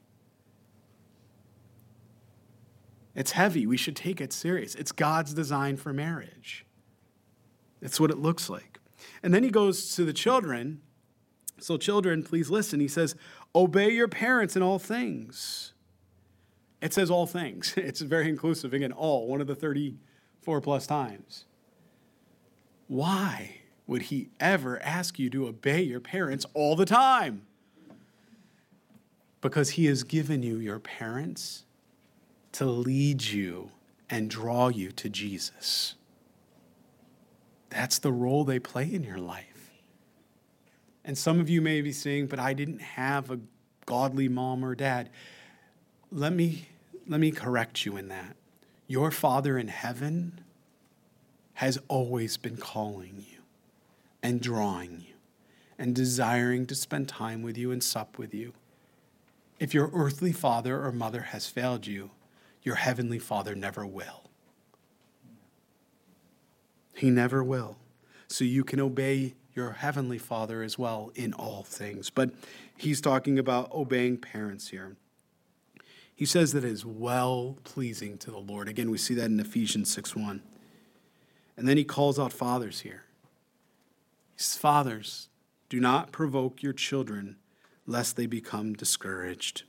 It's 3.13 3.31
heavy. 3.31 3.65
We 3.65 3.77
should 3.77 3.95
take 3.95 4.21
it 4.21 4.31
serious. 4.31 4.75
It's 4.75 4.91
God's 4.91 5.33
design 5.33 5.75
for 5.75 5.91
marriage. 5.91 6.65
It's 7.81 7.99
what 7.99 8.11
it 8.11 8.17
looks 8.17 8.49
like. 8.49 8.76
And 9.23 9.33
then 9.33 9.43
he 9.43 9.49
goes 9.49 9.95
to 9.95 10.05
the 10.05 10.13
children. 10.13 10.81
So, 11.59 11.77
children, 11.77 12.23
please 12.23 12.49
listen. 12.49 12.79
He 12.79 12.87
says, 12.87 13.15
Obey 13.55 13.89
your 13.89 14.07
parents 14.07 14.55
in 14.55 14.61
all 14.61 14.79
things. 14.79 15.73
It 16.81 16.93
says 16.93 17.09
all 17.09 17.25
things. 17.25 17.73
It's 17.77 18.01
very 18.01 18.29
inclusive. 18.29 18.73
Again, 18.73 18.91
all, 18.91 19.27
one 19.27 19.41
of 19.41 19.47
the 19.47 19.55
34 19.55 20.61
plus 20.61 20.85
times. 20.85 21.45
Why 22.87 23.61
would 23.87 24.03
he 24.03 24.29
ever 24.39 24.81
ask 24.81 25.17
you 25.17 25.29
to 25.31 25.47
obey 25.47 25.81
your 25.81 25.99
parents 25.99 26.45
all 26.53 26.75
the 26.75 26.85
time? 26.85 27.43
Because 29.41 29.71
he 29.71 29.85
has 29.85 30.03
given 30.03 30.43
you 30.43 30.57
your 30.57 30.79
parents 30.79 31.63
to 32.53 32.65
lead 32.65 33.23
you 33.23 33.71
and 34.09 34.29
draw 34.29 34.67
you 34.67 34.91
to 34.91 35.09
Jesus. 35.09 35.95
That's 37.69 37.99
the 37.99 38.11
role 38.11 38.43
they 38.43 38.59
play 38.59 38.91
in 38.91 39.03
your 39.03 39.17
life. 39.17 39.71
And 41.03 41.17
some 41.17 41.39
of 41.39 41.49
you 41.49 41.61
may 41.61 41.81
be 41.81 41.91
saying, 41.91 42.27
but 42.27 42.39
I 42.39 42.53
didn't 42.53 42.81
have 42.81 43.31
a 43.31 43.39
godly 43.85 44.27
mom 44.27 44.63
or 44.63 44.75
dad. 44.75 45.09
Let 46.11 46.33
me, 46.33 46.67
let 47.07 47.19
me 47.19 47.31
correct 47.31 47.85
you 47.85 47.97
in 47.97 48.09
that. 48.09 48.35
Your 48.87 49.11
Father 49.11 49.57
in 49.57 49.67
heaven 49.67 50.41
has 51.55 51.79
always 51.87 52.37
been 52.37 52.57
calling 52.57 53.25
you 53.29 53.39
and 54.21 54.41
drawing 54.41 54.99
you 55.07 55.15
and 55.77 55.95
desiring 55.95 56.65
to 56.65 56.75
spend 56.75 57.07
time 57.07 57.41
with 57.41 57.57
you 57.57 57.71
and 57.71 57.83
sup 57.83 58.17
with 58.17 58.33
you. 58.33 58.53
If 59.59 59.73
your 59.73 59.89
earthly 59.93 60.31
father 60.31 60.83
or 60.83 60.91
mother 60.91 61.21
has 61.21 61.47
failed 61.47 61.87
you, 61.87 62.11
your 62.63 62.75
heavenly 62.75 63.19
Father 63.19 63.55
never 63.55 63.85
will. 63.85 64.26
He 66.97 67.11
never 67.11 67.43
will. 67.43 67.77
So 68.27 68.43
you 68.43 68.63
can 68.63 68.79
obey 68.79 69.35
your 69.53 69.71
heavenly 69.71 70.17
Father 70.17 70.63
as 70.63 70.79
well 70.79 71.11
in 71.13 71.31
all 71.33 71.61
things. 71.63 72.09
But 72.09 72.31
he's 72.75 73.01
talking 73.01 73.37
about 73.37 73.71
obeying 73.71 74.17
parents 74.17 74.69
here. 74.69 74.95
He 76.15 76.25
says 76.25 76.53
that 76.53 76.63
it 76.63 76.71
is 76.71 76.83
well 76.83 77.57
pleasing 77.63 78.17
to 78.17 78.31
the 78.31 78.39
Lord. 78.39 78.67
Again, 78.67 78.89
we 78.89 78.97
see 78.97 79.13
that 79.13 79.25
in 79.25 79.39
Ephesians 79.39 79.93
6 79.93 80.15
1. 80.15 80.41
And 81.55 81.67
then 81.67 81.77
he 81.77 81.83
calls 81.83 82.17
out 82.17 82.33
fathers 82.33 82.79
here. 82.79 83.03
He 84.35 84.41
says, 84.41 84.57
Fathers, 84.57 85.29
do 85.69 85.79
not 85.79 86.11
provoke 86.11 86.63
your 86.63 86.73
children 86.73 87.37
lest 87.85 88.15
they 88.15 88.25
become 88.25 88.73
discouraged. 88.73 89.63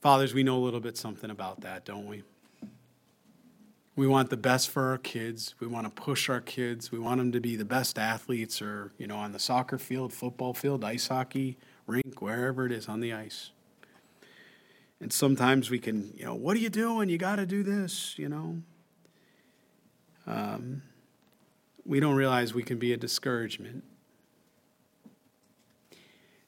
Fathers, 0.00 0.32
we 0.32 0.42
know 0.42 0.56
a 0.56 0.64
little 0.64 0.80
bit 0.80 0.96
something 0.96 1.30
about 1.30 1.60
that, 1.60 1.84
don't 1.84 2.06
we? 2.06 2.22
We 3.94 4.06
want 4.06 4.30
the 4.30 4.38
best 4.38 4.70
for 4.70 4.88
our 4.90 4.98
kids. 4.98 5.54
We 5.60 5.66
want 5.66 5.84
to 5.86 6.02
push 6.02 6.30
our 6.30 6.40
kids. 6.40 6.90
We 6.90 6.98
want 6.98 7.18
them 7.18 7.32
to 7.32 7.40
be 7.40 7.56
the 7.56 7.64
best 7.64 7.98
athletes 7.98 8.62
or, 8.62 8.92
you 8.96 9.06
know, 9.06 9.16
on 9.16 9.32
the 9.32 9.38
soccer 9.38 9.78
field, 9.78 10.14
football 10.14 10.54
field, 10.54 10.82
ice 10.82 11.08
hockey, 11.08 11.58
rink, 11.86 12.22
wherever 12.22 12.64
it 12.64 12.72
is 12.72 12.88
on 12.88 13.00
the 13.00 13.12
ice. 13.12 13.50
And 14.98 15.12
sometimes 15.12 15.68
we 15.68 15.78
can, 15.78 16.14
you 16.16 16.24
know, 16.24 16.34
what 16.34 16.56
are 16.56 16.60
you 16.60 16.70
doing? 16.70 17.08
You 17.10 17.18
got 17.18 17.36
to 17.36 17.44
do 17.44 17.62
this, 17.62 18.18
you 18.18 18.28
know. 18.28 18.62
Um, 20.26 20.82
we 21.84 22.00
don't 22.00 22.14
realize 22.14 22.54
we 22.54 22.62
can 22.62 22.78
be 22.78 22.92
a 22.92 22.96
discouragement. 22.96 23.84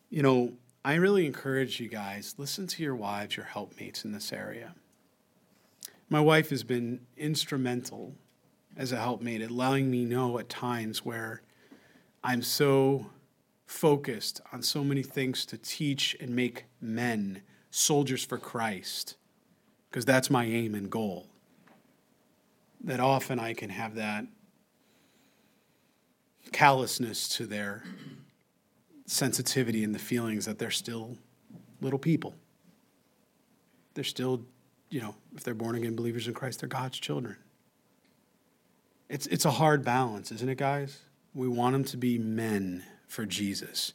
You 0.08 0.22
know, 0.22 0.52
I 0.84 0.94
really 0.94 1.26
encourage 1.26 1.80
you 1.80 1.88
guys, 1.88 2.36
listen 2.38 2.66
to 2.68 2.82
your 2.82 2.94
wives, 2.94 3.36
your 3.36 3.46
helpmates 3.46 4.04
in 4.04 4.12
this 4.12 4.32
area. 4.32 4.74
My 6.08 6.20
wife 6.20 6.50
has 6.50 6.62
been 6.62 7.00
instrumental 7.16 8.14
as 8.76 8.92
a 8.92 8.96
helpmate, 8.96 9.42
allowing 9.42 9.90
me 9.90 10.04
know 10.04 10.38
at 10.38 10.48
times 10.48 11.04
where 11.04 11.42
I'm 12.22 12.42
so 12.42 13.10
focused 13.66 14.40
on 14.52 14.62
so 14.62 14.84
many 14.84 15.02
things 15.02 15.46
to 15.46 15.58
teach 15.58 16.16
and 16.20 16.34
make 16.34 16.66
men 16.80 17.42
soldiers 17.70 18.24
for 18.24 18.38
Christ, 18.38 19.16
because 19.90 20.04
that's 20.04 20.30
my 20.30 20.44
aim 20.44 20.74
and 20.74 20.90
goal. 20.90 21.26
That 22.82 23.00
often 23.00 23.38
I 23.38 23.54
can 23.54 23.70
have 23.70 23.94
that 23.94 24.26
callousness 26.52 27.28
to 27.30 27.46
their 27.46 27.82
sensitivity 29.06 29.82
and 29.82 29.94
the 29.94 29.98
feelings 29.98 30.44
that 30.44 30.58
they're 30.58 30.70
still 30.70 31.16
little 31.80 31.98
people. 31.98 32.34
They're 33.94 34.04
still, 34.04 34.44
you 34.90 35.00
know, 35.00 35.14
if 35.34 35.44
they're 35.44 35.54
born 35.54 35.74
again 35.76 35.96
believers 35.96 36.28
in 36.28 36.34
Christ, 36.34 36.60
they're 36.60 36.68
God's 36.68 36.98
children. 36.98 37.36
It's, 39.08 39.26
it's 39.26 39.44
a 39.44 39.50
hard 39.50 39.84
balance, 39.84 40.32
isn't 40.32 40.48
it, 40.48 40.58
guys? 40.58 41.00
We 41.34 41.48
want 41.48 41.72
them 41.74 41.84
to 41.84 41.96
be 41.96 42.18
men 42.18 42.84
for 43.06 43.26
Jesus. 43.26 43.92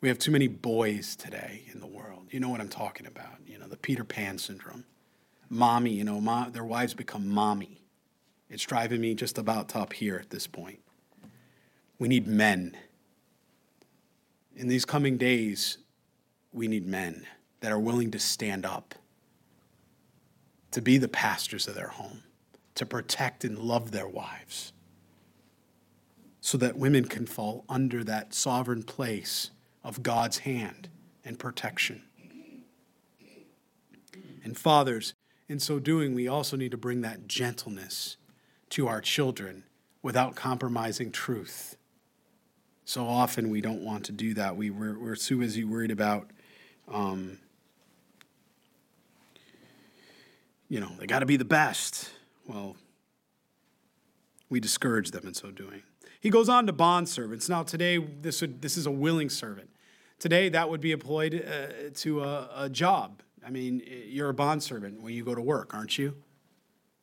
We 0.00 0.08
have 0.08 0.18
too 0.18 0.30
many 0.30 0.48
boys 0.48 1.16
today 1.16 1.64
in 1.72 1.80
the 1.80 1.86
world. 1.86 2.28
You 2.30 2.40
know 2.40 2.48
what 2.48 2.60
I'm 2.60 2.68
talking 2.68 3.06
about. 3.06 3.36
You 3.46 3.58
know, 3.58 3.66
the 3.66 3.76
Peter 3.76 4.04
Pan 4.04 4.38
syndrome. 4.38 4.84
Mommy, 5.48 5.90
you 5.90 6.04
know, 6.04 6.20
mom, 6.20 6.52
their 6.52 6.64
wives 6.64 6.94
become 6.94 7.28
mommy. 7.28 7.82
It's 8.48 8.64
driving 8.64 9.00
me 9.00 9.14
just 9.14 9.38
about 9.38 9.74
up 9.76 9.92
here 9.92 10.16
at 10.16 10.30
this 10.30 10.46
point. 10.46 10.80
We 11.98 12.08
need 12.08 12.26
men 12.26 12.76
in 14.56 14.68
these 14.68 14.84
coming 14.84 15.16
days, 15.16 15.78
we 16.52 16.68
need 16.68 16.86
men 16.86 17.26
that 17.60 17.72
are 17.72 17.78
willing 17.78 18.10
to 18.10 18.18
stand 18.18 18.66
up, 18.66 18.94
to 20.72 20.82
be 20.82 20.98
the 20.98 21.08
pastors 21.08 21.68
of 21.68 21.74
their 21.74 21.88
home, 21.88 22.22
to 22.74 22.84
protect 22.84 23.44
and 23.44 23.58
love 23.58 23.90
their 23.90 24.08
wives, 24.08 24.72
so 26.40 26.58
that 26.58 26.76
women 26.76 27.04
can 27.04 27.26
fall 27.26 27.64
under 27.68 28.02
that 28.04 28.34
sovereign 28.34 28.82
place 28.82 29.50
of 29.84 30.02
God's 30.02 30.38
hand 30.38 30.88
and 31.24 31.38
protection. 31.38 32.02
And 34.44 34.58
fathers, 34.58 35.14
in 35.48 35.60
so 35.60 35.78
doing, 35.78 36.14
we 36.14 36.26
also 36.26 36.56
need 36.56 36.72
to 36.72 36.76
bring 36.76 37.02
that 37.02 37.28
gentleness 37.28 38.16
to 38.70 38.88
our 38.88 39.00
children 39.00 39.64
without 40.02 40.34
compromising 40.34 41.12
truth 41.12 41.76
so 42.84 43.06
often 43.06 43.50
we 43.50 43.60
don't 43.60 43.82
want 43.82 44.04
to 44.06 44.12
do 44.12 44.34
that. 44.34 44.56
We, 44.56 44.70
we're, 44.70 44.98
we're 44.98 45.16
too 45.16 45.38
busy 45.38 45.64
worried 45.64 45.90
about, 45.90 46.30
um, 46.88 47.38
you 50.72 50.80
know, 50.80 50.90
they 50.98 51.06
got 51.06 51.18
to 51.18 51.26
be 51.26 51.36
the 51.36 51.44
best. 51.44 52.08
Well, 52.46 52.76
we 54.48 54.58
discourage 54.58 55.10
them 55.10 55.26
in 55.26 55.34
so 55.34 55.50
doing. 55.50 55.82
He 56.18 56.30
goes 56.30 56.48
on 56.48 56.66
to 56.66 56.72
bond 56.72 57.10
servants. 57.10 57.46
Now, 57.46 57.62
today, 57.62 57.98
this, 57.98 58.40
would, 58.40 58.62
this 58.62 58.78
is 58.78 58.86
a 58.86 58.90
willing 58.90 59.28
servant. 59.28 59.68
Today, 60.18 60.48
that 60.48 60.70
would 60.70 60.80
be 60.80 60.92
employed 60.92 61.34
uh, 61.46 61.90
to 61.96 62.22
a, 62.22 62.48
a 62.56 62.68
job. 62.70 63.20
I 63.46 63.50
mean, 63.50 63.82
you're 64.06 64.30
a 64.30 64.34
bond 64.34 64.62
servant 64.62 65.02
when 65.02 65.12
you 65.12 65.22
go 65.22 65.34
to 65.34 65.42
work, 65.42 65.74
aren't 65.74 65.98
you? 65.98 66.16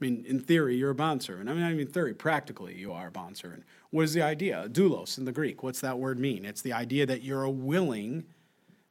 I 0.01 0.03
mean, 0.03 0.26
in 0.28 0.39
theory, 0.39 0.76
you're 0.76 0.89
a 0.89 0.95
bondservant. 0.95 1.47
I 1.47 1.53
mean, 1.53 1.63
I 1.63 1.70
mean, 1.70 1.82
in 1.82 1.88
theory, 1.88 2.15
practically, 2.15 2.74
you 2.74 2.91
are 2.91 3.09
a 3.09 3.11
bondservant. 3.11 3.65
What 3.91 4.01
is 4.01 4.15
the 4.15 4.24
idea? 4.24 4.67
Doulos 4.67 5.20
in 5.20 5.26
the 5.26 5.32
Greek. 5.32 5.61
What's 5.61 5.82
that 5.82 5.99
word 5.99 6.17
mean? 6.17 6.43
It's 6.43 6.63
the 6.63 6.74
idea 6.74 7.05
that 7.05 7.22
you're 7.22 7.43
a 7.43 7.51
willing 7.51 8.24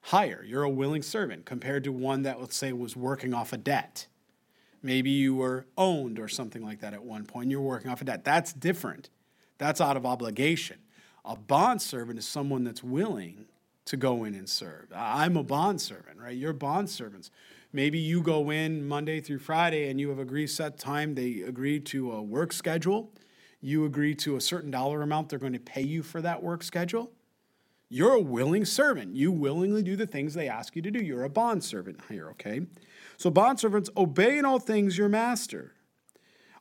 hire. 0.03 0.45
You're 0.47 0.62
a 0.62 0.70
willing 0.70 1.03
servant 1.03 1.47
compared 1.47 1.83
to 1.83 1.91
one 1.91 2.22
that, 2.22 2.41
let's 2.41 2.57
say, 2.57 2.72
was 2.72 2.95
working 2.95 3.35
off 3.35 3.53
a 3.53 3.57
debt. 3.57 4.07
Maybe 4.83 5.11
you 5.11 5.35
were 5.35 5.66
owned 5.76 6.18
or 6.18 6.29
something 6.29 6.64
like 6.64 6.81
that 6.81 6.95
at 6.95 7.03
one 7.03 7.24
point. 7.24 7.51
You're 7.51 7.61
working 7.61 7.91
off 7.91 8.01
a 8.01 8.05
debt. 8.05 8.24
That's 8.24 8.53
different. 8.53 9.11
That's 9.59 9.81
out 9.81 9.97
of 9.97 10.07
obligation. 10.07 10.79
A 11.24 11.37
bond 11.37 11.83
servant 11.83 12.18
is 12.18 12.26
someone 12.26 12.64
that's 12.64 12.83
willing 12.83 13.47
to 13.87 13.97
go 13.97 14.24
in 14.24 14.35
and 14.35 14.49
serve. 14.49 14.87
I'm 14.95 15.37
a 15.37 15.43
bond 15.43 15.81
servant, 15.81 16.18
right? 16.20 16.37
You're 16.37 16.55
bondservants. 16.55 17.31
Maybe 17.72 17.99
you 17.99 18.22
go 18.22 18.51
in 18.51 18.87
Monday 18.87 19.20
through 19.20 19.39
Friday 19.39 19.91
and 19.91 20.01
you 20.01 20.11
have 20.11 20.18
agreed 20.18 20.49
set 20.49 20.79
time. 20.79 21.14
They 21.14 21.41
agree 21.41 21.81
to 21.81 22.12
a 22.12 22.22
work 22.22 22.53
schedule. 22.53 23.11
You 23.61 23.85
agree 23.85 24.14
to 24.16 24.37
a 24.37 24.41
certain 24.41 24.70
dollar 24.70 25.03
amount 25.03 25.31
they're 25.31 25.39
going 25.39 25.55
to 25.55 25.59
pay 25.59 25.83
you 25.83 26.03
for 26.03 26.22
that 26.22 26.43
work 26.43 26.62
schedule. 26.62 27.11
You're 27.91 28.12
a 28.12 28.20
willing 28.20 28.66
servant. 28.66 29.16
You 29.16 29.33
willingly 29.33 29.83
do 29.83 29.97
the 29.97 30.07
things 30.07 30.35
they 30.35 30.49
ask 30.49 30.76
you 30.76 30.83
to 30.83 30.91
do. 30.91 31.03
You're 31.03 31.24
a 31.24 31.31
bond 31.31 31.64
servant 31.64 32.01
here, 32.09 32.29
okay? 32.31 32.61
So, 33.19 33.33
bondservants, 33.33 33.91
obey 33.97 34.39
in 34.39 34.45
all 34.45 34.61
things 34.61 34.97
your 34.97 35.09
master, 35.09 35.73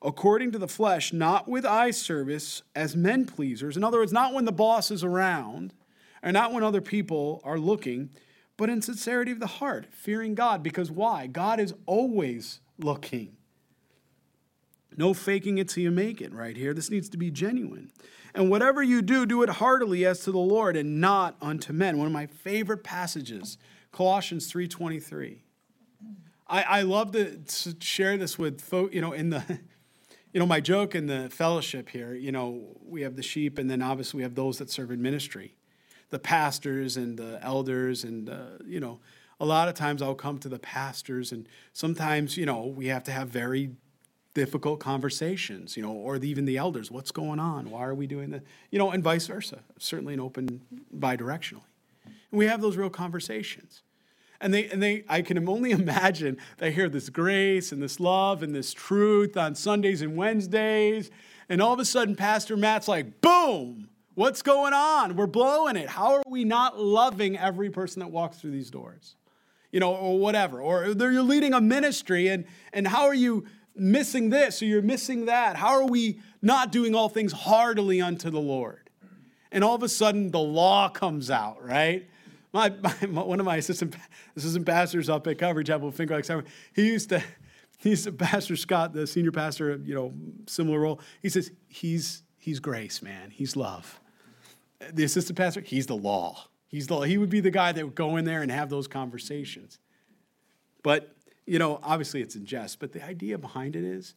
according 0.02 0.52
to 0.54 0.58
the 0.58 0.68
flesh, 0.68 1.14
not 1.14 1.48
with 1.48 1.66
eye 1.66 1.92
service 1.92 2.64
as 2.76 2.96
men 2.96 3.26
pleasers. 3.28 3.78
In 3.78 3.84
other 3.84 4.00
words, 4.00 4.12
not 4.12 4.34
when 4.34 4.46
the 4.46 4.52
boss 4.52 4.90
is 4.90 5.04
around, 5.04 5.76
or 6.24 6.32
not 6.32 6.52
when 6.52 6.64
other 6.64 6.82
people 6.82 7.42
are 7.44 7.60
looking, 7.60 8.10
but 8.58 8.72
in 8.72 8.82
sincerity 8.82 9.32
of 9.32 9.40
the 9.40 9.46
heart, 9.46 9.86
fearing 9.92 10.34
God. 10.34 10.64
Because 10.64 10.90
why? 10.90 11.28
God 11.28 11.60
is 11.60 11.76
always 11.86 12.60
looking. 12.80 13.38
No 14.98 15.14
faking 15.14 15.60
it 15.60 15.70
till 15.70 15.84
you 15.84 15.92
make 15.92 16.22
it, 16.22 16.34
right 16.34 16.58
here. 16.58 16.74
This 16.74 16.90
needs 16.90 17.08
to 17.10 17.18
be 17.18 17.30
genuine. 17.30 17.92
And 18.34 18.50
whatever 18.50 18.82
you 18.82 19.04
do, 19.04 19.28
do 19.28 19.44
it 19.44 19.50
heartily 19.50 20.08
as 20.08 20.22
to 20.22 20.32
the 20.32 20.40
Lord 20.40 20.76
and 20.76 21.00
not 21.00 21.36
unto 21.40 21.72
men. 21.72 22.00
One 22.00 22.08
of 22.08 22.14
my 22.14 22.26
favorite 22.26 22.84
passages, 22.84 23.60
Colossians 23.92 24.52
3.23. 24.52 25.42
I, 26.50 26.62
I 26.64 26.82
love 26.84 27.12
to, 27.12 27.40
share 27.80 28.18
this 28.18 28.38
with 28.38 28.62
folks, 28.62 28.96
you 28.96 29.02
know, 29.02 29.12
in 29.12 29.30
the, 29.30 29.44
you 30.34 30.40
know, 30.40 30.46
my 30.46 30.60
joke 30.60 30.96
in 30.96 31.08
the 31.08 31.30
fellowship 31.30 31.90
here, 31.90 32.14
you 32.14 32.32
know, 32.32 32.78
we 32.86 33.02
have 33.02 33.16
the 33.16 33.24
sheep 33.24 33.58
and 33.58 33.70
then 33.70 33.82
obviously 33.82 34.18
we 34.18 34.24
have 34.24 34.36
those 34.36 34.58
that 34.60 34.70
serve 34.70 34.92
in 34.92 35.02
ministry, 35.02 35.56
the 36.10 36.20
pastors 36.20 36.98
and 36.98 37.18
the 37.18 37.40
elders 37.42 38.04
and, 38.04 38.30
uh, 38.30 38.58
you 38.66 38.80
know, 38.80 39.00
a 39.40 39.46
lot 39.46 39.68
of 39.68 39.76
times 39.76 40.02
I'll 40.02 40.16
come 40.16 40.40
to 40.40 40.50
the 40.50 40.60
pastors 40.60 41.32
and 41.32 41.48
sometimes, 41.74 42.38
you 42.38 42.46
know, 42.46 42.66
we 42.66 42.88
have 42.88 43.04
to 43.04 43.12
have 43.12 43.30
very 43.30 43.72
difficult 44.34 44.80
conversations, 44.80 45.76
you 45.76 45.84
know, 45.84 45.92
or 45.92 46.18
even 46.18 46.46
the 46.46 46.58
elders, 46.58 46.92
what's 46.92 47.12
going 47.12 47.40
on? 47.40 47.72
Why 47.72 47.84
are 47.84 47.96
we 47.96 48.06
doing 48.06 48.30
that? 48.30 48.44
You 48.70 48.78
know, 48.78 48.92
and 48.92 49.04
vice 49.04 49.26
versa, 49.26 49.60
certainly 49.80 50.14
an 50.14 50.20
open 50.20 50.62
bi-directionally. 50.92 51.64
And 52.06 52.38
we 52.38 52.46
have 52.46 52.62
those 52.62 52.78
real 52.78 52.90
conversations. 52.92 53.82
And 54.40 54.54
they, 54.54 54.68
and 54.70 54.82
they, 54.82 55.04
I 55.10 55.22
can 55.22 55.48
only 55.50 55.72
imagine 55.72 56.38
they 56.58 56.72
hear 56.72 56.90
this 56.90 57.10
grace 57.10 57.72
and 57.72 57.82
this 57.82 58.00
love 58.00 58.44
and 58.44 58.54
this 58.54 58.74
truth 58.74 59.38
on 59.38 59.56
Sundays 59.56 60.02
and 60.02 60.16
Wednesdays. 60.16 61.12
And 61.50 61.62
all 61.62 61.74
of 61.74 61.80
a 61.80 61.86
sudden, 61.86 62.16
Pastor 62.16 62.58
Matt's 62.58 62.88
like, 62.88 63.22
boom, 63.22 63.90
what's 64.16 64.42
going 64.42 64.74
on? 64.74 65.16
We're 65.16 65.28
blowing 65.28 65.76
it. 65.76 65.90
How 65.90 66.16
are 66.16 66.24
we 66.28 66.44
not 66.44 66.80
loving 66.80 67.38
every 67.38 67.70
person 67.70 68.00
that 68.02 68.10
walks 68.10 68.38
through 68.38 68.52
these 68.52 68.70
doors? 68.70 69.16
You 69.72 69.80
know, 69.80 69.96
or 69.96 70.18
whatever. 70.18 70.62
Or 70.62 70.86
you're 70.86 71.22
leading 71.22 71.54
a 71.54 71.62
ministry, 71.62 72.30
and, 72.30 72.46
and 72.74 72.88
how 72.88 73.06
are 73.06 73.14
you 73.14 73.46
missing 73.76 74.30
this 74.30 74.62
or 74.62 74.66
you're 74.66 74.82
missing 74.82 75.26
that? 75.26 75.56
How 75.56 75.70
are 75.70 75.86
we 75.86 76.20
not 76.42 76.72
doing 76.72 76.96
all 76.96 77.10
things 77.10 77.32
heartily 77.32 78.02
unto 78.02 78.30
the 78.30 78.40
Lord? 78.40 78.90
And 79.52 79.64
all 79.64 79.76
of 79.76 79.84
a 79.84 79.90
sudden, 79.90 80.32
the 80.32 80.40
law 80.40 80.90
comes 80.90 81.30
out, 81.32 81.64
right? 81.64 82.08
My, 82.54 82.70
my, 82.70 83.22
one 83.22 83.40
of 83.40 83.46
my 83.46 83.58
assistant, 83.58 83.96
assistant 84.36 84.66
pastors 84.66 85.10
up 85.10 85.28
at 85.28 85.38
Calvary 85.38 85.64
Chapel, 85.64 85.92
Finger 85.92 86.16
Lakes, 86.16 86.32
he 86.74 86.88
used 86.88 87.10
to, 87.10 87.24
he's 87.78 88.10
Pastor 88.18 88.56
Scott, 88.56 88.94
the 88.94 89.06
senior 89.06 89.32
pastor, 89.32 89.80
you 89.84 89.94
know, 89.94 90.14
similar 90.48 90.80
role. 90.80 91.02
He 91.22 91.30
says, 91.30 91.52
he's, 91.68 92.24
he's 92.38 92.60
grace, 92.60 93.02
man. 93.02 93.32
He's 93.32 93.56
love. 93.56 94.00
The 94.92 95.04
assistant 95.04 95.38
pastor, 95.38 95.62
he's 95.62 95.88
the 95.88 95.98
law. 95.98 96.48
He's 96.68 96.88
the, 96.88 97.00
he 97.02 97.18
would 97.18 97.30
be 97.30 97.40
the 97.40 97.52
guy 97.52 97.72
that 97.72 97.84
would 97.84 97.96
go 97.96 98.16
in 98.18 98.26
there 98.26 98.42
and 98.42 98.52
have 98.52 98.70
those 98.70 98.88
conversations. 98.88 99.80
But, 100.84 101.16
you 101.46 101.60
know, 101.60 101.80
obviously 101.84 102.22
it's 102.22 102.36
in 102.36 102.46
jest, 102.46 102.80
but 102.80 102.94
the 102.94 103.04
idea 103.04 103.38
behind 103.38 103.76
it 103.76 103.84
is 103.84 104.16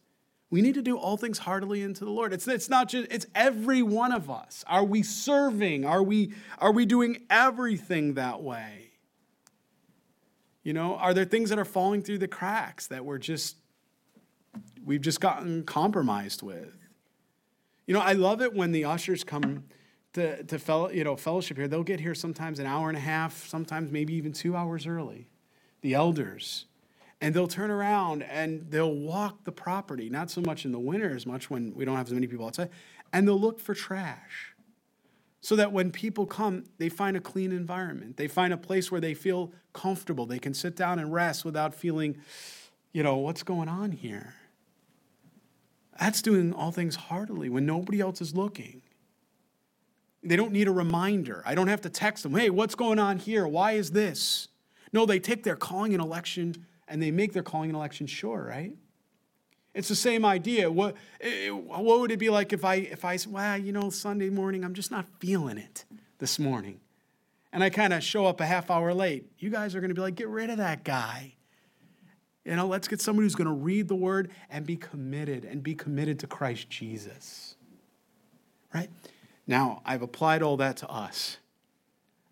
we 0.51 0.61
need 0.61 0.75
to 0.75 0.81
do 0.81 0.97
all 0.97 1.15
things 1.15 1.39
heartily 1.39 1.81
into 1.81 2.03
the 2.03 2.11
Lord. 2.11 2.33
It's, 2.33 2.45
it's 2.45 2.69
not 2.69 2.89
just, 2.89 3.09
it's 3.09 3.25
every 3.33 3.81
one 3.81 4.11
of 4.11 4.29
us. 4.29 4.65
Are 4.67 4.83
we 4.83 5.01
serving? 5.01 5.85
Are 5.85 6.03
we, 6.03 6.33
are 6.59 6.73
we 6.73 6.85
doing 6.85 7.23
everything 7.29 8.15
that 8.15 8.43
way? 8.43 8.91
You 10.63 10.73
know, 10.73 10.97
are 10.97 11.13
there 11.13 11.23
things 11.23 11.49
that 11.49 11.57
are 11.57 11.65
falling 11.65 12.03
through 12.03 12.17
the 12.17 12.27
cracks 12.27 12.87
that 12.87 13.03
we're 13.03 13.17
just, 13.17 13.55
we've 14.85 15.01
just 15.01 15.21
gotten 15.21 15.63
compromised 15.63 16.43
with? 16.43 16.75
You 17.87 17.93
know, 17.93 18.01
I 18.01 18.13
love 18.13 18.41
it 18.41 18.53
when 18.53 18.73
the 18.73 18.85
ushers 18.85 19.23
come 19.23 19.63
to, 20.13 20.43
to 20.43 20.59
fellow, 20.59 20.89
you 20.89 21.05
know, 21.05 21.15
fellowship 21.15 21.55
here. 21.55 21.69
They'll 21.69 21.81
get 21.81 22.01
here 22.01 22.13
sometimes 22.13 22.59
an 22.59 22.65
hour 22.65 22.89
and 22.89 22.97
a 22.97 23.01
half, 23.01 23.47
sometimes 23.47 23.89
maybe 23.89 24.13
even 24.15 24.33
two 24.33 24.57
hours 24.57 24.85
early. 24.85 25.29
The 25.79 25.93
elders 25.93 26.65
and 27.21 27.35
they'll 27.35 27.47
turn 27.47 27.69
around 27.69 28.23
and 28.23 28.65
they'll 28.69 28.93
walk 28.93 29.43
the 29.43 29.51
property, 29.51 30.09
not 30.09 30.31
so 30.31 30.41
much 30.41 30.65
in 30.65 30.71
the 30.71 30.79
winter 30.79 31.15
as 31.15 31.25
much 31.25 31.49
when 31.49 31.73
we 31.75 31.85
don't 31.85 31.95
have 31.95 32.07
as 32.07 32.13
many 32.13 32.27
people 32.27 32.47
outside, 32.47 32.69
and 33.13 33.27
they'll 33.27 33.39
look 33.39 33.59
for 33.59 33.75
trash. 33.75 34.55
So 35.43 35.55
that 35.55 35.71
when 35.71 35.91
people 35.91 36.27
come, 36.27 36.65
they 36.77 36.89
find 36.89 37.17
a 37.17 37.19
clean 37.19 37.51
environment. 37.51 38.17
They 38.17 38.27
find 38.27 38.53
a 38.53 38.57
place 38.57 38.91
where 38.91 39.01
they 39.01 39.15
feel 39.15 39.51
comfortable. 39.73 40.27
They 40.27 40.37
can 40.37 40.53
sit 40.53 40.75
down 40.75 40.99
and 40.99 41.11
rest 41.11 41.45
without 41.45 41.73
feeling, 41.73 42.17
you 42.91 43.01
know, 43.01 43.17
what's 43.17 43.41
going 43.41 43.67
on 43.67 43.91
here? 43.91 44.35
That's 45.99 46.21
doing 46.21 46.53
all 46.53 46.71
things 46.71 46.95
heartily 46.95 47.49
when 47.49 47.65
nobody 47.65 47.99
else 48.01 48.21
is 48.21 48.35
looking. 48.35 48.83
They 50.23 50.35
don't 50.35 50.51
need 50.51 50.67
a 50.67 50.71
reminder. 50.71 51.41
I 51.43 51.55
don't 51.55 51.67
have 51.67 51.81
to 51.81 51.89
text 51.89 52.21
them, 52.21 52.35
hey, 52.35 52.51
what's 52.51 52.75
going 52.75 52.99
on 52.99 53.17
here? 53.17 53.47
Why 53.47 53.71
is 53.71 53.91
this? 53.91 54.47
No, 54.93 55.07
they 55.07 55.19
take 55.19 55.43
their 55.43 55.55
calling 55.55 55.93
and 55.93 56.03
election 56.03 56.67
and 56.91 57.01
they 57.01 57.09
make 57.09 57.31
their 57.31 57.41
calling 57.41 57.69
and 57.69 57.77
election 57.77 58.05
sure, 58.05 58.45
right? 58.49 58.73
It's 59.73 59.87
the 59.87 59.95
same 59.95 60.25
idea. 60.25 60.69
What, 60.69 60.95
eh, 61.21 61.47
what 61.49 61.99
would 62.01 62.11
it 62.11 62.19
be 62.19 62.29
like 62.29 62.51
if 62.51 62.65
I, 62.65 62.75
if 62.75 63.05
I 63.05 63.15
said, 63.15 63.31
well, 63.31 63.57
you 63.57 63.71
know, 63.71 63.89
Sunday 63.89 64.29
morning, 64.29 64.65
I'm 64.65 64.73
just 64.73 64.91
not 64.91 65.05
feeling 65.19 65.57
it 65.57 65.85
this 66.19 66.37
morning. 66.37 66.81
And 67.53 67.63
I 67.63 67.69
kind 67.69 67.93
of 67.93 68.03
show 68.03 68.25
up 68.25 68.41
a 68.41 68.45
half 68.45 68.69
hour 68.69 68.93
late. 68.93 69.31
You 69.39 69.49
guys 69.49 69.73
are 69.73 69.79
going 69.79 69.89
to 69.89 69.95
be 69.95 70.01
like, 70.01 70.15
get 70.15 70.27
rid 70.27 70.49
of 70.49 70.57
that 70.57 70.83
guy. 70.83 71.35
You 72.43 72.57
know, 72.57 72.67
let's 72.67 72.89
get 72.89 72.99
somebody 72.99 73.25
who's 73.25 73.35
going 73.35 73.47
to 73.47 73.53
read 73.53 73.87
the 73.87 73.95
word 73.95 74.29
and 74.49 74.65
be 74.65 74.75
committed 74.75 75.45
and 75.45 75.63
be 75.63 75.75
committed 75.75 76.19
to 76.19 76.27
Christ 76.27 76.69
Jesus. 76.69 77.55
Right? 78.73 78.89
Now, 79.47 79.81
I've 79.85 80.01
applied 80.01 80.41
all 80.41 80.57
that 80.57 80.75
to 80.77 80.89
us. 80.89 81.37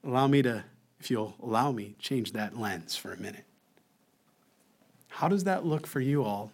Allow 0.03 0.28
me 0.28 0.41
to, 0.41 0.66
if 0.99 1.10
you'll 1.10 1.36
allow 1.41 1.72
me, 1.72 1.95
change 1.97 2.34
that 2.34 2.60
lens 2.60 2.97
for 2.97 3.14
a 3.14 3.18
minute. 3.18 3.45
How 5.20 5.28
does 5.28 5.43
that 5.43 5.65
look 5.65 5.86
for 5.86 5.99
you 5.99 6.24
all 6.24 6.53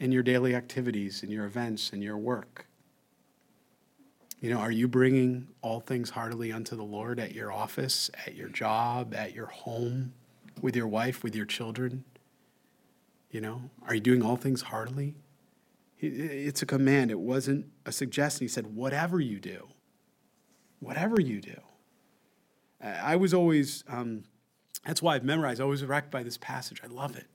in 0.00 0.12
your 0.12 0.22
daily 0.22 0.54
activities, 0.54 1.22
in 1.22 1.30
your 1.30 1.44
events, 1.44 1.92
in 1.92 2.00
your 2.00 2.16
work? 2.16 2.66
You 4.40 4.48
know, 4.48 4.60
are 4.60 4.70
you 4.70 4.88
bringing 4.88 5.48
all 5.60 5.80
things 5.80 6.08
heartily 6.08 6.50
unto 6.50 6.74
the 6.74 6.84
Lord 6.84 7.20
at 7.20 7.34
your 7.34 7.52
office, 7.52 8.10
at 8.26 8.34
your 8.34 8.48
job, 8.48 9.14
at 9.14 9.34
your 9.34 9.48
home, 9.48 10.14
with 10.62 10.74
your 10.74 10.88
wife, 10.88 11.22
with 11.22 11.36
your 11.36 11.44
children? 11.44 12.02
You 13.30 13.42
know, 13.42 13.60
are 13.86 13.94
you 13.94 14.00
doing 14.00 14.22
all 14.22 14.36
things 14.36 14.62
heartily? 14.62 15.14
It's 15.98 16.62
a 16.62 16.66
command. 16.66 17.10
It 17.10 17.20
wasn't 17.20 17.66
a 17.84 17.92
suggestion. 17.92 18.42
He 18.42 18.48
said, 18.48 18.74
whatever 18.74 19.20
you 19.20 19.38
do, 19.38 19.68
whatever 20.80 21.20
you 21.20 21.42
do. 21.42 21.60
I 22.82 23.16
was 23.16 23.34
always, 23.34 23.84
um, 23.86 24.24
that's 24.86 25.02
why 25.02 25.16
I've 25.16 25.24
memorized, 25.24 25.60
I 25.60 25.64
was 25.64 25.84
wrecked 25.84 26.10
by 26.10 26.22
this 26.22 26.38
passage. 26.38 26.80
I 26.82 26.86
love 26.86 27.14
it. 27.14 27.26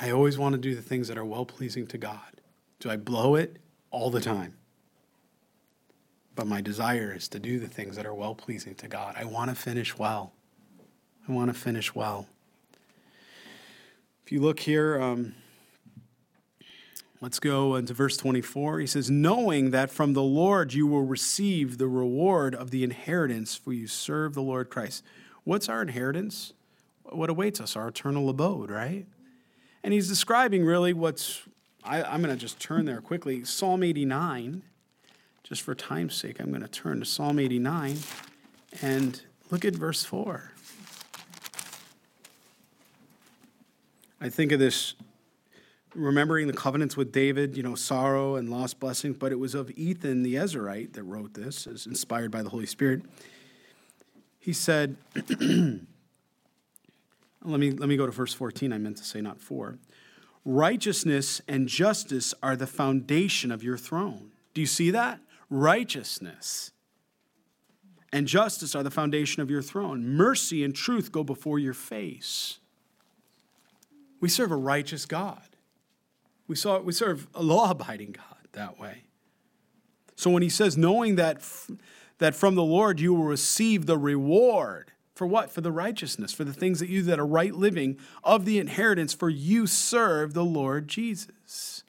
I 0.00 0.10
always 0.10 0.38
want 0.38 0.52
to 0.52 0.60
do 0.60 0.76
the 0.76 0.82
things 0.82 1.08
that 1.08 1.18
are 1.18 1.24
well 1.24 1.44
pleasing 1.44 1.86
to 1.88 1.98
God. 1.98 2.40
Do 2.78 2.88
I 2.88 2.96
blow 2.96 3.34
it? 3.34 3.56
All 3.90 4.10
the 4.10 4.20
time. 4.20 4.54
But 6.36 6.46
my 6.46 6.60
desire 6.60 7.12
is 7.16 7.26
to 7.28 7.40
do 7.40 7.58
the 7.58 7.66
things 7.66 7.96
that 7.96 8.06
are 8.06 8.14
well 8.14 8.34
pleasing 8.36 8.76
to 8.76 8.86
God. 8.86 9.16
I 9.18 9.24
want 9.24 9.50
to 9.50 9.56
finish 9.56 9.98
well. 9.98 10.32
I 11.28 11.32
want 11.32 11.52
to 11.52 11.58
finish 11.58 11.94
well. 11.94 12.28
If 14.24 14.30
you 14.30 14.40
look 14.40 14.60
here, 14.60 15.00
um, 15.00 15.34
let's 17.20 17.40
go 17.40 17.74
into 17.74 17.92
verse 17.92 18.16
24. 18.16 18.78
He 18.78 18.86
says, 18.86 19.10
Knowing 19.10 19.70
that 19.72 19.90
from 19.90 20.12
the 20.12 20.22
Lord 20.22 20.74
you 20.74 20.86
will 20.86 21.02
receive 21.02 21.78
the 21.78 21.88
reward 21.88 22.54
of 22.54 22.70
the 22.70 22.84
inheritance, 22.84 23.56
for 23.56 23.72
you 23.72 23.88
serve 23.88 24.34
the 24.34 24.42
Lord 24.42 24.70
Christ. 24.70 25.02
What's 25.42 25.68
our 25.68 25.82
inheritance? 25.82 26.52
What 27.04 27.30
awaits 27.30 27.60
us? 27.60 27.74
Our 27.74 27.88
eternal 27.88 28.28
abode, 28.28 28.70
right? 28.70 29.06
And 29.88 29.94
he's 29.94 30.06
describing 30.06 30.66
really 30.66 30.92
what's, 30.92 31.40
I, 31.82 32.14
am 32.14 32.20
going 32.20 32.34
to 32.34 32.38
just 32.38 32.60
turn 32.60 32.84
there 32.84 33.00
quickly. 33.00 33.42
Psalm 33.44 33.82
89, 33.82 34.60
just 35.42 35.62
for 35.62 35.74
time's 35.74 36.14
sake, 36.14 36.40
I'm 36.40 36.50
going 36.50 36.60
to 36.60 36.68
turn 36.68 37.00
to 37.00 37.06
Psalm 37.06 37.38
89 37.38 37.96
and 38.82 39.22
look 39.50 39.64
at 39.64 39.74
verse 39.74 40.04
4. 40.04 40.52
I 44.20 44.28
think 44.28 44.52
of 44.52 44.58
this 44.58 44.92
remembering 45.94 46.48
the 46.48 46.52
covenants 46.52 46.94
with 46.94 47.10
David, 47.10 47.56
you 47.56 47.62
know, 47.62 47.74
sorrow 47.74 48.36
and 48.36 48.50
lost 48.50 48.78
blessings, 48.80 49.16
but 49.16 49.32
it 49.32 49.38
was 49.38 49.54
of 49.54 49.70
Ethan 49.70 50.22
the 50.22 50.34
Ezrahite 50.34 50.92
that 50.92 51.02
wrote 51.04 51.32
this, 51.32 51.66
as 51.66 51.86
inspired 51.86 52.30
by 52.30 52.42
the 52.42 52.50
Holy 52.50 52.66
Spirit. 52.66 53.00
He 54.38 54.52
said, 54.52 54.98
let 57.44 57.60
me, 57.60 57.70
let 57.70 57.88
me 57.88 57.96
go 57.96 58.06
to 58.06 58.12
verse 58.12 58.34
14. 58.34 58.72
I 58.72 58.78
meant 58.78 58.96
to 58.98 59.04
say 59.04 59.20
not 59.20 59.40
4. 59.40 59.78
Righteousness 60.44 61.40
and 61.46 61.68
justice 61.68 62.34
are 62.42 62.56
the 62.56 62.66
foundation 62.66 63.52
of 63.52 63.62
your 63.62 63.76
throne. 63.76 64.32
Do 64.54 64.60
you 64.60 64.66
see 64.66 64.90
that? 64.90 65.20
Righteousness 65.50 66.72
and 68.12 68.26
justice 68.26 68.74
are 68.74 68.82
the 68.82 68.90
foundation 68.90 69.42
of 69.42 69.50
your 69.50 69.62
throne. 69.62 70.04
Mercy 70.04 70.64
and 70.64 70.74
truth 70.74 71.12
go 71.12 71.22
before 71.22 71.58
your 71.58 71.74
face. 71.74 72.58
We 74.20 74.28
serve 74.28 74.50
a 74.50 74.56
righteous 74.56 75.06
God. 75.06 75.42
We, 76.46 76.56
saw, 76.56 76.80
we 76.80 76.92
serve 76.92 77.28
a 77.34 77.42
law 77.42 77.70
abiding 77.70 78.12
God 78.12 78.48
that 78.52 78.78
way. 78.78 79.04
So 80.16 80.30
when 80.30 80.42
he 80.42 80.48
says, 80.48 80.76
knowing 80.76 81.16
that, 81.16 81.46
that 82.18 82.34
from 82.34 82.54
the 82.54 82.64
Lord 82.64 82.98
you 82.98 83.14
will 83.14 83.24
receive 83.24 83.86
the 83.86 83.98
reward, 83.98 84.92
for 85.18 85.26
what? 85.26 85.50
For 85.50 85.62
the 85.62 85.72
righteousness, 85.72 86.32
for 86.32 86.44
the 86.44 86.52
things 86.52 86.78
that 86.78 86.88
you 86.88 87.02
that 87.02 87.18
are 87.18 87.26
right 87.26 87.52
living 87.52 87.98
of 88.22 88.44
the 88.44 88.60
inheritance, 88.60 89.12
for 89.12 89.28
you 89.28 89.66
serve 89.66 90.32
the 90.32 90.44
Lord 90.44 90.86
Jesus. 90.86 91.82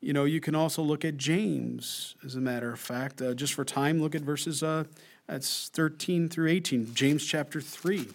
You 0.00 0.12
know, 0.12 0.24
you 0.24 0.40
can 0.40 0.56
also 0.56 0.82
look 0.82 1.04
at 1.04 1.16
James, 1.16 2.16
as 2.24 2.34
a 2.34 2.40
matter 2.40 2.72
of 2.72 2.80
fact. 2.80 3.22
Uh, 3.22 3.32
just 3.32 3.54
for 3.54 3.64
time, 3.64 4.02
look 4.02 4.16
at 4.16 4.22
verses 4.22 4.60
uh, 4.64 4.84
that's 5.28 5.68
13 5.68 6.28
through 6.28 6.48
18, 6.48 6.94
James 6.94 7.24
chapter 7.24 7.60
3. 7.60 8.08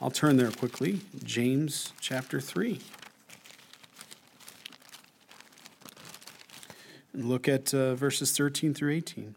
I'll 0.00 0.12
turn 0.12 0.36
there 0.36 0.52
quickly. 0.52 1.00
James 1.24 1.92
chapter 2.00 2.40
3. 2.40 2.78
And 7.12 7.24
look 7.24 7.48
at 7.48 7.74
uh, 7.74 7.96
verses 7.96 8.30
13 8.36 8.72
through 8.72 8.92
18. 8.92 9.34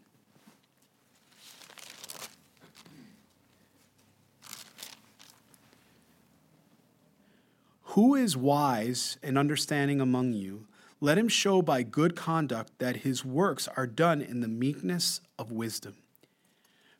Who 7.92 8.14
is 8.14 8.38
wise 8.38 9.18
and 9.22 9.36
understanding 9.36 10.00
among 10.00 10.32
you? 10.32 10.66
Let 11.02 11.18
him 11.18 11.28
show 11.28 11.60
by 11.60 11.82
good 11.82 12.16
conduct 12.16 12.78
that 12.78 12.98
his 12.98 13.22
works 13.22 13.68
are 13.76 13.86
done 13.86 14.22
in 14.22 14.40
the 14.40 14.48
meekness 14.48 15.20
of 15.38 15.52
wisdom. 15.52 15.96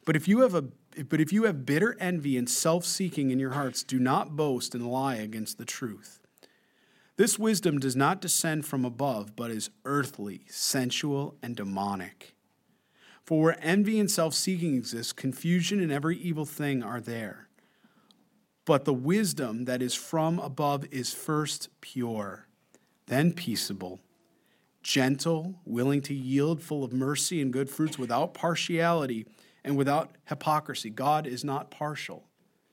But 0.05 0.17
if 0.17 0.29
you 0.29 0.41
have 0.41 0.55
a 0.55 0.65
but 1.09 1.19
if 1.19 1.33
you 1.33 1.45
have 1.45 1.65
bitter 1.65 1.97
envy 1.99 2.37
and 2.37 2.47
self-seeking 2.47 3.31
in 3.31 3.39
your 3.39 3.53
hearts, 3.53 3.83
do 3.83 3.99
not 3.99 4.37
boast 4.37 4.75
and 4.75 4.87
lie 4.87 5.15
against 5.15 5.57
the 5.57 5.65
truth. 5.65 6.21
This 7.17 7.39
wisdom 7.39 7.79
does 7.79 7.97
not 7.97 8.21
descend 8.21 8.67
from 8.67 8.85
above, 8.85 9.35
but 9.35 9.51
is 9.51 9.71
earthly, 9.87 10.43
sensual, 10.49 11.37
and 11.43 11.57
demonic. 11.57 12.35
For 13.25 13.41
where 13.41 13.59
envy 13.63 13.99
and 13.99 14.11
self-seeking 14.11 14.75
exist, 14.75 15.17
confusion 15.17 15.81
and 15.81 15.91
every 15.91 16.19
evil 16.19 16.45
thing 16.45 16.83
are 16.83 17.01
there. 17.01 17.49
But 18.65 18.85
the 18.85 18.95
wisdom 18.95 19.65
that 19.65 19.83
is 19.83 19.95
from 19.95 20.39
above 20.39 20.85
is 20.91 21.13
first 21.13 21.69
pure 21.81 22.47
then 23.07 23.33
peaceable, 23.33 24.01
gentle, 24.83 25.57
willing 25.67 26.01
to 26.03 26.15
yield, 26.15 26.63
full 26.63 26.83
of 26.83 26.93
mercy 26.95 27.43
and 27.43 27.53
good 27.53 27.69
fruits, 27.69 27.99
without 27.99 28.33
partiality 28.33 29.27
and 29.63 29.77
without 29.77 30.13
hypocrisy. 30.25 30.89
God 30.89 31.27
is 31.27 31.45
not 31.45 31.71
partial, 31.71 32.25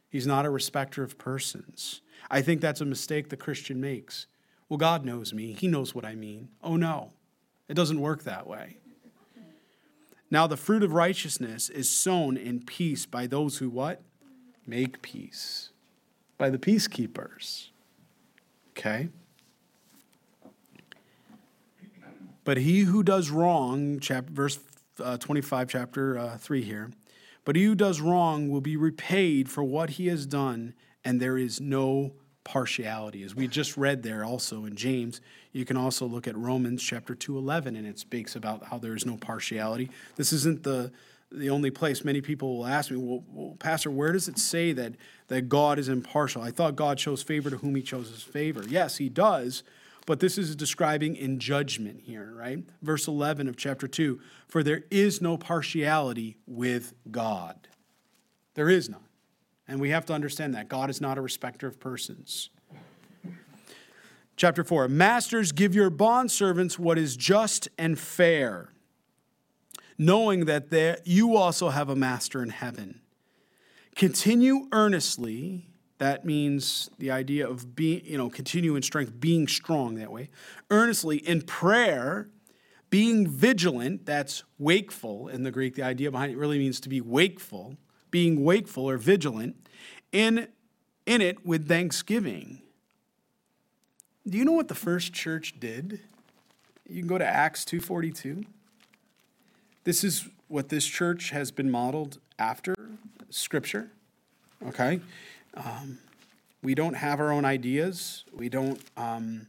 He's 0.09 0.25
not 0.25 0.45
a 0.45 0.49
respecter 0.49 1.03
of 1.03 1.17
persons. 1.17 2.01
I 2.31 2.41
think 2.41 2.61
that's 2.61 2.81
a 2.81 2.85
mistake 2.85 3.29
the 3.29 3.37
Christian 3.37 3.81
makes. 3.81 4.27
Well, 4.69 4.77
God 4.77 5.03
knows 5.03 5.33
me, 5.33 5.53
He 5.53 5.67
knows 5.67 5.93
what 5.93 6.05
I 6.05 6.15
mean. 6.15 6.49
Oh, 6.63 6.77
no, 6.77 7.11
it 7.67 7.73
doesn't 7.73 7.99
work 7.99 8.23
that 8.23 8.47
way. 8.47 8.77
Now, 10.31 10.47
the 10.47 10.57
fruit 10.57 10.83
of 10.83 10.93
righteousness 10.93 11.69
is 11.69 11.89
sown 11.89 12.37
in 12.37 12.63
peace 12.63 13.05
by 13.05 13.25
those 13.25 13.57
who 13.57 13.69
what? 13.69 14.01
Make 14.65 15.01
peace. 15.01 15.68
By 16.39 16.49
the 16.49 16.57
peacekeepers. 16.57 17.69
Okay? 18.71 19.09
But 22.43 22.57
he 22.57 22.79
who 22.79 23.03
does 23.03 23.29
wrong, 23.29 23.99
chapter, 23.99 24.33
verse 24.33 24.59
uh, 24.99 25.17
25, 25.17 25.69
chapter 25.69 26.17
uh, 26.17 26.37
3 26.37 26.63
here, 26.63 26.89
but 27.45 27.55
he 27.55 27.65
who 27.65 27.75
does 27.75 28.01
wrong 28.01 28.49
will 28.49 28.61
be 28.61 28.77
repaid 28.77 29.49
for 29.49 29.63
what 29.63 29.91
he 29.91 30.07
has 30.07 30.25
done, 30.25 30.73
and 31.03 31.19
there 31.19 31.37
is 31.37 31.61
no 31.61 32.13
partiality. 32.43 33.21
As 33.23 33.35
we 33.35 33.47
just 33.47 33.77
read 33.77 34.01
there 34.01 34.23
also 34.23 34.65
in 34.65 34.75
James, 34.75 35.21
you 35.51 35.65
can 35.65 35.77
also 35.77 36.05
look 36.05 36.27
at 36.27 36.37
Romans 36.37 36.81
chapter 36.81 37.13
2, 37.13 37.37
11, 37.37 37.75
and 37.75 37.85
it 37.85 37.99
speaks 37.99 38.35
about 38.35 38.63
how 38.65 38.77
there 38.77 38.95
is 38.95 39.05
no 39.05 39.17
partiality. 39.17 39.89
This 40.15 40.33
isn't 40.33 40.63
the 40.63 40.91
the 41.31 41.49
only 41.49 41.71
place 41.71 42.03
many 42.03 42.21
people 42.21 42.57
will 42.57 42.65
ask 42.65 42.89
me, 42.89 42.97
well, 42.97 43.23
well, 43.31 43.55
Pastor, 43.59 43.91
where 43.91 44.11
does 44.11 44.27
it 44.27 44.39
say 44.39 44.71
that, 44.73 44.93
that 45.27 45.49
God 45.49 45.77
is 45.77 45.89
impartial? 45.89 46.41
I 46.41 46.51
thought 46.51 46.75
God 46.75 46.99
shows 46.99 47.21
favor 47.21 47.49
to 47.49 47.57
whom 47.57 47.75
he 47.75 47.81
chooses 47.81 48.23
favor. 48.23 48.63
Yes, 48.67 48.97
he 48.97 49.09
does, 49.09 49.63
but 50.05 50.19
this 50.19 50.37
is 50.37 50.55
describing 50.55 51.15
in 51.15 51.39
judgment 51.39 52.01
here, 52.03 52.33
right? 52.35 52.63
Verse 52.81 53.07
11 53.07 53.47
of 53.47 53.57
chapter 53.57 53.87
2 53.87 54.19
For 54.47 54.63
there 54.63 54.85
is 54.89 55.21
no 55.21 55.37
partiality 55.37 56.37
with 56.47 56.93
God. 57.11 57.67
There 58.55 58.69
is 58.69 58.89
none. 58.89 59.01
And 59.67 59.79
we 59.79 59.91
have 59.91 60.07
to 60.07 60.13
understand 60.13 60.55
that. 60.55 60.67
God 60.67 60.89
is 60.89 60.99
not 60.99 61.19
a 61.19 61.21
respecter 61.21 61.67
of 61.67 61.79
persons. 61.79 62.49
Chapter 64.35 64.63
4 64.63 64.87
Masters, 64.87 65.51
give 65.51 65.75
your 65.75 65.91
bondservants 65.91 66.79
what 66.79 66.97
is 66.97 67.15
just 67.15 67.67
and 67.77 67.99
fair, 67.99 68.71
knowing 69.99 70.45
that 70.45 70.71
there, 70.71 70.97
you 71.03 71.35
also 71.35 71.69
have 71.69 71.89
a 71.89 71.95
master 71.95 72.41
in 72.41 72.49
heaven. 72.49 73.01
Continue 73.95 74.67
earnestly 74.71 75.69
that 75.99 76.23
means 76.23 76.89
the 76.97 77.11
idea 77.11 77.47
of 77.47 77.75
being, 77.75 78.01
you 78.05 78.17
know, 78.17 78.29
continue 78.29 78.75
in 78.75 78.81
strength, 78.81 79.19
being 79.19 79.47
strong 79.47 79.95
that 79.95 80.11
way. 80.11 80.29
Earnestly 80.71 81.17
in 81.17 81.41
prayer, 81.41 82.29
being 82.89 83.27
vigilant, 83.27 84.05
that's 84.05 84.43
wakeful 84.57 85.27
in 85.27 85.43
the 85.43 85.51
Greek. 85.51 85.75
The 85.75 85.83
idea 85.83 86.09
behind 86.09 86.31
it 86.31 86.37
really 86.37 86.57
means 86.57 86.79
to 86.81 86.89
be 86.89 87.01
wakeful, 87.01 87.75
being 88.11 88.43
wakeful 88.45 88.89
or 88.89 88.97
vigilant, 88.97 89.67
in, 90.13 90.47
in 91.05 91.21
it 91.21 91.45
with 91.45 91.67
thanksgiving. 91.67 92.61
Do 94.25 94.37
you 94.37 94.45
know 94.45 94.53
what 94.53 94.69
the 94.69 94.75
first 94.75 95.11
church 95.11 95.59
did? 95.59 95.99
You 96.87 97.01
can 97.01 97.07
go 97.07 97.17
to 97.17 97.27
Acts 97.27 97.65
2:42. 97.65 98.45
This 99.83 100.03
is 100.03 100.27
what 100.47 100.69
this 100.69 100.85
church 100.85 101.29
has 101.31 101.51
been 101.51 101.69
modeled 101.69 102.19
after 102.37 102.75
scripture. 103.29 103.91
Okay? 104.65 104.99
Um, 105.55 105.99
we 106.61 106.75
don't 106.75 106.95
have 106.95 107.19
our 107.19 107.31
own 107.31 107.45
ideas. 107.45 108.25
We 108.33 108.49
don't, 108.49 108.81
um, 108.97 109.47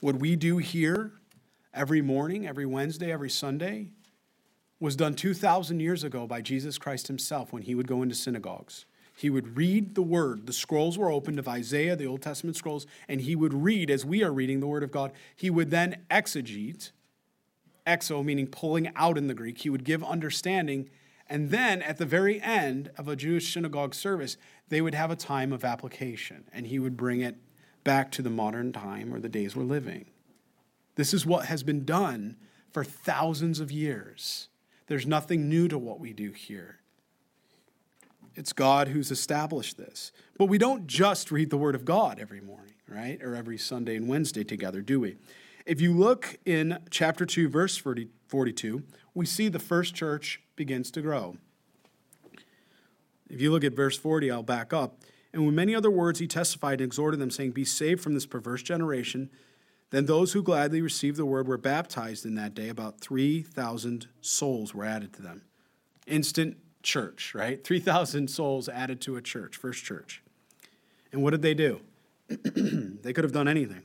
what 0.00 0.16
we 0.16 0.36
do 0.36 0.58
here 0.58 1.12
every 1.72 2.02
morning, 2.02 2.46
every 2.46 2.66
Wednesday, 2.66 3.12
every 3.12 3.30
Sunday 3.30 3.88
was 4.80 4.96
done 4.96 5.14
2,000 5.14 5.78
years 5.78 6.02
ago 6.02 6.26
by 6.26 6.40
Jesus 6.40 6.76
Christ 6.76 7.06
himself 7.06 7.52
when 7.52 7.62
he 7.62 7.74
would 7.74 7.86
go 7.86 8.02
into 8.02 8.16
synagogues. 8.16 8.84
He 9.14 9.30
would 9.30 9.56
read 9.56 9.94
the 9.94 10.02
word. 10.02 10.46
The 10.46 10.52
scrolls 10.52 10.98
were 10.98 11.10
opened 11.10 11.38
of 11.38 11.46
Isaiah, 11.46 11.94
the 11.94 12.06
Old 12.06 12.22
Testament 12.22 12.56
scrolls, 12.56 12.86
and 13.08 13.20
he 13.20 13.36
would 13.36 13.54
read 13.54 13.90
as 13.90 14.04
we 14.04 14.24
are 14.24 14.32
reading 14.32 14.58
the 14.58 14.66
word 14.66 14.82
of 14.82 14.90
God. 14.90 15.12
He 15.36 15.50
would 15.50 15.70
then 15.70 15.98
exegete, 16.10 16.90
exo 17.86 18.24
meaning 18.24 18.46
pulling 18.46 18.92
out 18.96 19.18
in 19.18 19.26
the 19.26 19.34
Greek. 19.34 19.58
He 19.58 19.70
would 19.70 19.84
give 19.84 20.02
understanding 20.04 20.88
and 21.32 21.50
then 21.50 21.80
at 21.80 21.96
the 21.96 22.04
very 22.04 22.42
end 22.42 22.90
of 22.98 23.08
a 23.08 23.16
Jewish 23.16 23.54
synagogue 23.54 23.94
service, 23.94 24.36
they 24.68 24.82
would 24.82 24.94
have 24.94 25.10
a 25.10 25.16
time 25.16 25.50
of 25.50 25.64
application, 25.64 26.44
and 26.52 26.66
he 26.66 26.78
would 26.78 26.94
bring 26.94 27.22
it 27.22 27.36
back 27.84 28.10
to 28.12 28.22
the 28.22 28.28
modern 28.28 28.70
time 28.70 29.14
or 29.14 29.18
the 29.18 29.30
days 29.30 29.56
we're 29.56 29.62
living. 29.62 30.04
This 30.96 31.14
is 31.14 31.24
what 31.24 31.46
has 31.46 31.62
been 31.62 31.86
done 31.86 32.36
for 32.70 32.84
thousands 32.84 33.60
of 33.60 33.72
years. 33.72 34.48
There's 34.88 35.06
nothing 35.06 35.48
new 35.48 35.68
to 35.68 35.78
what 35.78 36.00
we 36.00 36.12
do 36.12 36.32
here. 36.32 36.80
It's 38.34 38.52
God 38.52 38.88
who's 38.88 39.10
established 39.10 39.78
this. 39.78 40.12
But 40.36 40.46
we 40.46 40.58
don't 40.58 40.86
just 40.86 41.30
read 41.30 41.48
the 41.48 41.56
Word 41.56 41.74
of 41.74 41.86
God 41.86 42.18
every 42.20 42.42
morning, 42.42 42.74
right? 42.86 43.22
Or 43.22 43.34
every 43.34 43.56
Sunday 43.56 43.96
and 43.96 44.06
Wednesday 44.06 44.44
together, 44.44 44.82
do 44.82 45.00
we? 45.00 45.16
If 45.64 45.80
you 45.80 45.92
look 45.92 46.38
in 46.44 46.78
chapter 46.90 47.24
2, 47.24 47.48
verse 47.48 47.76
42, 47.76 48.82
we 49.14 49.26
see 49.26 49.48
the 49.48 49.58
first 49.58 49.94
church 49.94 50.40
begins 50.56 50.90
to 50.92 51.02
grow. 51.02 51.36
If 53.28 53.40
you 53.40 53.50
look 53.50 53.64
at 53.64 53.74
verse 53.74 53.96
40, 53.96 54.30
I'll 54.30 54.42
back 54.42 54.72
up. 54.72 54.98
And 55.32 55.46
with 55.46 55.54
many 55.54 55.74
other 55.74 55.90
words, 55.90 56.18
he 56.18 56.26
testified 56.26 56.80
and 56.80 56.82
exhorted 56.82 57.20
them, 57.20 57.30
saying, 57.30 57.52
Be 57.52 57.64
saved 57.64 58.02
from 58.02 58.14
this 58.14 58.26
perverse 58.26 58.62
generation. 58.62 59.30
Then 59.90 60.06
those 60.06 60.32
who 60.32 60.42
gladly 60.42 60.82
received 60.82 61.16
the 61.16 61.26
word 61.26 61.46
were 61.46 61.58
baptized 61.58 62.26
in 62.26 62.34
that 62.34 62.54
day. 62.54 62.68
About 62.68 63.00
3,000 63.00 64.08
souls 64.20 64.74
were 64.74 64.84
added 64.84 65.12
to 65.14 65.22
them. 65.22 65.42
Instant 66.06 66.56
church, 66.82 67.34
right? 67.34 67.62
3,000 67.62 68.28
souls 68.28 68.68
added 68.68 69.00
to 69.02 69.16
a 69.16 69.22
church, 69.22 69.56
first 69.56 69.84
church. 69.84 70.22
And 71.12 71.22
what 71.22 71.30
did 71.30 71.42
they 71.42 71.54
do? 71.54 71.80
they 72.28 73.12
could 73.12 73.24
have 73.24 73.32
done 73.32 73.48
anything. 73.48 73.84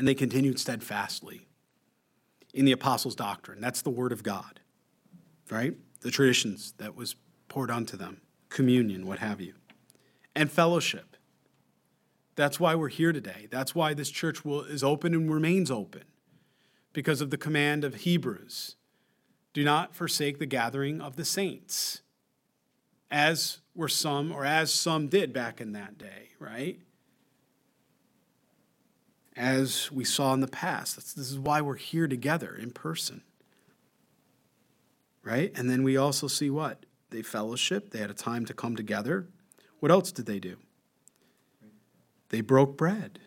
And 0.00 0.08
they 0.08 0.14
continued 0.14 0.58
steadfastly 0.58 1.46
in 2.54 2.64
the 2.64 2.72
apostles' 2.72 3.14
doctrine. 3.14 3.60
That's 3.60 3.82
the 3.82 3.90
word 3.90 4.12
of 4.12 4.22
God, 4.22 4.58
right? 5.50 5.74
The 6.00 6.10
traditions 6.10 6.72
that 6.78 6.96
was 6.96 7.16
poured 7.48 7.70
onto 7.70 7.98
them, 7.98 8.22
communion, 8.48 9.06
what 9.06 9.18
have 9.18 9.42
you, 9.42 9.52
and 10.34 10.50
fellowship. 10.50 11.18
That's 12.34 12.58
why 12.58 12.74
we're 12.76 12.88
here 12.88 13.12
today. 13.12 13.46
That's 13.50 13.74
why 13.74 13.92
this 13.92 14.08
church 14.08 14.42
will, 14.42 14.62
is 14.62 14.82
open 14.82 15.12
and 15.12 15.30
remains 15.30 15.70
open 15.70 16.04
because 16.94 17.20
of 17.20 17.28
the 17.28 17.36
command 17.36 17.84
of 17.84 17.96
Hebrews. 17.96 18.76
Do 19.52 19.62
not 19.64 19.94
forsake 19.94 20.38
the 20.38 20.46
gathering 20.46 21.02
of 21.02 21.16
the 21.16 21.26
saints, 21.26 22.00
as 23.10 23.58
were 23.74 23.86
some, 23.86 24.32
or 24.32 24.46
as 24.46 24.72
some 24.72 25.08
did 25.08 25.34
back 25.34 25.60
in 25.60 25.72
that 25.72 25.98
day, 25.98 26.30
right? 26.38 26.80
As 29.36 29.90
we 29.92 30.04
saw 30.04 30.34
in 30.34 30.40
the 30.40 30.48
past. 30.48 30.96
That's, 30.96 31.12
this 31.12 31.30
is 31.30 31.38
why 31.38 31.60
we're 31.60 31.76
here 31.76 32.08
together 32.08 32.54
in 32.54 32.72
person, 32.72 33.22
right? 35.22 35.52
And 35.56 35.70
then 35.70 35.82
we 35.82 35.96
also 35.96 36.26
see 36.26 36.50
what? 36.50 36.84
They 37.10 37.22
fellowship, 37.22 37.90
they 37.90 37.98
had 37.98 38.10
a 38.10 38.14
time 38.14 38.44
to 38.46 38.54
come 38.54 38.76
together. 38.76 39.26
What 39.78 39.90
else 39.90 40.12
did 40.12 40.26
they 40.26 40.38
do? 40.38 40.56
They 42.28 42.40
broke 42.40 42.76
bread, 42.76 43.18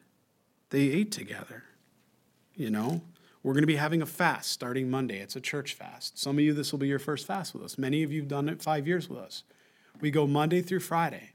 they 0.70 0.90
ate 0.90 1.12
together, 1.12 1.64
you 2.56 2.70
know? 2.70 3.02
We're 3.44 3.54
going 3.54 3.64
to 3.64 3.68
be 3.68 3.76
having 3.76 4.02
a 4.02 4.06
fast 4.06 4.52
starting 4.52 4.90
Monday. 4.90 5.20
It's 5.20 5.36
a 5.36 5.42
church 5.42 5.74
fast. 5.74 6.18
Some 6.18 6.38
of 6.38 6.44
you, 6.44 6.54
this 6.54 6.72
will 6.72 6.80
be 6.80 6.88
your 6.88 6.98
first 6.98 7.28
fast 7.28 7.54
with 7.54 7.62
us. 7.62 7.78
Many 7.78 8.02
of 8.02 8.12
you 8.12 8.22
have 8.22 8.30
done 8.30 8.48
it 8.48 8.62
five 8.62 8.88
years 8.88 9.10
with 9.10 9.20
us. 9.20 9.44
We 10.00 10.12
go 10.12 10.26
Monday 10.26 10.62
through 10.62 10.80
Friday, 10.80 11.32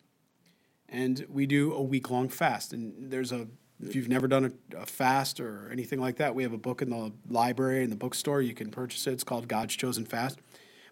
and 0.89 1.27
we 1.29 1.45
do 1.45 1.75
a 1.75 1.83
week 1.83 2.11
long 2.11 2.31
fast. 2.31 2.73
And 2.73 3.11
there's 3.11 3.31
a, 3.31 3.47
if 3.81 3.95
you've 3.95 4.09
never 4.09 4.27
done 4.29 4.45
a, 4.45 4.79
a, 4.79 4.87
fast 4.87 5.41
or 5.41 5.69
anything 5.73 6.01
like 6.01 6.17
that, 6.17 6.35
we 6.35 6.43
have 6.43 6.53
a 6.53 6.59
book 6.59 6.83
in 6.83 6.91
the 6.91 7.13
library 7.29 7.85
in 7.85 7.91
the 7.91 7.97
bookstore. 7.97 8.43
You 8.43 8.55
can 8.55 8.71
purchase 8.71 9.07
it. 9.07 9.13
It's 9.13 9.25
called 9.25 9.49
God's 9.49 9.77
Chosen 9.77 10.05
Fast. 10.05 10.39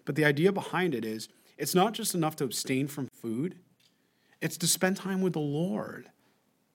But 0.05 0.15
the 0.15 0.25
idea 0.25 0.51
behind 0.51 0.95
it 0.95 1.03
is 1.03 1.27
it's 1.57 1.75
not 1.75 1.93
just 1.93 2.15
enough 2.15 2.35
to 2.37 2.43
abstain 2.43 2.87
from 2.87 3.07
food, 3.07 3.57
it's 4.41 4.57
to 4.57 4.67
spend 4.67 4.97
time 4.97 5.21
with 5.21 5.33
the 5.33 5.39
Lord. 5.39 6.09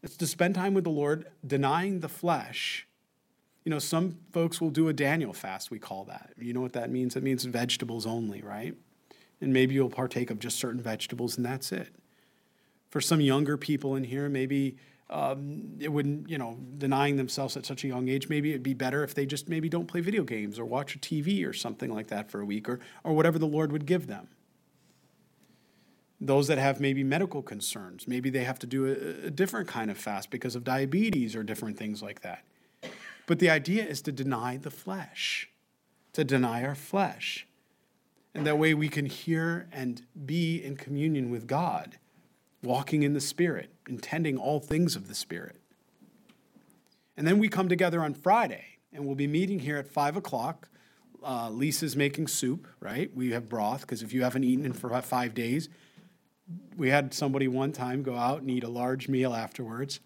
It's 0.02 0.16
to 0.16 0.26
spend 0.26 0.56
time 0.56 0.74
with 0.74 0.84
the 0.84 0.90
Lord, 0.90 1.26
denying 1.46 2.00
the 2.00 2.08
flesh 2.08 2.86
you 3.64 3.70
know, 3.70 3.78
some 3.78 4.18
folks 4.32 4.60
will 4.60 4.70
do 4.70 4.88
a 4.88 4.92
Daniel 4.92 5.32
fast, 5.32 5.70
we 5.70 5.78
call 5.78 6.04
that. 6.04 6.32
You 6.38 6.52
know 6.52 6.60
what 6.60 6.72
that 6.72 6.90
means? 6.90 7.14
It 7.14 7.22
means 7.22 7.44
vegetables 7.44 8.06
only, 8.06 8.42
right? 8.42 8.74
And 9.40 9.52
maybe 9.52 9.74
you'll 9.74 9.90
partake 9.90 10.30
of 10.30 10.38
just 10.38 10.58
certain 10.58 10.80
vegetables 10.80 11.36
and 11.36 11.46
that's 11.46 11.70
it. 11.70 11.94
For 12.90 13.00
some 13.00 13.20
younger 13.20 13.56
people 13.56 13.94
in 13.94 14.04
here, 14.04 14.28
maybe 14.28 14.76
um, 15.12 15.74
it 15.78 15.92
wouldn't, 15.92 16.30
you 16.30 16.38
know, 16.38 16.58
denying 16.78 17.16
themselves 17.16 17.56
at 17.58 17.66
such 17.66 17.84
a 17.84 17.88
young 17.88 18.08
age, 18.08 18.30
maybe 18.30 18.50
it'd 18.50 18.62
be 18.62 18.72
better 18.72 19.04
if 19.04 19.14
they 19.14 19.26
just 19.26 19.46
maybe 19.46 19.68
don't 19.68 19.86
play 19.86 20.00
video 20.00 20.24
games 20.24 20.58
or 20.58 20.64
watch 20.64 20.96
a 20.96 20.98
TV 20.98 21.46
or 21.46 21.52
something 21.52 21.92
like 21.92 22.06
that 22.06 22.30
for 22.30 22.40
a 22.40 22.46
week 22.46 22.66
or, 22.66 22.80
or 23.04 23.12
whatever 23.12 23.38
the 23.38 23.46
Lord 23.46 23.72
would 23.72 23.84
give 23.84 24.06
them. 24.06 24.28
Those 26.18 26.46
that 26.46 26.56
have 26.56 26.80
maybe 26.80 27.04
medical 27.04 27.42
concerns, 27.42 28.08
maybe 28.08 28.30
they 28.30 28.44
have 28.44 28.58
to 28.60 28.66
do 28.66 28.86
a, 28.86 29.26
a 29.26 29.30
different 29.30 29.68
kind 29.68 29.90
of 29.90 29.98
fast 29.98 30.30
because 30.30 30.56
of 30.56 30.64
diabetes 30.64 31.36
or 31.36 31.42
different 31.42 31.76
things 31.76 32.02
like 32.02 32.22
that. 32.22 32.44
But 33.26 33.38
the 33.38 33.50
idea 33.50 33.84
is 33.84 34.00
to 34.02 34.12
deny 34.12 34.56
the 34.56 34.70
flesh, 34.70 35.50
to 36.14 36.24
deny 36.24 36.64
our 36.64 36.74
flesh. 36.74 37.46
And 38.34 38.46
that 38.46 38.56
way 38.56 38.72
we 38.72 38.88
can 38.88 39.04
hear 39.04 39.68
and 39.72 40.06
be 40.24 40.56
in 40.56 40.76
communion 40.76 41.28
with 41.28 41.46
God, 41.46 41.98
walking 42.62 43.02
in 43.02 43.12
the 43.12 43.20
Spirit, 43.20 43.70
intending 43.88 44.36
all 44.36 44.60
things 44.60 44.96
of 44.96 45.08
the 45.08 45.14
Spirit. 45.14 45.56
And 47.16 47.26
then 47.26 47.38
we 47.38 47.48
come 47.48 47.68
together 47.68 48.02
on 48.02 48.14
Friday, 48.14 48.64
and 48.92 49.04
we'll 49.04 49.14
be 49.14 49.26
meeting 49.26 49.58
here 49.58 49.76
at 49.76 49.88
5 49.88 50.16
o'clock. 50.16 50.68
Uh, 51.22 51.50
Lisa's 51.50 51.96
making 51.96 52.26
soup, 52.26 52.66
right? 52.80 53.14
We 53.14 53.30
have 53.32 53.48
broth, 53.48 53.82
because 53.82 54.02
if 54.02 54.12
you 54.12 54.22
haven't 54.22 54.44
eaten 54.44 54.64
in 54.64 54.72
for 54.72 55.00
five 55.02 55.34
days, 55.34 55.68
we 56.76 56.90
had 56.90 57.14
somebody 57.14 57.48
one 57.48 57.72
time 57.72 58.02
go 58.02 58.16
out 58.16 58.40
and 58.40 58.50
eat 58.50 58.64
a 58.64 58.68
large 58.68 59.08
meal 59.08 59.34
afterwards. 59.34 60.00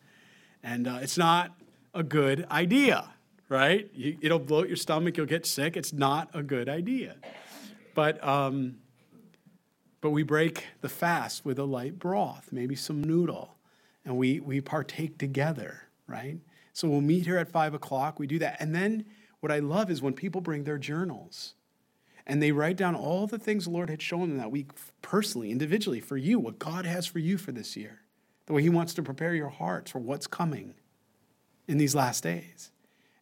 And 0.62 0.86
uh, 0.86 0.98
it's 1.00 1.16
not 1.16 1.52
a 1.94 2.02
good 2.02 2.46
idea, 2.50 3.08
right? 3.48 3.90
You, 3.94 4.18
it'll 4.20 4.38
bloat 4.38 4.68
your 4.68 4.76
stomach, 4.76 5.16
you'll 5.16 5.26
get 5.26 5.46
sick. 5.46 5.76
It's 5.76 5.92
not 5.92 6.28
a 6.34 6.42
good 6.42 6.68
idea. 6.68 7.16
But, 7.94 8.22
um, 8.22 8.76
but 10.00 10.10
we 10.10 10.22
break 10.22 10.66
the 10.80 10.88
fast 10.88 11.44
with 11.44 11.58
a 11.58 11.64
light 11.64 11.98
broth, 11.98 12.48
maybe 12.52 12.76
some 12.76 13.02
noodle, 13.02 13.56
and 14.04 14.16
we, 14.16 14.40
we 14.40 14.60
partake 14.60 15.18
together, 15.18 15.82
right? 16.06 16.38
So 16.72 16.88
we'll 16.88 17.00
meet 17.00 17.24
here 17.24 17.38
at 17.38 17.48
five 17.48 17.74
o'clock. 17.74 18.18
We 18.18 18.26
do 18.26 18.38
that. 18.38 18.58
And 18.60 18.74
then 18.74 19.06
what 19.40 19.50
I 19.50 19.58
love 19.58 19.90
is 19.90 20.02
when 20.02 20.12
people 20.12 20.40
bring 20.40 20.64
their 20.64 20.78
journals 20.78 21.54
and 22.26 22.42
they 22.42 22.52
write 22.52 22.76
down 22.76 22.94
all 22.94 23.26
the 23.26 23.38
things 23.38 23.64
the 23.64 23.70
Lord 23.70 23.88
had 23.88 24.02
shown 24.02 24.28
them 24.28 24.38
that 24.38 24.50
week 24.50 24.70
personally, 25.00 25.50
individually, 25.50 26.00
for 26.00 26.16
you, 26.16 26.38
what 26.38 26.58
God 26.58 26.84
has 26.84 27.06
for 27.06 27.18
you 27.18 27.38
for 27.38 27.52
this 27.52 27.76
year, 27.76 28.00
the 28.46 28.52
way 28.52 28.62
He 28.62 28.68
wants 28.68 28.94
to 28.94 29.02
prepare 29.02 29.34
your 29.34 29.48
hearts 29.48 29.90
for 29.90 30.00
what's 30.00 30.26
coming 30.26 30.74
in 31.68 31.78
these 31.78 31.94
last 31.94 32.22
days. 32.22 32.72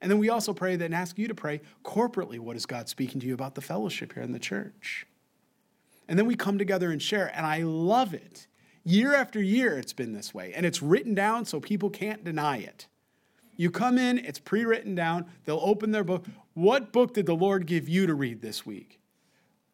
And 0.00 0.10
then 0.10 0.18
we 0.18 0.28
also 0.28 0.52
pray 0.52 0.76
that 0.76 0.84
and 0.84 0.94
ask 0.94 1.18
you 1.18 1.28
to 1.28 1.34
pray 1.34 1.60
corporately 1.82 2.38
what 2.38 2.56
is 2.56 2.66
God 2.66 2.88
speaking 2.88 3.20
to 3.20 3.26
you 3.26 3.34
about 3.34 3.54
the 3.54 3.62
fellowship 3.62 4.14
here 4.14 4.22
in 4.22 4.32
the 4.32 4.38
church. 4.38 5.06
And 6.08 6.18
then 6.18 6.26
we 6.26 6.34
come 6.34 6.58
together 6.58 6.90
and 6.90 7.00
share. 7.00 7.30
And 7.34 7.46
I 7.46 7.62
love 7.62 8.14
it. 8.14 8.46
Year 8.84 9.14
after 9.14 9.42
year, 9.42 9.78
it's 9.78 9.92
been 9.92 10.12
this 10.12 10.34
way. 10.34 10.52
And 10.54 10.66
it's 10.66 10.82
written 10.82 11.14
down 11.14 11.44
so 11.46 11.60
people 11.60 11.90
can't 11.90 12.22
deny 12.22 12.58
it. 12.58 12.86
You 13.56 13.70
come 13.70 13.98
in, 13.98 14.18
it's 14.18 14.38
pre 14.38 14.64
written 14.64 14.94
down. 14.94 15.26
They'll 15.44 15.60
open 15.62 15.92
their 15.92 16.04
book. 16.04 16.26
What 16.54 16.92
book 16.92 17.14
did 17.14 17.26
the 17.26 17.34
Lord 17.34 17.66
give 17.66 17.88
you 17.88 18.06
to 18.06 18.14
read 18.14 18.42
this 18.42 18.66
week? 18.66 19.00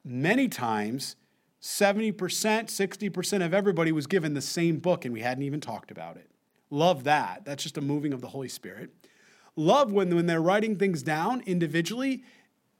Many 0.05 0.49
times, 0.49 1.17
70%, 1.61 2.15
60% 2.15 3.45
of 3.45 3.53
everybody 3.53 3.93
was 3.93 4.07
given 4.07 4.35
the 4.35 4.41
same 4.41 4.79
book, 4.79 5.05
and 5.05 5.13
we 5.13 5.21
hadn't 5.21 5.45
even 5.45 5.61
talked 5.61 5.91
about 5.91 6.17
it. 6.17 6.31
Love 6.71 7.05
that. 7.05 7.45
That's 7.45 7.63
just 7.63 7.77
a 7.77 7.83
moving 7.83 8.13
of 8.13 8.21
the 8.21 8.29
Holy 8.29 8.49
Spirit. 8.49 8.91
Love 9.57 9.93
when, 9.93 10.15
when 10.15 10.27
they're 10.27 10.41
writing 10.41 10.77
things 10.77 11.03
down 11.03 11.43
individually, 11.45 12.23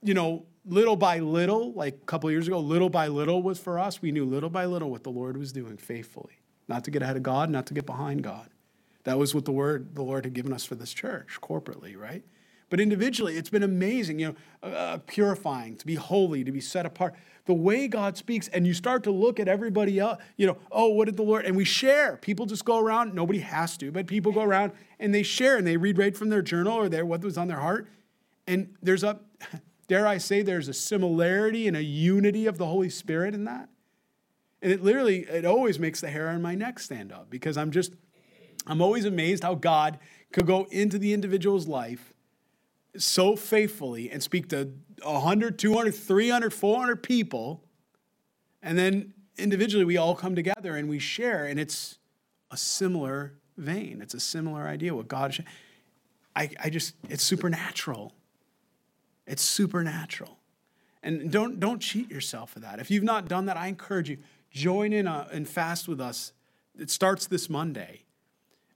you 0.03 0.15
know, 0.15 0.47
little 0.65 0.97
by 0.97 1.19
little, 1.19 1.73
like 1.73 1.95
a 1.95 2.07
couple 2.07 2.31
years 2.31 2.47
ago, 2.47 2.59
little 2.59 2.91
by 2.91 3.09
little 3.09 3.43
was 3.43 3.59
for 3.59 3.79
us. 3.79 4.03
We 4.03 4.13
knew 4.13 4.25
little 4.25 4.51
by 4.51 4.67
little 4.67 4.91
what 4.91 5.05
the 5.05 5.11
Lord 5.11 5.37
was 5.37 5.53
doing 5.53 5.77
faithfully. 5.77 6.41
Not 6.69 6.85
to 6.85 6.91
get 6.91 7.03
ahead 7.03 7.17
of 7.17 7.23
God, 7.23 7.51
not 7.51 7.67
to 7.67 7.75
get 7.75 7.87
behind 7.87 8.23
God. 8.23 8.49
That 9.05 9.19
was 9.19 9.35
what 9.35 9.45
the 9.45 9.53
word 9.53 9.95
the 9.95 10.03
Lord 10.03 10.25
had 10.25 10.35
given 10.35 10.53
us 10.53 10.65
for 10.65 10.75
this 10.75 10.93
church 10.93 11.39
corporately, 11.41 11.97
right? 11.97 12.23
But 12.69 12.81
individually, 12.81 13.37
it's 13.37 13.51
been 13.51 13.65
amazing, 13.65 14.21
you 14.21 14.29
know, 14.29 14.35
uh, 14.63 14.67
uh 14.67 14.99
purifying, 15.07 15.77
to 15.77 15.87
be 15.87 15.97
holy, 15.97 16.45
to 16.45 16.53
be 16.53 16.61
set 16.61 16.87
apart 16.87 17.15
the 17.47 17.55
way 17.55 17.89
God 17.89 18.17
speaks, 18.17 18.47
and 18.49 18.65
you 18.65 18.73
start 18.73 19.03
to 19.03 19.11
look 19.11 19.41
at 19.41 19.49
everybody 19.49 19.99
else, 19.99 20.23
you 20.37 20.47
know, 20.47 20.57
oh, 20.71 20.91
what 20.91 21.07
did 21.07 21.17
the 21.17 21.25
Lord, 21.25 21.47
and 21.47 21.57
we 21.57 21.65
share. 21.65 22.17
People 22.17 22.47
just 22.47 22.65
go 22.65 22.79
around, 22.79 23.13
nobody 23.13 23.41
has 23.41 23.77
to, 23.79 23.91
but 23.91 24.07
people 24.07 24.31
go 24.31 24.43
around 24.43 24.71
and 25.01 25.13
they 25.13 25.25
share 25.25 25.57
and 25.57 25.67
they 25.67 25.77
read 25.77 25.99
right 25.99 26.17
from 26.17 26.29
their 26.29 26.43
journal 26.43 26.75
or 26.75 26.89
their 26.89 27.05
what 27.05 27.23
was 27.23 27.37
on 27.37 27.49
their 27.49 27.59
heart. 27.59 27.89
And 28.47 28.77
there's 28.83 29.03
a, 29.03 29.19
dare 29.91 30.07
I 30.07 30.19
say, 30.19 30.43
there's 30.43 30.69
a 30.69 30.73
similarity 30.73 31.67
and 31.67 31.77
a 31.77 31.83
unity 31.83 32.47
of 32.47 32.59
the 32.59 32.67
Holy 32.67 32.89
Spirit 32.89 33.35
in 33.35 33.43
that. 33.47 33.69
And 34.63 34.71
it 34.71 34.85
literally, 34.85 35.23
it 35.23 35.45
always 35.45 35.81
makes 35.81 36.01
the 36.01 36.09
hair 36.09 36.29
on 36.29 36.41
my 36.41 36.55
neck 36.55 36.79
stand 36.79 37.11
up 37.11 37.29
because 37.29 37.57
I'm 37.57 37.73
just, 37.73 37.95
I'm 38.69 38.81
always 38.81 39.05
amazed 39.05 39.43
how 39.43 39.57
God 39.57 39.99
could 40.31 40.47
go 40.47 40.69
into 40.71 40.97
the 40.97 41.13
individual's 41.13 41.67
life 41.67 42.15
so 42.97 43.35
faithfully 43.35 44.09
and 44.13 44.23
speak 44.23 44.49
to 44.51 44.71
100, 45.03 45.59
200, 45.59 45.91
300, 45.93 46.55
400 46.55 47.03
people. 47.03 47.65
And 48.63 48.79
then 48.79 49.13
individually, 49.39 49.85
we 49.85 49.97
all 49.97 50.15
come 50.15 50.37
together 50.37 50.77
and 50.77 50.89
we 50.89 51.01
share, 51.01 51.47
and 51.47 51.59
it's 51.59 51.99
a 52.53 52.57
similar 52.57 53.33
vein. 53.57 54.01
It's 54.01 54.15
a 54.15 54.21
similar 54.21 54.69
idea. 54.69 54.95
What 54.95 55.09
God, 55.09 55.45
I, 56.37 56.51
I 56.63 56.71
just, 56.71 56.95
it's 57.09 57.25
supernatural. 57.25 58.15
It's 59.27 59.43
supernatural. 59.43 60.39
And 61.03 61.31
don't, 61.31 61.61
don't 61.61 61.81
cheat 61.81 62.11
yourself 62.11 62.51
for 62.51 62.61
that. 62.61 62.79
If 62.79 62.91
you've 62.91 63.05
not 63.05 63.29
done 63.29 63.47
that, 63.47 63.57
I 63.57 63.69
encourage 63.69 64.11
you, 64.11 64.19
join 64.51 64.93
in 64.93 65.07
a, 65.07 65.29
and 65.33 65.49
fast 65.49 65.89
with 65.89 66.01
us. 66.01 66.33
It 66.79 66.91
starts 66.91 67.27
this 67.27 67.49
Monday. 67.49 68.03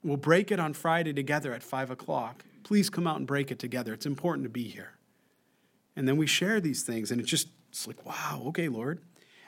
We'll 0.03 0.17
break 0.17 0.51
it 0.51 0.61
on 0.61 0.73
Friday 0.73 1.13
together 1.13 1.53
at 1.53 1.63
5 1.63 1.91
o'clock 1.91 2.45
please 2.65 2.91
come 2.91 3.07
out 3.07 3.19
and 3.19 3.27
break 3.27 3.53
it 3.53 3.59
together. 3.59 3.93
It's 3.93 4.07
important 4.07 4.45
to 4.45 4.51
be 4.51 4.65
here. 4.65 4.95
And 5.95 6.09
then 6.09 6.17
we 6.17 6.27
share 6.27 6.61
these 6.61 6.83
things, 6.83 7.13
and 7.13 7.21
it's 7.21 7.31
just, 7.31 7.49
it's 7.69 7.87
like, 7.87 8.05
wow, 8.05 8.43
okay, 8.47 8.69
Lord. 8.69 9.01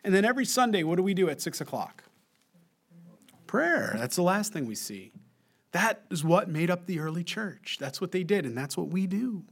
And 0.05 0.15
then 0.15 0.25
every 0.25 0.45
Sunday, 0.45 0.85
what 0.85 0.97
do 0.97 1.03
we 1.03 1.15
do 1.15 1.29
at 1.29 1.41
six 1.41 1.61
o'clock? 1.61 2.05
Prayer. 3.49 3.95
That's 3.99 4.15
the 4.15 4.23
last 4.23 4.53
thing 4.53 4.67
we 4.67 4.77
see. 4.77 5.13
That 5.73 6.03
is 6.11 6.23
what 6.23 6.49
made 6.49 6.71
up 6.71 6.87
the 6.87 7.01
early 7.01 7.25
church. 7.25 7.79
That's 7.81 8.01
what 8.01 8.13
they 8.13 8.23
did, 8.23 8.47
and 8.47 8.57
that's 8.57 8.77
what 8.77 8.89
we 8.89 9.07
do. 9.07 9.45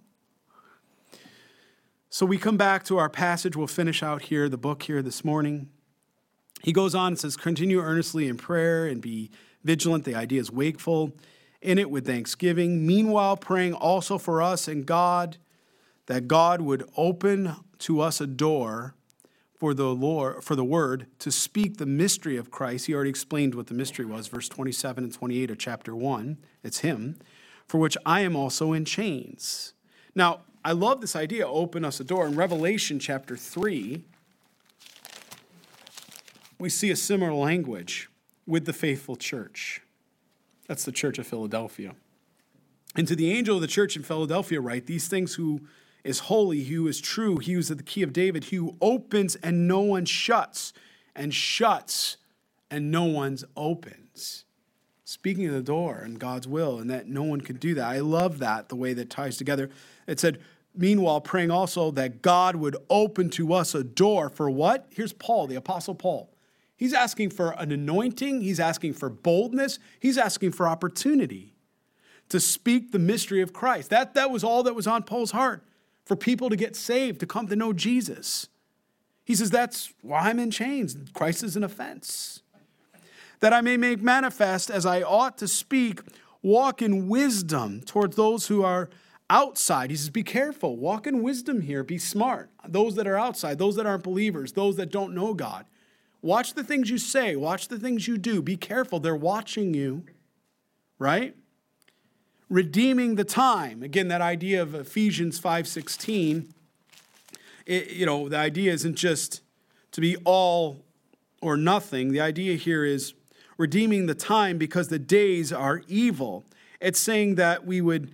So 2.14 2.24
we 2.24 2.38
come 2.38 2.56
back 2.56 2.84
to 2.84 2.96
our 2.96 3.08
passage. 3.08 3.56
We'll 3.56 3.66
finish 3.66 4.00
out 4.00 4.22
here, 4.22 4.48
the 4.48 4.56
book 4.56 4.84
here 4.84 5.02
this 5.02 5.24
morning. 5.24 5.68
He 6.62 6.72
goes 6.72 6.94
on 6.94 7.08
and 7.08 7.18
says, 7.18 7.36
Continue 7.36 7.80
earnestly 7.80 8.28
in 8.28 8.36
prayer 8.36 8.86
and 8.86 9.00
be 9.02 9.32
vigilant. 9.64 10.04
The 10.04 10.14
idea 10.14 10.40
is 10.40 10.48
wakeful 10.48 11.16
in 11.60 11.76
it 11.76 11.90
with 11.90 12.06
thanksgiving. 12.06 12.86
Meanwhile, 12.86 13.38
praying 13.38 13.74
also 13.74 14.16
for 14.16 14.40
us 14.40 14.68
and 14.68 14.86
God 14.86 15.38
that 16.06 16.28
God 16.28 16.60
would 16.60 16.88
open 16.96 17.56
to 17.80 18.00
us 18.00 18.20
a 18.20 18.28
door 18.28 18.94
for 19.52 19.74
the 19.74 19.92
Lord 19.92 20.44
for 20.44 20.54
the 20.54 20.62
word 20.62 21.08
to 21.18 21.32
speak 21.32 21.78
the 21.78 21.84
mystery 21.84 22.36
of 22.36 22.48
Christ. 22.48 22.86
He 22.86 22.94
already 22.94 23.10
explained 23.10 23.56
what 23.56 23.66
the 23.66 23.74
mystery 23.74 24.04
was, 24.04 24.28
verse 24.28 24.48
27 24.48 25.02
and 25.02 25.12
28 25.12 25.50
of 25.50 25.58
chapter 25.58 25.96
1. 25.96 26.38
It's 26.62 26.78
him, 26.78 27.16
for 27.66 27.78
which 27.78 27.96
I 28.06 28.20
am 28.20 28.36
also 28.36 28.72
in 28.72 28.84
chains. 28.84 29.72
Now, 30.14 30.42
I 30.64 30.72
love 30.72 31.00
this 31.02 31.14
idea, 31.14 31.46
open 31.46 31.84
us 31.84 32.00
a 32.00 32.04
door. 32.04 32.26
In 32.26 32.36
Revelation 32.36 32.98
chapter 32.98 33.36
3, 33.36 34.02
we 36.58 36.70
see 36.70 36.90
a 36.90 36.96
similar 36.96 37.34
language 37.34 38.08
with 38.46 38.64
the 38.64 38.72
faithful 38.72 39.16
church. 39.16 39.82
That's 40.66 40.84
the 40.84 40.92
church 40.92 41.18
of 41.18 41.26
Philadelphia. 41.26 41.94
And 42.96 43.06
to 43.08 43.14
the 43.14 43.30
angel 43.30 43.56
of 43.56 43.60
the 43.60 43.66
church 43.66 43.96
in 43.96 44.02
Philadelphia, 44.02 44.60
write 44.60 44.86
these 44.86 45.06
things 45.08 45.34
who 45.34 45.60
is 46.02 46.20
holy, 46.20 46.64
who 46.64 46.86
is 46.86 47.00
true, 47.00 47.38
he 47.38 47.52
who 47.52 47.58
is 47.58 47.70
at 47.70 47.76
the 47.76 47.82
key 47.82 48.02
of 48.02 48.12
David, 48.12 48.44
he 48.44 48.56
who 48.56 48.76
opens 48.80 49.34
and 49.36 49.68
no 49.68 49.80
one 49.80 50.06
shuts, 50.06 50.72
and 51.14 51.34
shuts 51.34 52.16
and 52.70 52.90
no 52.90 53.04
one 53.04 53.36
opens. 53.56 54.44
Speaking 55.04 55.46
of 55.46 55.52
the 55.52 55.62
door 55.62 55.98
and 55.98 56.18
God's 56.18 56.48
will, 56.48 56.78
and 56.78 56.88
that 56.88 57.08
no 57.08 57.22
one 57.22 57.42
could 57.42 57.60
do 57.60 57.74
that. 57.74 57.86
I 57.86 58.00
love 58.00 58.38
that, 58.38 58.68
the 58.68 58.76
way 58.76 58.94
that 58.94 59.10
ties 59.10 59.36
together. 59.36 59.68
It 60.06 60.18
said, 60.18 60.40
meanwhile, 60.76 61.20
praying 61.20 61.50
also 61.50 61.90
that 61.92 62.22
God 62.22 62.56
would 62.56 62.76
open 62.90 63.30
to 63.30 63.52
us 63.52 63.74
a 63.74 63.84
door 63.84 64.28
for 64.28 64.50
what? 64.50 64.86
Here's 64.90 65.12
Paul, 65.12 65.46
the 65.46 65.54
Apostle 65.54 65.94
Paul. 65.94 66.30
He's 66.76 66.92
asking 66.92 67.30
for 67.30 67.52
an 67.52 67.70
anointing, 67.70 68.40
he's 68.40 68.58
asking 68.58 68.94
for 68.94 69.08
boldness, 69.08 69.78
he's 70.00 70.18
asking 70.18 70.52
for 70.52 70.68
opportunity 70.68 71.54
to 72.28 72.40
speak 72.40 72.90
the 72.90 72.98
mystery 72.98 73.40
of 73.40 73.52
Christ. 73.52 73.90
That, 73.90 74.14
that 74.14 74.30
was 74.30 74.42
all 74.42 74.62
that 74.64 74.74
was 74.74 74.86
on 74.86 75.02
Paul's 75.04 75.30
heart 75.30 75.64
for 76.04 76.16
people 76.16 76.50
to 76.50 76.56
get 76.56 76.74
saved, 76.76 77.20
to 77.20 77.26
come 77.26 77.46
to 77.48 77.56
know 77.56 77.72
Jesus. 77.72 78.48
He 79.24 79.34
says, 79.34 79.50
That's 79.50 79.92
why 80.02 80.28
I'm 80.28 80.38
in 80.38 80.50
chains. 80.50 80.96
Christ 81.12 81.42
is 81.42 81.56
an 81.56 81.64
offense. 81.64 82.42
That 83.40 83.52
I 83.52 83.60
may 83.60 83.76
make 83.76 84.02
manifest 84.02 84.70
as 84.70 84.86
I 84.86 85.02
ought 85.02 85.38
to 85.38 85.48
speak, 85.48 86.00
walk 86.42 86.82
in 86.82 87.08
wisdom 87.08 87.82
towards 87.82 88.16
those 88.16 88.46
who 88.46 88.62
are 88.62 88.90
outside. 89.30 89.90
He 89.90 89.96
says, 89.96 90.10
Be 90.10 90.22
careful, 90.22 90.76
walk 90.76 91.06
in 91.06 91.22
wisdom 91.22 91.62
here, 91.62 91.82
be 91.82 91.98
smart. 91.98 92.50
Those 92.66 92.94
that 92.96 93.06
are 93.06 93.18
outside, 93.18 93.58
those 93.58 93.76
that 93.76 93.86
aren't 93.86 94.04
believers, 94.04 94.52
those 94.52 94.76
that 94.76 94.90
don't 94.90 95.14
know 95.14 95.34
God. 95.34 95.66
Watch 96.22 96.54
the 96.54 96.64
things 96.64 96.88
you 96.88 96.98
say, 96.98 97.36
watch 97.36 97.68
the 97.68 97.78
things 97.78 98.08
you 98.08 98.16
do. 98.16 98.40
Be 98.40 98.56
careful, 98.56 99.00
they're 99.00 99.14
watching 99.14 99.74
you, 99.74 100.04
right? 100.98 101.34
redeeming 102.48 103.16
the 103.16 103.24
time. 103.24 103.82
Again, 103.82 104.08
that 104.08 104.20
idea 104.20 104.62
of 104.62 104.74
Ephesians 104.74 105.40
5:16, 105.40 106.48
you 107.66 108.06
know, 108.06 108.28
the 108.28 108.36
idea 108.36 108.72
isn't 108.72 108.96
just 108.96 109.40
to 109.92 110.00
be 110.00 110.16
all 110.24 110.84
or 111.40 111.56
nothing. 111.56 112.12
The 112.12 112.20
idea 112.20 112.56
here 112.56 112.84
is 112.84 113.14
redeeming 113.56 114.06
the 114.06 114.14
time 114.14 114.58
because 114.58 114.88
the 114.88 114.98
days 114.98 115.52
are 115.52 115.82
evil. 115.88 116.44
It's 116.80 116.98
saying 116.98 117.36
that 117.36 117.66
we 117.66 117.80
would 117.80 118.12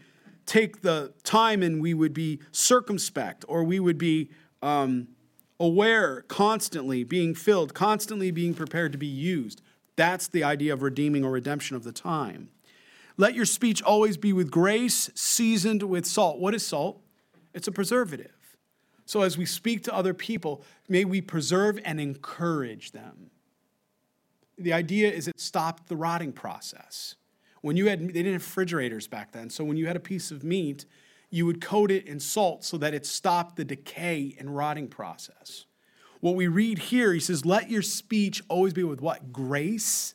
take 0.51 0.83
the 0.83 1.13
time 1.23 1.63
and 1.63 1.81
we 1.81 1.95
would 1.95 2.13
be 2.13 2.41
circumspect 2.51 3.45
or 3.47 3.63
we 3.63 3.79
would 3.79 3.97
be 3.97 4.29
um, 4.63 5.07
aware 5.61 6.23
constantly, 6.23 7.05
being 7.05 7.37
filled, 7.37 7.73
constantly 7.73 8.33
being 8.33 8.53
prepared 8.53 8.91
to 8.91 8.99
be 8.99 9.07
used. 9.07 9.63
That's 9.95 10.27
the 10.27 10.43
idea 10.43 10.73
of 10.73 10.83
redeeming 10.83 11.25
or 11.25 11.31
redemption 11.31 11.77
of 11.77 11.85
the 11.85 11.93
time. 11.93 12.49
Let 13.17 13.35
your 13.35 13.45
speech 13.45 13.81
always 13.81 14.17
be 14.17 14.33
with 14.33 14.51
grace, 14.51 15.09
seasoned 15.15 15.85
with 15.85 16.05
salt. 16.05 16.41
What 16.41 16.53
is 16.53 16.67
salt? 16.67 17.01
It's 17.55 17.69
a 17.69 17.73
preservative. 17.73 18.35
So 19.07 19.23
as 19.23 19.39
we 19.39 19.47
speak 19.47 19.85
to 19.85 19.95
other 19.95 20.15
people, 20.15 20.65
may 20.89 21.05
we 21.05 21.21
preserve 21.21 21.79
and 21.85 22.01
encourage 22.01 22.91
them. 22.91 23.31
The 24.59 24.73
idea 24.73 25.13
is 25.13 25.29
it 25.29 25.39
stopped 25.39 25.89
the 25.89 25.97
rotting 25.97 26.33
process. 26.33 27.15
When 27.61 27.77
you 27.77 27.89
had, 27.89 28.01
they 28.01 28.13
didn't 28.13 28.33
have 28.33 28.43
refrigerators 28.43 29.07
back 29.07 29.33
then. 29.33 29.51
So 29.51 29.65
when 29.65 29.77
you 29.77 29.87
had 29.87 29.97
a 29.97 30.01
piece 30.01 30.31
of 30.31 30.43
meat, 30.43 30.87
you 31.31 31.47
would 31.47 31.61
coat 31.61 31.91
it 31.91 32.07
in 32.07 32.21
salt 32.21 32.65
so 32.65 32.77
that 32.79 32.95
it 32.95 33.07
stopped 33.07 33.57
the 33.57 33.65
decay 33.65 34.35
and 34.39 34.57
rotting 34.57 34.89
process. 34.89 35.67
What 36.21 36.35
we 36.35 36.49
read 36.49 36.79
here, 36.79 37.13
he 37.13 37.21
says, 37.21 37.47
let 37.47 37.71
your 37.71 37.83
speech 37.83 38.43
always 38.49 38.73
be 38.73 38.85
with 38.85 39.01
what? 39.01 39.33
Grace 39.33 40.15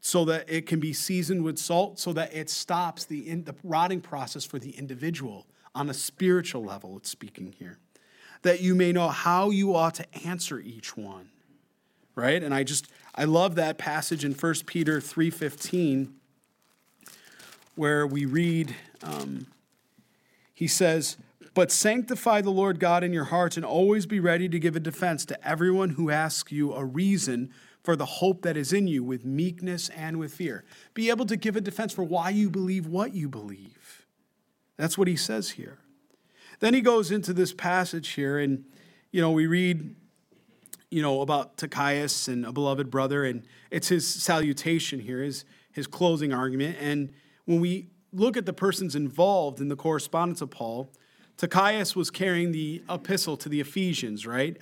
so 0.00 0.24
that 0.24 0.48
it 0.48 0.66
can 0.66 0.80
be 0.80 0.92
seasoned 0.92 1.44
with 1.44 1.58
salt, 1.58 1.98
so 1.98 2.12
that 2.14 2.34
it 2.34 2.48
stops 2.48 3.04
the, 3.04 3.28
in, 3.28 3.44
the 3.44 3.54
rotting 3.62 4.00
process 4.00 4.44
for 4.44 4.58
the 4.58 4.70
individual 4.70 5.46
on 5.74 5.90
a 5.90 5.94
spiritual 5.94 6.64
level, 6.64 6.96
it's 6.96 7.10
speaking 7.10 7.54
here. 7.58 7.78
That 8.42 8.60
you 8.60 8.74
may 8.74 8.92
know 8.92 9.08
how 9.08 9.50
you 9.50 9.76
ought 9.76 9.94
to 9.96 10.26
answer 10.26 10.58
each 10.58 10.96
one. 10.96 11.28
Right? 12.16 12.42
And 12.42 12.54
I 12.54 12.64
just, 12.64 12.90
I 13.14 13.24
love 13.24 13.54
that 13.56 13.78
passage 13.78 14.24
in 14.24 14.32
1 14.32 14.54
Peter 14.66 15.00
3.15 15.00 16.12
where 17.74 18.06
we 18.06 18.24
read, 18.24 18.74
um, 19.02 19.46
he 20.52 20.66
says, 20.66 21.16
but 21.54 21.72
sanctify 21.72 22.40
the 22.40 22.50
Lord 22.50 22.78
God 22.78 23.02
in 23.02 23.12
your 23.12 23.24
hearts 23.24 23.56
and 23.56 23.64
always 23.64 24.06
be 24.06 24.20
ready 24.20 24.48
to 24.48 24.58
give 24.58 24.76
a 24.76 24.80
defense 24.80 25.24
to 25.26 25.48
everyone 25.48 25.90
who 25.90 26.10
asks 26.10 26.52
you 26.52 26.72
a 26.72 26.84
reason 26.84 27.50
for 27.82 27.96
the 27.96 28.06
hope 28.06 28.42
that 28.42 28.56
is 28.56 28.72
in 28.72 28.86
you 28.86 29.02
with 29.02 29.24
meekness 29.24 29.88
and 29.90 30.18
with 30.18 30.34
fear. 30.34 30.64
Be 30.94 31.10
able 31.10 31.26
to 31.26 31.36
give 31.36 31.56
a 31.56 31.60
defense 31.60 31.92
for 31.92 32.04
why 32.04 32.30
you 32.30 32.50
believe 32.50 32.86
what 32.86 33.14
you 33.14 33.28
believe. 33.28 34.06
That's 34.76 34.96
what 34.96 35.08
he 35.08 35.16
says 35.16 35.50
here. 35.50 35.78
Then 36.60 36.74
he 36.74 36.82
goes 36.82 37.10
into 37.10 37.32
this 37.32 37.54
passage 37.54 38.10
here, 38.10 38.38
and, 38.38 38.64
you 39.10 39.20
know, 39.20 39.30
we 39.30 39.46
read, 39.46 39.94
you 40.90 41.02
know, 41.02 41.20
about 41.20 41.56
Tychicus 41.56 42.28
and 42.28 42.44
a 42.44 42.52
beloved 42.52 42.90
brother, 42.90 43.24
and 43.24 43.46
it's 43.70 43.88
his 43.88 44.06
salutation 44.06 45.00
here, 45.00 45.22
his, 45.22 45.44
his 45.72 45.86
closing 45.86 46.32
argument. 46.32 46.76
And 46.80 47.10
when 47.44 47.60
we 47.60 47.88
look 48.12 48.36
at 48.36 48.44
the 48.44 48.52
persons 48.52 48.96
involved 48.96 49.60
in 49.60 49.68
the 49.68 49.76
correspondence 49.76 50.40
of 50.40 50.50
Paul, 50.50 50.92
Tychicus 51.36 51.94
was 51.94 52.10
carrying 52.10 52.52
the 52.52 52.82
epistle 52.90 53.36
to 53.36 53.48
the 53.48 53.60
Ephesians, 53.60 54.26
right? 54.26 54.56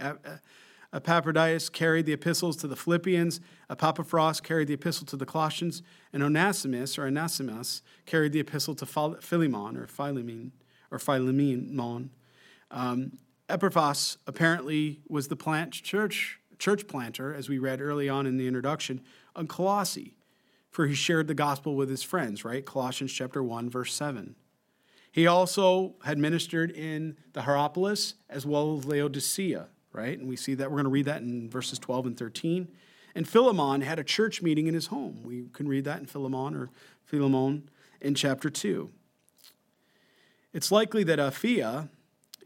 Epaphroditus 0.92 1.68
carried 1.68 2.06
the 2.06 2.12
epistles 2.12 2.56
to 2.58 2.66
the 2.66 2.76
Philippians, 2.76 3.40
Epaphras 3.68 4.40
carried 4.40 4.68
the 4.68 4.74
epistle 4.74 5.06
to 5.06 5.16
the 5.16 5.26
Colossians, 5.26 5.82
and 6.12 6.22
Onesimus 6.22 6.98
or 6.98 7.06
Onesimus 7.06 7.82
carried 8.06 8.32
the 8.32 8.40
epistle 8.40 8.74
to 8.74 8.86
Philemon 8.86 9.76
or 9.76 9.86
Philemon 9.86 10.52
or 10.90 10.98
Philemon. 10.98 12.10
Um, 12.70 13.12
Epaphras 13.49 14.18
apparently 14.26 15.01
was 15.09 15.28
the 15.28 15.36
plant 15.36 15.72
church 15.72 16.38
church 16.59 16.88
planter, 16.88 17.32
as 17.32 17.49
we 17.49 17.57
read 17.57 17.80
early 17.80 18.09
on 18.09 18.26
in 18.26 18.36
the 18.36 18.49
introduction, 18.49 19.01
on 19.36 19.46
Colossae, 19.46 20.16
for 20.70 20.88
he 20.88 20.94
shared 20.94 21.28
the 21.28 21.34
gospel 21.34 21.76
with 21.76 21.88
his 21.88 22.03
friends, 22.03 22.44
right? 22.44 22.66
Colossians 22.66 23.12
chapter 23.12 23.44
1, 23.44 23.70
verse 23.70 23.94
7. 23.94 24.34
He 25.12 25.24
also 25.24 25.94
had 26.05 26.18
ministered 26.18 26.72
in 26.72 27.16
the 27.32 27.42
Hierapolis 27.42 28.14
as 28.28 28.44
well 28.44 28.76
as 28.76 28.86
Laodicea 28.86 29.68
right? 29.92 30.18
And 30.18 30.28
we 30.28 30.36
see 30.36 30.55
that. 30.55 30.70
We're 30.70 30.76
going 30.76 30.84
to 30.84 30.90
read 30.90 31.07
that 31.07 31.22
in 31.22 31.49
verses 31.51 31.78
12 31.78 32.07
and 32.07 32.16
13. 32.16 32.68
And 33.14 33.28
Philemon 33.28 33.80
had 33.80 33.99
a 33.99 34.05
church 34.05 34.42
meeting 34.42 34.66
in 34.66 34.74
his 34.74 34.86
home. 34.86 35.22
We 35.24 35.46
can 35.53 35.66
read 35.66 35.84
that 35.84 35.99
in 35.99 36.07
Philemon 36.07 36.55
or 36.55 36.70
Philemon 37.05 37.68
in 38.01 38.14
chapter 38.14 38.49
2. 38.49 38.90
It's 40.53 40.70
likely 40.70 41.05
that 41.05 41.18
Apphia, 41.18 41.88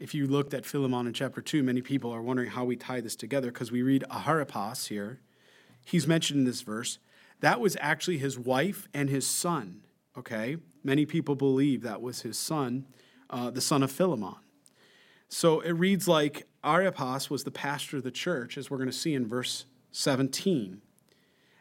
if 0.03 0.13
you 0.13 0.27
looked 0.27 0.53
at 0.53 0.65
Philemon 0.65 1.07
in 1.07 1.13
chapter 1.13 1.39
2, 1.39 1.63
many 1.63 1.81
people 1.81 2.11
are 2.11 2.21
wondering 2.21 2.49
how 2.49 2.65
we 2.65 2.75
tie 2.75 2.99
this 2.99 3.15
together 3.15 3.47
because 3.47 3.71
we 3.71 3.81
read 3.81 4.03
Archippus 4.11 4.87
here. 4.87 5.21
He's 5.85 6.05
mentioned 6.05 6.39
in 6.39 6.45
this 6.45 6.59
verse. 6.59 6.99
That 7.39 7.61
was 7.61 7.77
actually 7.79 8.17
his 8.17 8.37
wife 8.37 8.89
and 8.93 9.09
his 9.09 9.25
son, 9.25 9.85
okay? 10.17 10.57
Many 10.83 11.05
people 11.05 11.35
believe 11.35 11.83
that 11.83 12.01
was 12.01 12.23
his 12.23 12.37
son, 12.37 12.85
uh, 13.29 13.49
the 13.49 13.61
son 13.61 13.81
of 13.81 13.93
Philemon. 13.93 14.35
So 15.29 15.61
it 15.61 15.71
reads 15.71 16.05
like 16.05 16.47
Archippus 16.65 17.29
was 17.29 17.45
the 17.45 17.51
pastor 17.51 17.95
of 17.95 18.03
the 18.03 18.11
church, 18.11 18.57
as 18.57 18.69
we're 18.69 18.79
going 18.79 18.89
to 18.89 18.93
see 18.93 19.13
in 19.13 19.25
verse 19.25 19.63
17. 19.93 20.81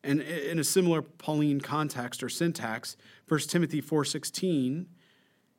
And 0.03 0.21
in 0.21 0.59
a 0.59 0.65
similar 0.65 1.01
Pauline 1.01 1.61
context 1.61 2.25
or 2.25 2.29
syntax, 2.29 2.97
1 3.29 3.39
Timothy 3.43 3.81
4.16, 3.81 4.87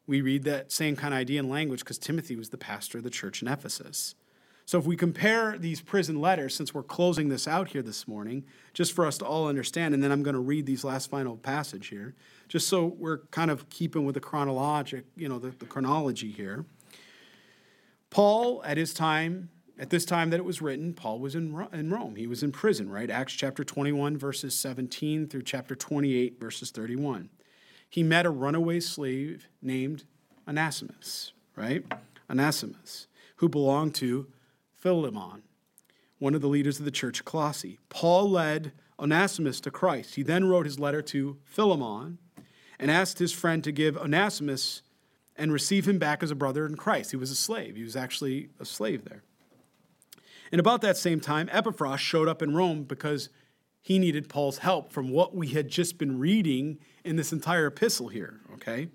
we 0.06 0.22
read 0.22 0.43
that 0.43 0.72
same 0.72 0.95
kind 0.95 1.14
of 1.14 1.20
idea 1.20 1.39
in 1.39 1.49
language 1.49 1.80
because 1.80 1.97
Timothy 1.97 2.36
was 2.36 2.49
the 2.49 2.58
pastor 2.58 2.97
of 2.97 3.04
the 3.04 3.10
church 3.10 3.41
in 3.41 3.47
Ephesus. 3.47 4.16
So 4.66 4.78
if 4.80 4.86
we 4.86 4.95
compare 4.95 5.58
these 5.58 5.82
prison 5.82 6.22
letters, 6.22 6.56
since 6.56 6.74
we're 6.74 6.84
closing 6.84 7.28
this 7.28 7.47
out 7.47 7.70
here 7.70 7.82
this 7.82 8.08
morning, 8.08 8.45
just 8.74 8.93
for 8.93 9.06
us 9.06 9.18
to 9.18 9.26
all 9.26 9.47
understand, 9.47 9.93
and 9.93 10.01
then 10.01 10.12
I'm 10.12 10.24
going 10.24 10.36
to 10.36 10.39
read 10.39 10.66
these 10.66 10.86
last 10.86 11.10
final 11.10 11.36
passage 11.36 11.88
here, 11.88 12.16
just 12.47 12.70
so 12.70 12.86
we're 12.86 13.20
kind 13.32 13.51
of 13.51 13.70
keeping 13.70 14.06
with 14.06 14.16
the 14.16 14.22
chronologic, 14.22 15.06
you 15.18 15.28
know, 15.28 15.38
the, 15.38 15.49
the 15.49 15.66
chronology 15.66 16.32
here. 16.32 16.66
Paul, 18.10 18.64
at 18.64 18.78
his 18.78 18.93
time, 18.93 19.49
at 19.78 19.89
this 19.89 20.06
time 20.06 20.30
that 20.30 20.38
it 20.38 20.45
was 20.45 20.62
written, 20.62 20.93
Paul 20.93 21.20
was 21.20 21.36
in 21.36 21.54
Rome. 21.54 22.16
He 22.16 22.28
was 22.28 22.43
in 22.43 22.51
prison, 22.51 22.89
right? 22.89 23.10
Acts 23.10 23.34
chapter 23.34 23.64
21, 23.64 24.18
verses 24.18 24.56
17 24.56 25.28
through 25.28 25.41
chapter 25.41 25.76
28, 25.76 26.39
verses 26.39 26.72
31. 26.72 27.30
He 27.94 28.02
met 28.02 28.26
a 28.26 28.32
runaway 28.32 28.80
slave 28.80 29.48
named 29.62 30.06
Onesimus, 30.48 31.32
right? 31.56 31.86
Onesimus, 32.28 33.06
who 33.36 33.48
belonged 33.48 33.94
to 33.94 34.30
Philemon, 34.80 35.44
one 36.18 36.34
of 36.34 36.41
the 36.41 36.48
leaders 36.48 36.80
of 36.80 36.86
the 36.86 36.91
church 36.91 37.20
of 37.20 37.26
Colossae. 37.28 37.78
Paul 37.89 38.32
led 38.32 38.72
Onesimus 39.00 39.60
to 39.60 39.70
Christ. 39.70 40.16
He 40.16 40.24
then 40.24 40.46
wrote 40.46 40.66
his 40.66 40.80
letter 40.80 41.04
to 41.04 41.38
Philemon 41.44 42.18
and 42.80 42.89
asked 42.89 43.20
his 43.20 43.32
friend 43.32 43.64
to 43.64 43.72
give 43.72 43.96
Onesimus 43.96 44.82
and 45.36 45.54
receive 45.54 45.88
him 45.88 46.00
back 46.00 46.24
as 46.24 46.32
a 46.32 46.36
brother 46.36 46.66
in 46.66 46.76
Christ. 46.76 47.12
He 47.12 47.18
was 47.18 47.30
a 47.30 47.36
slave, 47.36 47.76
he 47.76 47.84
was 47.84 47.96
actually 47.96 48.50
a 48.60 48.66
slave 48.66 49.06
there. 49.06 49.22
And 50.52 50.60
about 50.60 50.82
that 50.82 50.98
same 50.98 51.20
time, 51.20 51.48
Epaphras 51.52 52.02
showed 52.02 52.28
up 52.28 52.41
in 52.41 52.56
Rome 52.56 52.86
because 52.86 53.30
he 53.84 54.00
needed 54.00 54.30
Paul's 54.30 54.58
help 54.58 54.91
from 54.91 55.12
what 55.12 55.36
we 55.36 55.50
had 55.50 55.68
just 55.68 56.00
been 56.00 56.18
reading 56.18 56.80
in 57.04 57.16
this 57.16 57.34
entire 57.34 57.68
epistle 57.68 58.08
here, 58.08 58.39
okay? 58.54 58.88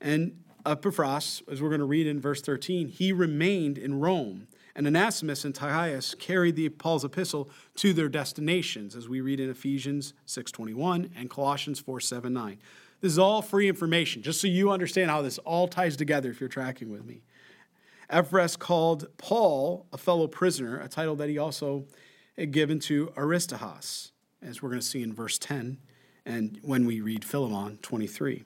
And 0.00 0.42
Epaphras, 0.66 1.42
as 1.50 1.60
we're 1.60 1.68
going 1.68 1.80
to 1.80 1.86
read 1.86 2.06
in 2.06 2.20
verse 2.20 2.40
13, 2.40 2.88
he 2.88 3.12
remained 3.12 3.76
in 3.78 4.00
Rome. 4.00 4.48
And 4.76 4.86
Onesimus 4.86 5.44
and 5.44 5.54
Tychicus 5.54 6.14
carried 6.14 6.56
the 6.56 6.68
Paul's 6.68 7.04
epistle 7.04 7.48
to 7.76 7.92
their 7.92 8.08
destinations, 8.08 8.96
as 8.96 9.08
we 9.08 9.20
read 9.20 9.38
in 9.38 9.48
Ephesians 9.48 10.14
6.21 10.26 11.10
and 11.14 11.30
Colossians 11.30 11.80
4.7.9. 11.80 12.58
This 13.00 13.12
is 13.12 13.18
all 13.18 13.42
free 13.42 13.68
information, 13.68 14.22
just 14.22 14.40
so 14.40 14.48
you 14.48 14.70
understand 14.70 15.10
how 15.10 15.22
this 15.22 15.38
all 15.38 15.68
ties 15.68 15.96
together 15.96 16.30
if 16.30 16.40
you're 16.40 16.48
tracking 16.48 16.90
with 16.90 17.04
me. 17.04 17.22
Epaphras 18.10 18.56
called 18.56 19.06
Paul 19.16 19.86
a 19.92 19.98
fellow 19.98 20.26
prisoner, 20.26 20.80
a 20.80 20.88
title 20.88 21.14
that 21.16 21.28
he 21.28 21.38
also 21.38 21.84
had 22.36 22.50
given 22.50 22.80
to 22.80 23.12
Aristarchus, 23.16 24.12
as 24.42 24.60
we're 24.60 24.70
going 24.70 24.80
to 24.80 24.86
see 24.86 25.02
in 25.02 25.12
verse 25.12 25.38
10 25.38 25.78
and 26.26 26.58
when 26.62 26.86
we 26.86 27.00
read 27.00 27.24
Philemon 27.24 27.78
23. 27.82 28.44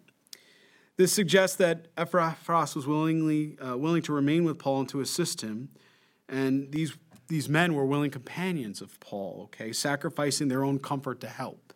This 0.96 1.12
suggests 1.12 1.56
that 1.56 1.86
Epaphras 1.96 2.74
was 2.74 2.86
willingly, 2.86 3.56
uh, 3.60 3.76
willing 3.76 4.02
to 4.02 4.12
remain 4.12 4.42
with 4.44 4.58
Paul 4.58 4.80
and 4.80 4.88
to 4.88 5.00
assist 5.00 5.42
him. 5.42 5.68
And 6.28 6.72
these, 6.72 6.98
these 7.28 7.48
men 7.48 7.74
were 7.74 7.84
willing 7.86 8.10
companions 8.10 8.80
of 8.80 8.98
Paul, 8.98 9.42
okay, 9.44 9.72
sacrificing 9.72 10.48
their 10.48 10.64
own 10.64 10.80
comfort 10.80 11.20
to 11.20 11.28
help. 11.28 11.72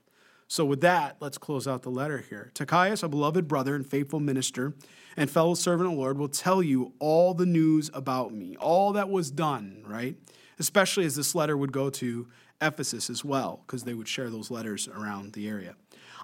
So, 0.49 0.67
with 0.67 0.83
that, 0.83 1.17
let's 1.21 1.39
close 1.39 1.67
out 1.67 1.81
the 1.81 1.91
letter 1.91 2.19
here. 2.29 2.51
Tychicus, 2.53 3.03
a 3.03 3.09
beloved 3.09 3.49
brother 3.49 3.75
and 3.75 3.87
faithful 3.87 4.21
minister 4.21 4.75
and 5.17 5.31
fellow 5.31 5.55
servant 5.55 5.89
of 5.89 5.95
the 5.95 5.99
Lord, 5.99 6.19
will 6.19 6.29
tell 6.29 6.63
you 6.63 6.93
all 6.99 7.33
the 7.33 7.47
news 7.47 7.91
about 7.95 8.35
me, 8.35 8.57
all 8.57 8.93
that 8.93 9.09
was 9.09 9.31
done, 9.31 9.83
right? 9.87 10.17
Especially 10.59 11.07
as 11.07 11.17
this 11.17 11.35
letter 11.35 11.57
would 11.57 11.73
go 11.73 11.89
to 11.89 12.29
Ephesus 12.61 13.09
as 13.09 13.25
well, 13.25 13.63
because 13.67 13.85
they 13.85 13.95
would 13.95 14.09
share 14.09 14.29
those 14.29 14.51
letters 14.51 14.89
around 14.89 15.33
the 15.33 15.49
area. 15.49 15.75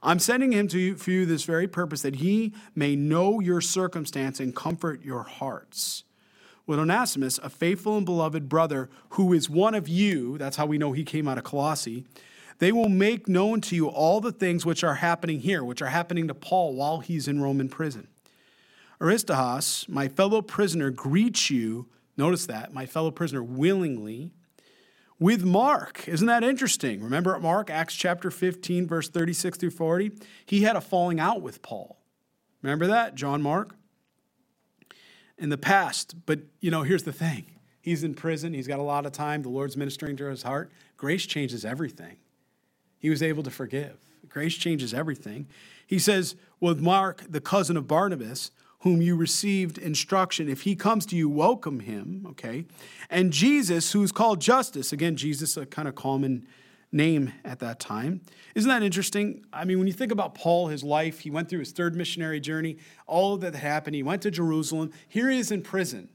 I'm 0.02 0.18
sending 0.18 0.52
him 0.52 0.68
to 0.68 0.78
you 0.78 0.96
for 0.96 1.10
you 1.10 1.26
this 1.26 1.44
very 1.44 1.66
purpose, 1.66 2.02
that 2.02 2.16
he 2.16 2.54
may 2.74 2.96
know 2.96 3.40
your 3.40 3.60
circumstance 3.60 4.40
and 4.40 4.54
comfort 4.54 5.04
your 5.04 5.24
hearts. 5.24 6.04
With 6.66 6.78
Onesimus, 6.78 7.38
a 7.38 7.48
faithful 7.48 7.96
and 7.96 8.04
beloved 8.04 8.48
brother 8.48 8.90
who 9.10 9.32
is 9.32 9.48
one 9.48 9.74
of 9.74 9.88
you, 9.88 10.36
that's 10.38 10.56
how 10.56 10.66
we 10.66 10.78
know 10.78 10.92
he 10.92 11.04
came 11.04 11.26
out 11.26 11.38
of 11.38 11.44
Colossae, 11.44 12.04
they 12.58 12.72
will 12.72 12.88
make 12.88 13.28
known 13.28 13.60
to 13.62 13.76
you 13.76 13.88
all 13.88 14.20
the 14.20 14.32
things 14.32 14.66
which 14.66 14.84
are 14.84 14.96
happening 14.96 15.40
here, 15.40 15.64
which 15.64 15.80
are 15.80 15.86
happening 15.86 16.28
to 16.28 16.34
Paul 16.34 16.74
while 16.74 17.00
he's 17.00 17.28
in 17.28 17.40
Roman 17.40 17.68
prison. 17.68 18.08
Aristarchus, 19.00 19.88
my 19.88 20.08
fellow 20.08 20.42
prisoner, 20.42 20.90
greets 20.90 21.50
you. 21.50 21.88
Notice 22.16 22.46
that, 22.46 22.74
my 22.74 22.84
fellow 22.84 23.12
prisoner, 23.12 23.42
willingly 23.42 24.32
with 25.18 25.44
Mark. 25.44 26.06
Isn't 26.08 26.26
that 26.26 26.44
interesting? 26.44 27.02
Remember 27.02 27.38
Mark, 27.38 27.70
Acts 27.70 27.94
chapter 27.94 28.30
15, 28.30 28.86
verse 28.86 29.08
36 29.08 29.58
through 29.58 29.70
40? 29.70 30.12
He 30.46 30.62
had 30.62 30.76
a 30.76 30.80
falling 30.80 31.18
out 31.18 31.42
with 31.42 31.62
Paul. 31.62 31.98
Remember 32.62 32.86
that, 32.86 33.14
John 33.14 33.42
Mark? 33.42 33.74
In 35.36 35.50
the 35.50 35.58
past, 35.58 36.14
but 36.26 36.40
you 36.60 36.70
know, 36.70 36.82
here's 36.82 37.04
the 37.04 37.12
thing. 37.12 37.46
He's 37.80 38.02
in 38.02 38.14
prison, 38.14 38.54
he's 38.54 38.66
got 38.66 38.80
a 38.80 38.82
lot 38.82 39.06
of 39.06 39.12
time, 39.12 39.42
the 39.42 39.48
Lord's 39.48 39.76
ministering 39.76 40.16
to 40.16 40.26
his 40.26 40.42
heart. 40.42 40.70
Grace 40.96 41.26
changes 41.26 41.64
everything. 41.64 42.16
He 42.98 43.08
was 43.08 43.22
able 43.22 43.44
to 43.44 43.50
forgive. 43.50 43.96
Grace 44.28 44.56
changes 44.56 44.92
everything. 44.92 45.46
He 45.86 45.98
says, 45.98 46.34
with 46.60 46.80
Mark, 46.80 47.24
the 47.28 47.40
cousin 47.40 47.76
of 47.76 47.86
Barnabas, 47.86 48.50
whom 48.80 49.02
you 49.02 49.16
received 49.16 49.78
instruction. 49.78 50.48
If 50.48 50.62
he 50.62 50.76
comes 50.76 51.04
to 51.06 51.16
you, 51.16 51.28
welcome 51.28 51.80
him, 51.80 52.26
okay? 52.30 52.64
And 53.10 53.32
Jesus, 53.32 53.92
who's 53.92 54.12
called 54.12 54.40
Justus, 54.40 54.92
again, 54.92 55.16
Jesus, 55.16 55.56
a 55.56 55.66
kind 55.66 55.88
of 55.88 55.94
common 55.94 56.46
name 56.92 57.32
at 57.44 57.58
that 57.58 57.80
time. 57.80 58.20
Isn't 58.54 58.68
that 58.68 58.82
interesting? 58.82 59.44
I 59.52 59.64
mean, 59.64 59.78
when 59.78 59.86
you 59.86 59.92
think 59.92 60.12
about 60.12 60.34
Paul, 60.34 60.68
his 60.68 60.82
life, 60.82 61.20
he 61.20 61.30
went 61.30 61.48
through 61.48 61.58
his 61.58 61.72
third 61.72 61.96
missionary 61.96 62.40
journey, 62.40 62.78
all 63.06 63.34
of 63.34 63.40
that 63.40 63.54
happened. 63.54 63.96
He 63.96 64.02
went 64.02 64.22
to 64.22 64.30
Jerusalem. 64.30 64.92
Here 65.08 65.28
he 65.28 65.38
is 65.38 65.50
in 65.50 65.62
prison. 65.62 66.08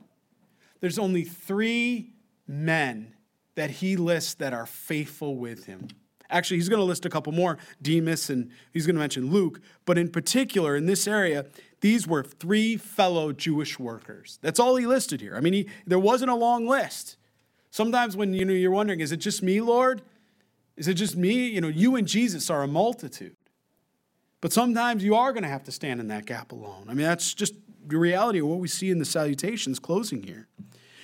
There's 0.80 1.00
only 1.00 1.24
three 1.24 2.14
men 2.48 3.14
that 3.56 3.70
he 3.70 3.96
lists 3.96 4.34
that 4.36 4.54
are 4.54 4.66
faithful 4.66 5.38
with 5.38 5.66
him. 5.66 5.90
Actually, 6.34 6.58
he's 6.58 6.68
going 6.68 6.80
to 6.80 6.86
list 6.86 7.06
a 7.06 7.10
couple 7.10 7.32
more, 7.32 7.58
Demas, 7.82 8.30
and 8.30 8.50
he's 8.74 8.86
going 8.86 8.96
to 8.96 9.00
mention 9.00 9.30
Luke. 9.30 9.62
But 9.86 9.98
in 9.98 10.10
particular, 10.10 10.76
in 10.76 10.88
this 10.88 11.08
area, 11.08 11.46
these 11.80 12.08
were 12.08 12.24
three 12.24 12.76
fellow 12.76 13.32
Jewish 13.32 13.80
workers. 13.80 14.40
That's 14.42 14.60
all 14.60 14.76
he 14.76 14.86
listed 14.86 15.22
here. 15.22 15.36
I 15.36 15.40
mean, 15.40 15.54
he, 15.54 15.70
there 15.86 16.00
wasn't 16.00 16.32
a 16.32 16.36
long 16.36 16.68
list. 16.68 17.18
Sometimes 17.70 18.18
when 18.18 18.34
you 18.34 18.46
know, 18.46 18.54
you're 18.54 18.72
wondering, 18.72 19.00
is 19.00 19.12
it 19.12 19.18
just 19.18 19.44
me, 19.44 19.62
Lord? 19.62 20.02
Is 20.76 20.88
it 20.88 20.96
just 20.96 21.16
me? 21.16 21.48
You 21.48 21.62
know, 21.62 21.68
you 21.68 21.96
and 21.96 22.08
Jesus 22.08 22.50
are 22.50 22.64
a 22.64 22.68
multitude. 22.68 23.36
But 24.42 24.52
sometimes 24.52 25.04
you 25.04 25.16
are 25.16 25.32
going 25.32 25.44
to 25.44 25.50
have 25.50 25.64
to 25.66 25.72
stand 25.72 26.00
in 26.00 26.08
that 26.08 26.26
gap 26.26 26.52
alone. 26.52 26.88
I 26.90 26.94
mean, 26.94 27.06
that's 27.06 27.34
just 27.34 27.54
the 27.88 27.98
reality 27.98 28.40
of 28.40 28.48
what 28.48 28.60
we 28.60 28.68
see 28.68 28.90
in 28.90 29.00
the 29.00 29.06
salutations 29.06 29.80
closing 29.80 30.24
here. 30.24 30.48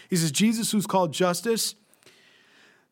He 0.10 0.16
says, 0.16 0.32
Jesus, 0.32 0.72
who's 0.72 0.88
called 0.88 1.14
Justus, 1.14 1.76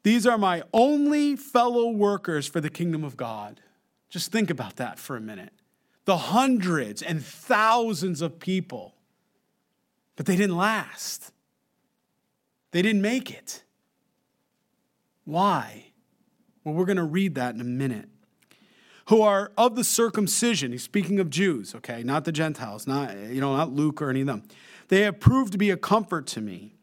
these 0.03 0.25
are 0.25 0.37
my 0.37 0.63
only 0.73 1.35
fellow 1.35 1.89
workers 1.89 2.47
for 2.47 2.61
the 2.61 2.69
kingdom 2.69 3.03
of 3.03 3.17
God. 3.17 3.61
Just 4.09 4.31
think 4.31 4.49
about 4.49 4.77
that 4.77 4.99
for 4.99 5.15
a 5.15 5.21
minute 5.21 5.53
the 6.07 6.17
hundreds 6.17 7.01
and 7.01 7.23
thousands 7.23 8.21
of 8.21 8.39
people. 8.39 8.95
But 10.15 10.25
they 10.25 10.37
didn't 10.37 10.55
last. 10.55 11.33
They 12.71 12.81
didn't 12.81 13.01
make 13.01 13.29
it. 13.29 13.63
Why? 15.25 15.87
Well, 16.63 16.73
we're 16.73 16.85
going 16.85 16.95
to 16.95 17.03
read 17.03 17.35
that 17.35 17.55
in 17.55 17.59
a 17.59 17.65
minute. 17.65 18.07
Who 19.09 19.21
are 19.21 19.51
of 19.57 19.75
the 19.75 19.83
circumcision, 19.83 20.71
he's 20.71 20.83
speaking 20.83 21.19
of 21.19 21.29
Jews, 21.29 21.75
okay, 21.75 22.03
not 22.03 22.23
the 22.23 22.31
Gentiles, 22.31 22.87
not, 22.87 23.17
you 23.17 23.41
know, 23.41 23.57
not 23.57 23.73
Luke 23.73 24.01
or 24.01 24.09
any 24.09 24.21
of 24.21 24.27
them. 24.27 24.43
They 24.87 25.01
have 25.01 25.19
proved 25.19 25.51
to 25.51 25.57
be 25.57 25.71
a 25.71 25.77
comfort 25.77 26.25
to 26.27 26.41
me. 26.41 26.76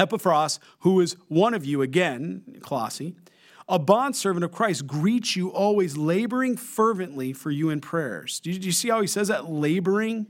Epaphras, 0.00 0.58
who 0.78 1.00
is 1.00 1.14
one 1.28 1.52
of 1.52 1.66
you, 1.66 1.82
again, 1.82 2.58
Colossae, 2.62 3.14
a 3.68 3.78
bondservant 3.78 4.44
of 4.44 4.50
Christ, 4.50 4.86
greets 4.86 5.36
you 5.36 5.50
always, 5.50 5.96
laboring 5.96 6.56
fervently 6.56 7.34
for 7.34 7.50
you 7.50 7.68
in 7.68 7.80
prayers. 7.80 8.40
Do 8.40 8.50
you, 8.50 8.58
do 8.58 8.66
you 8.66 8.72
see 8.72 8.88
how 8.88 9.02
he 9.02 9.06
says 9.06 9.28
that? 9.28 9.50
Laboring? 9.50 10.26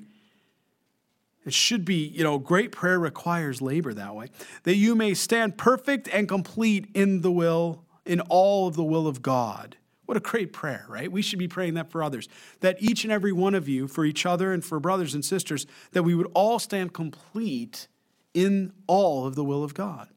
It 1.47 1.55
should 1.55 1.85
be, 1.85 2.09
you 2.09 2.23
know, 2.25 2.39
great 2.39 2.73
prayer 2.73 2.99
requires 2.99 3.63
labor 3.63 3.95
that 3.95 4.15
way. 4.15 4.27
That 4.65 4.75
you 4.75 4.95
may 4.95 5.15
stand 5.15 5.57
perfect 5.57 6.09
and 6.13 6.29
complete 6.29 6.89
in 6.93 7.23
the 7.23 7.31
will, 7.31 7.85
in 8.05 8.21
all 8.23 8.67
of 8.67 8.75
the 8.75 8.85
will 8.85 9.07
of 9.07 9.23
God. 9.23 9.77
What 10.05 10.17
a 10.17 10.21
great 10.21 10.53
prayer, 10.53 10.85
right? 10.89 11.11
We 11.11 11.23
should 11.23 11.39
be 11.39 11.47
praying 11.47 11.75
that 11.75 11.91
for 11.91 12.03
others. 12.03 12.29
That 12.59 12.83
each 12.83 13.05
and 13.05 13.13
every 13.13 13.33
one 13.33 13.55
of 13.55 13.69
you, 13.69 13.87
for 13.87 14.05
each 14.05 14.27
other 14.27 14.53
and 14.53 14.65
for 14.65 14.81
brothers 14.81 15.15
and 15.15 15.25
sisters, 15.25 15.67
that 15.93 16.03
we 16.03 16.17
would 16.17 16.29
all 16.35 16.59
stand 16.59 16.93
complete 16.93 17.87
in 18.35 18.73
all 18.87 19.27
of 19.27 19.35
the 19.35 19.45
will 19.45 19.65
of 19.65 19.75
God. 19.75 20.09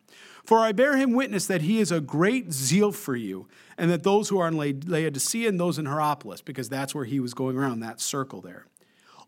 For 0.46 0.60
I 0.60 0.74
bear 0.74 0.98
him 0.98 1.14
witness 1.14 1.48
that 1.48 1.62
he 1.62 1.80
is 1.80 1.92
a 1.92 2.02
great 2.02 2.52
zeal 2.52 2.92
for 2.92 3.16
you, 3.16 3.48
and 3.78 3.90
that 3.90 4.04
those 4.04 4.30
who 4.30 4.40
are 4.40 4.48
in 4.48 4.58
Laodicea 4.58 5.48
and 5.48 5.60
those 5.60 5.80
in 5.80 5.86
Hierapolis, 5.86 6.42
because 6.42 6.68
that's 6.68 6.94
where 6.94 7.06
he 7.06 7.20
was 7.20 7.34
going 7.34 7.58
around, 7.58 7.80
that 7.80 8.02
circle 8.02 8.42
there. 8.42 8.68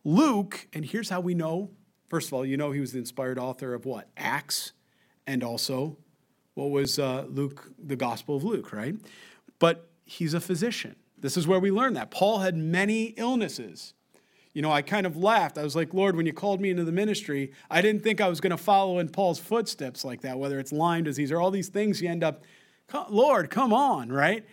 Luke, 0.03 0.67
and 0.73 0.86
here's 0.86 1.09
how 1.09 1.21
we 1.21 1.33
know 1.33 1.71
first 2.15 2.29
of 2.29 2.33
all, 2.33 2.45
you 2.45 2.57
know 2.57 2.71
he 2.71 2.79
was 2.79 2.93
the 2.93 2.99
inspired 2.99 3.38
author 3.38 3.73
of 3.73 3.86
what? 3.86 4.07
Acts, 4.15 4.71
and 5.27 5.43
also 5.43 5.97
what 6.53 6.69
was 6.69 6.97
uh, 6.97 7.25
Luke, 7.27 7.71
the 7.77 7.95
Gospel 7.97 8.38
of 8.38 8.43
Luke, 8.45 8.71
right? 8.71 8.95
But 9.59 9.89
he's 10.05 10.33
a 10.33 10.39
physician. 10.39 10.95
This 11.17 11.36
is 11.36 11.47
where 11.47 11.59
we 11.59 11.71
learn 11.71 11.93
that. 11.95 12.11
Paul 12.11 12.39
had 12.39 12.55
many 12.55 13.07
illnesses 13.17 13.93
you 14.56 14.62
know, 14.62 14.72
I 14.72 14.82
kind 14.82 15.06
of 15.06 15.18
laughed. 15.18 15.58
I 15.58 15.64
was 15.64 15.76
like, 15.76 15.93
Lord, 15.93 16.16
when 16.16 16.26
you 16.26 16.32
called 16.32 16.62
me 16.62 16.70
into 16.70 16.86
the 16.86 16.91
ministry, 16.93 17.51
I 17.70 17.82
didn't 17.82 18.03
think 18.03 18.22
I 18.22 18.30
was 18.30 18.39
going 18.39 18.51
to 18.51 18.58
follow 18.58 18.99
in 18.99 19.10
Paul's 19.10 19.38
footsteps 19.38 20.06
like 20.06 20.22
that, 20.22 20.39
whether 20.39 20.60
it's 20.60 20.72
Lyme 20.72 21.03
disease 21.03 21.30
or 21.30 21.41
all 21.41 21.51
these 21.51 21.68
things 21.68 22.01
you 22.01 22.10
end 22.10 22.24
up, 22.24 22.45
Lord, 23.10 23.49
come 23.49 23.74
on, 23.74 24.14
right? 24.14 24.45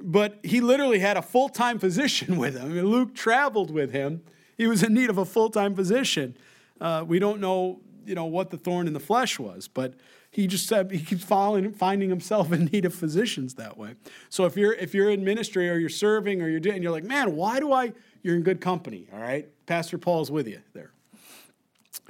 But 0.00 0.38
he 0.42 0.62
literally 0.62 0.98
had 0.98 1.18
a 1.18 1.22
full 1.22 1.50
time 1.50 1.78
physician 1.78 2.36
with 2.38 2.56
him. 2.56 2.64
I 2.64 2.68
mean, 2.68 2.86
Luke 2.86 3.14
traveled 3.14 3.70
with 3.70 3.92
him. 3.92 4.22
He 4.56 4.66
was 4.66 4.82
in 4.82 4.94
need 4.94 5.10
of 5.10 5.18
a 5.18 5.26
full 5.26 5.50
time 5.50 5.74
physician. 5.74 6.38
Uh, 6.80 7.04
we 7.06 7.18
don't 7.18 7.38
know, 7.38 7.80
you 8.06 8.14
know, 8.14 8.24
what 8.24 8.48
the 8.48 8.56
thorn 8.56 8.86
in 8.86 8.94
the 8.94 9.00
flesh 9.00 9.38
was, 9.38 9.68
but 9.68 9.94
He 10.34 10.48
just 10.48 10.66
said 10.66 10.90
he 10.90 10.98
keeps 10.98 11.22
following, 11.22 11.72
finding 11.72 12.08
himself 12.08 12.50
in 12.56 12.64
need 12.66 12.84
of 12.86 12.94
physicians 12.94 13.54
that 13.54 13.76
way. 13.76 13.94
So 14.30 14.46
if 14.46 14.56
you're 14.56 14.72
if 14.72 14.94
you're 14.94 15.10
in 15.10 15.22
ministry 15.22 15.70
or 15.70 15.76
you're 15.76 15.88
serving 15.88 16.42
or 16.42 16.48
you're 16.48 16.60
doing, 16.60 16.82
you're 16.82 16.92
like, 16.92 17.04
man, 17.04 17.36
why 17.36 17.60
do 17.60 17.72
I? 17.72 17.92
You're 18.24 18.36
in 18.36 18.42
good 18.42 18.62
company. 18.62 19.06
All 19.12 19.20
right, 19.20 19.46
Pastor 19.66 19.98
Paul's 19.98 20.30
with 20.30 20.48
you 20.48 20.62
there. 20.72 20.92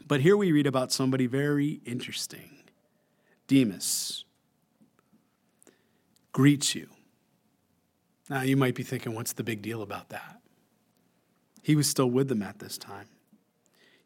But 0.07 0.21
here 0.21 0.37
we 0.37 0.53
read 0.53 0.67
about 0.67 0.93
somebody 0.93 1.27
very 1.27 1.81
interesting. 1.85 2.51
Demas 3.49 4.25
greets 6.31 6.75
you. 6.75 6.89
Now 8.31 8.43
you 8.43 8.57
might 8.57 8.77
be 8.77 8.85
thinking, 8.85 9.15
what's 9.15 9.33
the 9.33 9.43
big 9.43 9.61
deal 9.61 9.83
about 9.83 10.11
that? 10.11 10.41
He 11.63 11.75
was 11.75 11.89
still 11.89 12.09
with 12.09 12.29
them 12.29 12.43
at 12.43 12.61
this 12.61 12.79
time. 12.79 13.09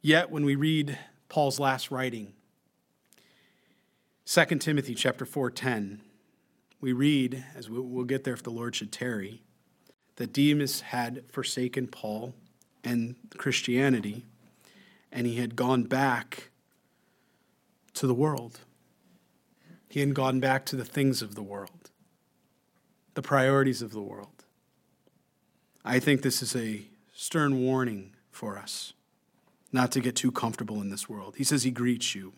Yet 0.01 0.31
when 0.31 0.47
we 0.47 0.57
read 0.57 0.99
Paul's 1.29 1.61
last 1.61 1.91
writing, 1.91 2.33
2 4.25 4.45
Timothy 4.61 4.95
chapter 4.95 5.27
4:10, 5.27 6.01
we 6.81 6.93
read, 6.93 7.45
as 7.55 7.69
we'll 7.69 8.05
get 8.05 8.25
there 8.25 8.35
if 8.35 8.43
the 8.43 8.51
Lord 8.51 8.75
should 8.75 8.93
tarry, 8.93 9.43
that 10.19 10.33
Demas 10.33 10.81
had 10.81 11.23
forsaken 11.31 11.87
Paul 11.87 12.35
and 12.83 13.15
Christianity, 13.37 14.25
and 15.13 15.29
he 15.29 15.37
had 15.37 15.55
gone 15.55 15.85
back 15.85 16.51
to 17.95 18.07
the 18.09 18.15
world. 18.15 18.61
He 19.89 20.01
had 20.01 20.15
gone 20.15 20.41
back 20.41 20.67
to 20.67 20.77
the 20.77 20.85
things 20.85 21.23
of 21.23 21.37
the 21.37 21.43
world, 21.43 21.91
the 23.15 23.23
priorities 23.23 23.81
of 23.81 23.93
the 23.93 24.03
world. 24.03 24.45
I 25.85 26.01
think 26.01 26.23
this 26.23 26.43
is 26.43 26.57
a 26.57 26.83
stern 27.15 27.63
warning 27.63 28.17
for 28.33 28.59
us 28.59 28.95
not 29.73 29.93
to 29.93 30.01
get 30.01 30.17
too 30.17 30.33
comfortable 30.33 30.81
in 30.81 30.91
this 30.91 31.09
world. 31.09 31.37
He 31.37 31.45
says 31.45 31.63
he 31.63 31.71
greets 31.71 32.17
you. 32.17 32.33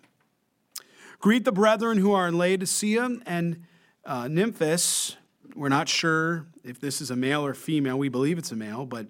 Greet 1.19 1.47
the 1.47 1.53
brethren 1.53 1.97
who 1.97 2.13
are 2.13 2.29
in 2.29 2.37
Laodicea 2.37 3.21
and 3.25 3.65
uh, 4.05 4.25
Nymphas. 4.25 5.17
We're 5.55 5.69
not 5.69 5.89
sure 5.89 6.47
if 6.65 6.81
this 6.81 7.01
is 7.01 7.11
a 7.11 7.17
male 7.17 7.45
or 7.45 7.55
female. 7.55 7.99
We 7.99 8.09
believe 8.09 8.39
it's 8.39 8.53
a 8.53 8.57
male, 8.57 8.87
but 8.87 9.09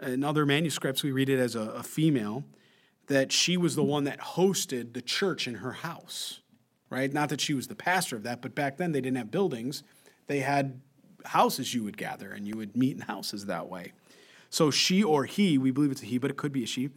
in 0.00 0.24
other 0.24 0.46
manuscripts, 0.46 1.02
we 1.02 1.12
read 1.12 1.28
it 1.28 1.38
as 1.38 1.54
a, 1.54 1.60
a 1.60 1.82
female, 1.82 2.44
that 3.06 3.32
she 3.32 3.56
was 3.56 3.76
the 3.76 3.82
one 3.82 4.04
that 4.04 4.20
hosted 4.20 4.94
the 4.94 5.02
church 5.02 5.46
in 5.46 5.56
her 5.56 5.72
house, 5.72 6.40
right? 6.90 7.12
Not 7.12 7.28
that 7.28 7.40
she 7.40 7.54
was 7.54 7.68
the 7.68 7.74
pastor 7.74 8.16
of 8.16 8.22
that, 8.22 8.40
but 8.40 8.54
back 8.54 8.76
then 8.76 8.92
they 8.92 9.00
didn't 9.00 9.18
have 9.18 9.30
buildings. 9.30 9.82
They 10.26 10.40
had 10.40 10.80
houses 11.24 11.74
you 11.74 11.84
would 11.84 11.96
gather, 11.96 12.32
and 12.32 12.46
you 12.46 12.56
would 12.56 12.76
meet 12.76 12.96
in 12.96 13.02
houses 13.02 13.46
that 13.46 13.68
way. 13.68 13.92
So 14.50 14.70
she 14.70 15.02
or 15.02 15.24
he, 15.24 15.58
we 15.58 15.70
believe 15.70 15.90
it's 15.90 16.02
a 16.02 16.06
he, 16.06 16.18
but 16.18 16.30
it 16.30 16.36
could 16.36 16.52
be 16.52 16.64
a 16.64 16.66
she, 16.66 16.90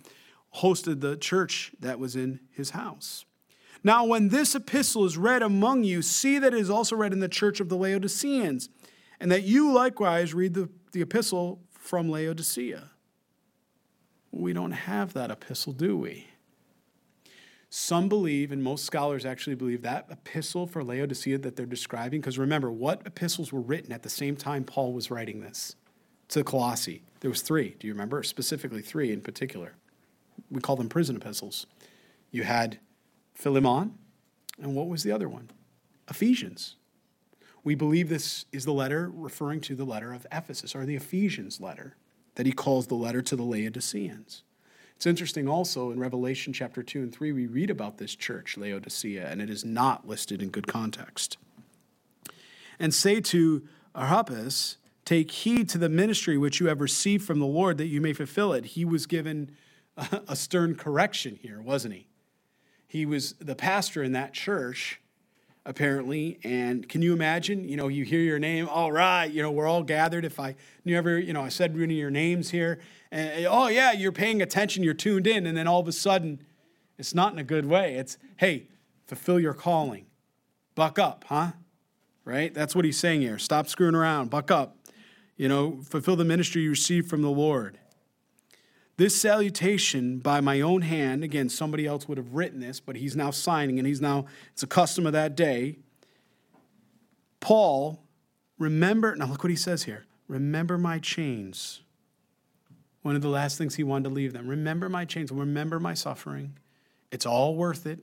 hosted 0.55 1.01
the 1.01 1.17
church 1.17 1.71
that 1.79 1.99
was 1.99 2.15
in 2.15 2.39
his 2.51 2.71
house. 2.71 3.25
Now, 3.87 4.03
when 4.03 4.27
this 4.27 4.53
epistle 4.53 5.05
is 5.05 5.17
read 5.17 5.41
among 5.41 5.85
you, 5.85 6.01
see 6.01 6.39
that 6.39 6.53
it 6.53 6.59
is 6.59 6.69
also 6.69 6.97
read 6.97 7.13
in 7.13 7.21
the 7.21 7.29
church 7.29 7.61
of 7.61 7.69
the 7.69 7.77
Laodiceans, 7.77 8.67
and 9.17 9.31
that 9.31 9.43
you 9.43 9.71
likewise 9.71 10.33
read 10.33 10.55
the, 10.55 10.69
the 10.91 11.01
epistle 11.01 11.61
from 11.71 12.09
Laodicea. 12.09 12.91
We 14.29 14.51
don't 14.51 14.73
have 14.73 15.13
that 15.13 15.31
epistle, 15.31 15.71
do 15.71 15.95
we? 15.95 16.27
Some 17.69 18.09
believe, 18.09 18.51
and 18.51 18.61
most 18.61 18.83
scholars 18.83 19.25
actually 19.25 19.55
believe, 19.55 19.83
that 19.83 20.07
epistle 20.11 20.67
for 20.67 20.83
Laodicea 20.83 21.37
that 21.37 21.55
they're 21.55 21.65
describing, 21.65 22.19
because 22.19 22.37
remember, 22.37 22.69
what 22.69 23.03
epistles 23.05 23.53
were 23.53 23.61
written 23.61 23.93
at 23.93 24.03
the 24.03 24.09
same 24.09 24.35
time 24.35 24.65
Paul 24.65 24.91
was 24.91 25.09
writing 25.09 25.39
this 25.39 25.77
to 26.27 26.43
Colossae? 26.43 27.03
There 27.21 27.31
was 27.31 27.41
three. 27.41 27.77
Do 27.79 27.87
you 27.87 27.93
remember? 27.93 28.21
Specifically 28.21 28.81
three 28.81 29.13
in 29.13 29.21
particular. 29.21 29.75
We 30.51 30.59
call 30.59 30.75
them 30.75 30.89
prison 30.89 31.15
epistles. 31.15 31.67
You 32.31 32.43
had 32.43 32.79
Philemon, 33.37 33.93
and 34.59 34.75
what 34.75 34.87
was 34.87 35.03
the 35.03 35.11
other 35.11 35.29
one? 35.29 35.51
Ephesians. 36.09 36.75
We 37.63 37.75
believe 37.75 38.09
this 38.09 38.45
is 38.51 38.65
the 38.65 38.73
letter 38.73 39.11
referring 39.13 39.61
to 39.61 39.75
the 39.75 39.85
letter 39.85 40.11
of 40.11 40.25
Ephesus, 40.31 40.75
or 40.75 40.85
the 40.85 40.95
Ephesians 40.95 41.61
letter 41.61 41.95
that 42.33 42.47
he 42.47 42.51
calls 42.51 42.87
the 42.87 42.95
letter 42.95 43.21
to 43.21 43.35
the 43.35 43.43
Laodiceans. 43.43 44.41
It's 44.95 45.05
interesting 45.05 45.47
also 45.47 45.91
in 45.91 45.99
Revelation 45.99 46.51
chapter 46.51 46.81
2 46.81 46.99
and 47.03 47.13
3, 47.13 47.31
we 47.31 47.45
read 47.45 47.69
about 47.69 47.99
this 47.99 48.15
church, 48.15 48.57
Laodicea, 48.57 49.29
and 49.29 49.39
it 49.39 49.51
is 49.51 49.63
not 49.63 50.07
listed 50.07 50.41
in 50.41 50.49
good 50.49 50.65
context. 50.65 51.37
And 52.79 52.91
say 52.91 53.21
to 53.21 53.67
Archippus, 53.93 54.77
Take 55.05 55.29
heed 55.29 55.69
to 55.69 55.77
the 55.77 55.89
ministry 55.89 56.39
which 56.39 56.59
you 56.59 56.67
have 56.67 56.81
received 56.81 57.23
from 57.23 57.39
the 57.39 57.45
Lord 57.45 57.77
that 57.77 57.85
you 57.85 58.01
may 58.01 58.13
fulfill 58.13 58.51
it. 58.51 58.65
He 58.65 58.83
was 58.83 59.05
given 59.05 59.51
a 60.27 60.35
stern 60.35 60.75
correction 60.75 61.37
here, 61.39 61.61
wasn't 61.61 61.93
he? 61.93 62.07
He 62.87 63.05
was 63.05 63.33
the 63.33 63.55
pastor 63.55 64.01
in 64.01 64.13
that 64.13 64.33
church, 64.33 65.01
apparently. 65.65 66.39
And 66.43 66.87
can 66.87 67.01
you 67.01 67.13
imagine? 67.13 67.67
You 67.67 67.75
know, 67.75 67.89
you 67.89 68.05
hear 68.05 68.21
your 68.21 68.39
name, 68.39 68.69
all 68.69 68.91
right, 68.91 69.25
you 69.25 69.41
know, 69.41 69.51
we're 69.51 69.67
all 69.67 69.83
gathered. 69.83 70.23
If 70.23 70.39
I 70.39 70.55
knew 70.85 70.95
ever, 70.95 71.19
you 71.19 71.33
know, 71.33 71.41
I 71.41 71.49
said 71.49 71.73
one 71.73 71.83
of 71.83 71.91
your 71.91 72.09
names 72.09 72.49
here, 72.49 72.79
and 73.11 73.45
oh, 73.45 73.67
yeah, 73.67 73.91
you're 73.91 74.13
paying 74.13 74.41
attention, 74.41 74.83
you're 74.83 74.93
tuned 74.93 75.27
in. 75.27 75.45
And 75.45 75.57
then 75.57 75.67
all 75.67 75.81
of 75.81 75.87
a 75.87 75.91
sudden, 75.91 76.41
it's 76.97 77.13
not 77.13 77.33
in 77.33 77.39
a 77.39 77.43
good 77.43 77.65
way. 77.65 77.95
It's, 77.95 78.17
hey, 78.37 78.67
fulfill 79.05 79.39
your 79.39 79.53
calling. 79.53 80.05
Buck 80.75 80.97
up, 80.97 81.25
huh? 81.27 81.51
Right? 82.23 82.53
That's 82.53 82.75
what 82.75 82.85
he's 82.85 82.99
saying 82.99 83.21
here. 83.21 83.37
Stop 83.37 83.67
screwing 83.67 83.95
around. 83.95 84.29
Buck 84.29 84.49
up. 84.51 84.77
You 85.37 85.47
know, 85.47 85.81
fulfill 85.83 86.15
the 86.15 86.25
ministry 86.25 86.63
you 86.63 86.71
received 86.71 87.09
from 87.09 87.21
the 87.21 87.29
Lord. 87.29 87.77
This 88.97 89.19
salutation 89.19 90.17
by 90.17 90.41
my 90.41 90.59
own 90.59 90.81
hand, 90.81 91.23
again, 91.23 91.49
somebody 91.49 91.85
else 91.85 92.07
would 92.07 92.17
have 92.17 92.33
written 92.33 92.59
this, 92.59 92.79
but 92.79 92.95
he's 92.95 93.15
now 93.15 93.29
signing 93.29 93.77
and 93.77 93.87
he's 93.87 94.01
now, 94.01 94.25
it's 94.51 94.63
a 94.63 94.67
custom 94.67 95.05
of 95.05 95.13
that 95.13 95.35
day. 95.35 95.77
Paul, 97.39 98.03
remember, 98.57 99.15
now 99.15 99.27
look 99.27 99.43
what 99.43 99.51
he 99.51 99.55
says 99.55 99.83
here 99.83 100.05
remember 100.27 100.77
my 100.77 100.99
chains. 100.99 101.81
One 103.01 103.15
of 103.15 103.21
the 103.21 103.29
last 103.29 103.57
things 103.57 103.75
he 103.75 103.83
wanted 103.83 104.09
to 104.09 104.15
leave 104.15 104.33
them. 104.33 104.47
Remember 104.47 104.89
my 104.89 105.05
chains, 105.05 105.31
remember 105.31 105.79
my 105.79 105.93
suffering. 105.93 106.57
It's 107.11 107.25
all 107.25 107.55
worth 107.55 107.85
it, 107.85 107.99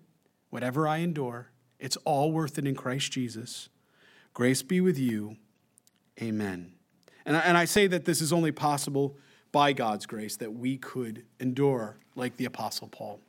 whatever 0.49 0.88
I 0.88 0.99
endure. 0.99 1.51
It's 1.78 1.99
all 2.07 2.32
worth 2.32 2.57
it 2.57 2.66
in 2.66 2.74
Christ 2.74 3.12
Jesus. 3.12 3.68
Grace 4.32 4.62
be 4.62 4.80
with 4.80 4.99
you. 4.99 5.36
Amen. 6.22 6.72
And 7.26 7.36
I, 7.36 7.40
and 7.40 7.59
I 7.59 7.66
say 7.66 7.86
that 7.88 8.07
this 8.07 8.22
is 8.22 8.32
only 8.32 8.53
possible 8.53 9.18
by 9.55 9.72
God's 9.72 10.05
grace 10.05 10.36
that 10.38 10.52
we 10.52 10.76
could 10.76 11.22
endure 11.38 11.96
like 12.16 12.36
the 12.38 12.44
Apostle 12.44 12.88
Paul. 12.88 13.20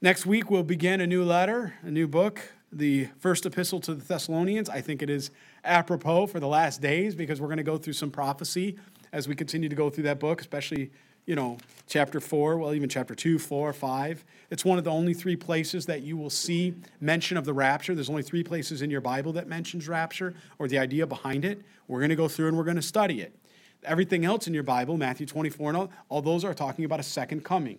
Next 0.00 0.24
week, 0.24 0.50
we'll 0.50 0.62
begin 0.62 1.02
a 1.02 1.06
new 1.06 1.22
letter, 1.22 1.74
a 1.82 1.90
new 1.90 2.08
book, 2.08 2.40
the 2.72 3.08
first 3.20 3.44
epistle 3.44 3.78
to 3.80 3.94
the 3.94 4.02
Thessalonians. 4.02 4.70
I 4.70 4.80
think 4.80 5.02
it 5.02 5.10
is 5.10 5.30
apropos 5.62 6.28
for 6.28 6.40
the 6.40 6.46
last 6.46 6.80
days 6.80 7.14
because 7.14 7.38
we're 7.38 7.48
going 7.48 7.58
to 7.58 7.62
go 7.62 7.76
through 7.76 7.92
some 7.92 8.10
prophecy 8.10 8.78
as 9.12 9.28
we 9.28 9.34
continue 9.34 9.68
to 9.68 9.76
go 9.76 9.90
through 9.90 10.04
that 10.04 10.18
book, 10.18 10.40
especially, 10.40 10.90
you 11.26 11.34
know, 11.34 11.58
chapter 11.86 12.18
four, 12.18 12.56
well, 12.56 12.72
even 12.72 12.88
chapter 12.88 13.14
two, 13.14 13.38
four, 13.38 13.74
five. 13.74 14.24
It's 14.48 14.64
one 14.64 14.78
of 14.78 14.84
the 14.84 14.90
only 14.90 15.12
three 15.12 15.36
places 15.36 15.84
that 15.84 16.00
you 16.00 16.16
will 16.16 16.30
see 16.30 16.72
mention 16.98 17.36
of 17.36 17.44
the 17.44 17.52
rapture. 17.52 17.94
There's 17.94 18.08
only 18.08 18.22
three 18.22 18.42
places 18.42 18.80
in 18.80 18.90
your 18.90 19.02
Bible 19.02 19.34
that 19.34 19.48
mentions 19.48 19.86
rapture 19.86 20.32
or 20.58 20.66
the 20.66 20.78
idea 20.78 21.06
behind 21.06 21.44
it. 21.44 21.60
We're 21.88 22.00
going 22.00 22.08
to 22.08 22.16
go 22.16 22.26
through 22.26 22.48
and 22.48 22.56
we're 22.56 22.64
going 22.64 22.76
to 22.76 22.82
study 22.82 23.20
it. 23.20 23.36
Everything 23.84 24.24
else 24.24 24.46
in 24.46 24.54
your 24.54 24.62
Bible, 24.62 24.96
Matthew 24.96 25.26
24 25.26 25.70
and 25.70 25.76
all, 25.76 25.90
all 26.08 26.22
those 26.22 26.44
are 26.44 26.54
talking 26.54 26.84
about 26.84 27.00
a 27.00 27.04
second 27.04 27.44
coming. 27.44 27.78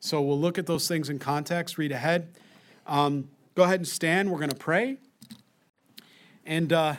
So 0.00 0.20
we'll 0.22 0.38
look 0.40 0.58
at 0.58 0.66
those 0.66 0.88
things 0.88 1.10
in 1.10 1.18
context, 1.18 1.78
read 1.78 1.92
ahead. 1.92 2.28
Um, 2.86 3.28
go 3.54 3.64
ahead 3.64 3.80
and 3.80 3.88
stand. 3.88 4.30
We're 4.30 4.38
going 4.38 4.50
to 4.50 4.56
pray. 4.56 4.96
And 6.46 6.72
uh, 6.72 6.96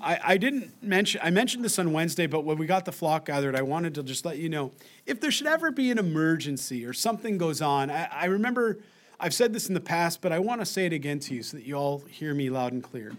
I, 0.00 0.18
I, 0.24 0.36
didn't 0.36 0.82
mention, 0.82 1.20
I 1.22 1.30
mentioned 1.30 1.64
this 1.64 1.78
on 1.78 1.92
Wednesday, 1.92 2.26
but 2.26 2.44
when 2.44 2.56
we 2.58 2.66
got 2.66 2.84
the 2.84 2.92
flock 2.92 3.26
gathered, 3.26 3.54
I 3.54 3.62
wanted 3.62 3.94
to 3.96 4.02
just 4.02 4.24
let 4.24 4.38
you 4.38 4.48
know 4.48 4.72
if 5.06 5.20
there 5.20 5.30
should 5.30 5.46
ever 5.46 5.70
be 5.70 5.90
an 5.90 5.98
emergency 5.98 6.84
or 6.84 6.92
something 6.92 7.36
goes 7.36 7.60
on, 7.60 7.90
I, 7.90 8.08
I 8.10 8.24
remember 8.26 8.78
I've 9.20 9.34
said 9.34 9.52
this 9.52 9.68
in 9.68 9.74
the 9.74 9.80
past, 9.80 10.20
but 10.20 10.32
I 10.32 10.38
want 10.38 10.60
to 10.60 10.66
say 10.66 10.86
it 10.86 10.92
again 10.92 11.18
to 11.20 11.34
you 11.34 11.42
so 11.42 11.56
that 11.56 11.66
you 11.66 11.74
all 11.74 11.98
hear 12.08 12.34
me 12.34 12.50
loud 12.50 12.72
and 12.72 12.82
clear. 12.82 13.12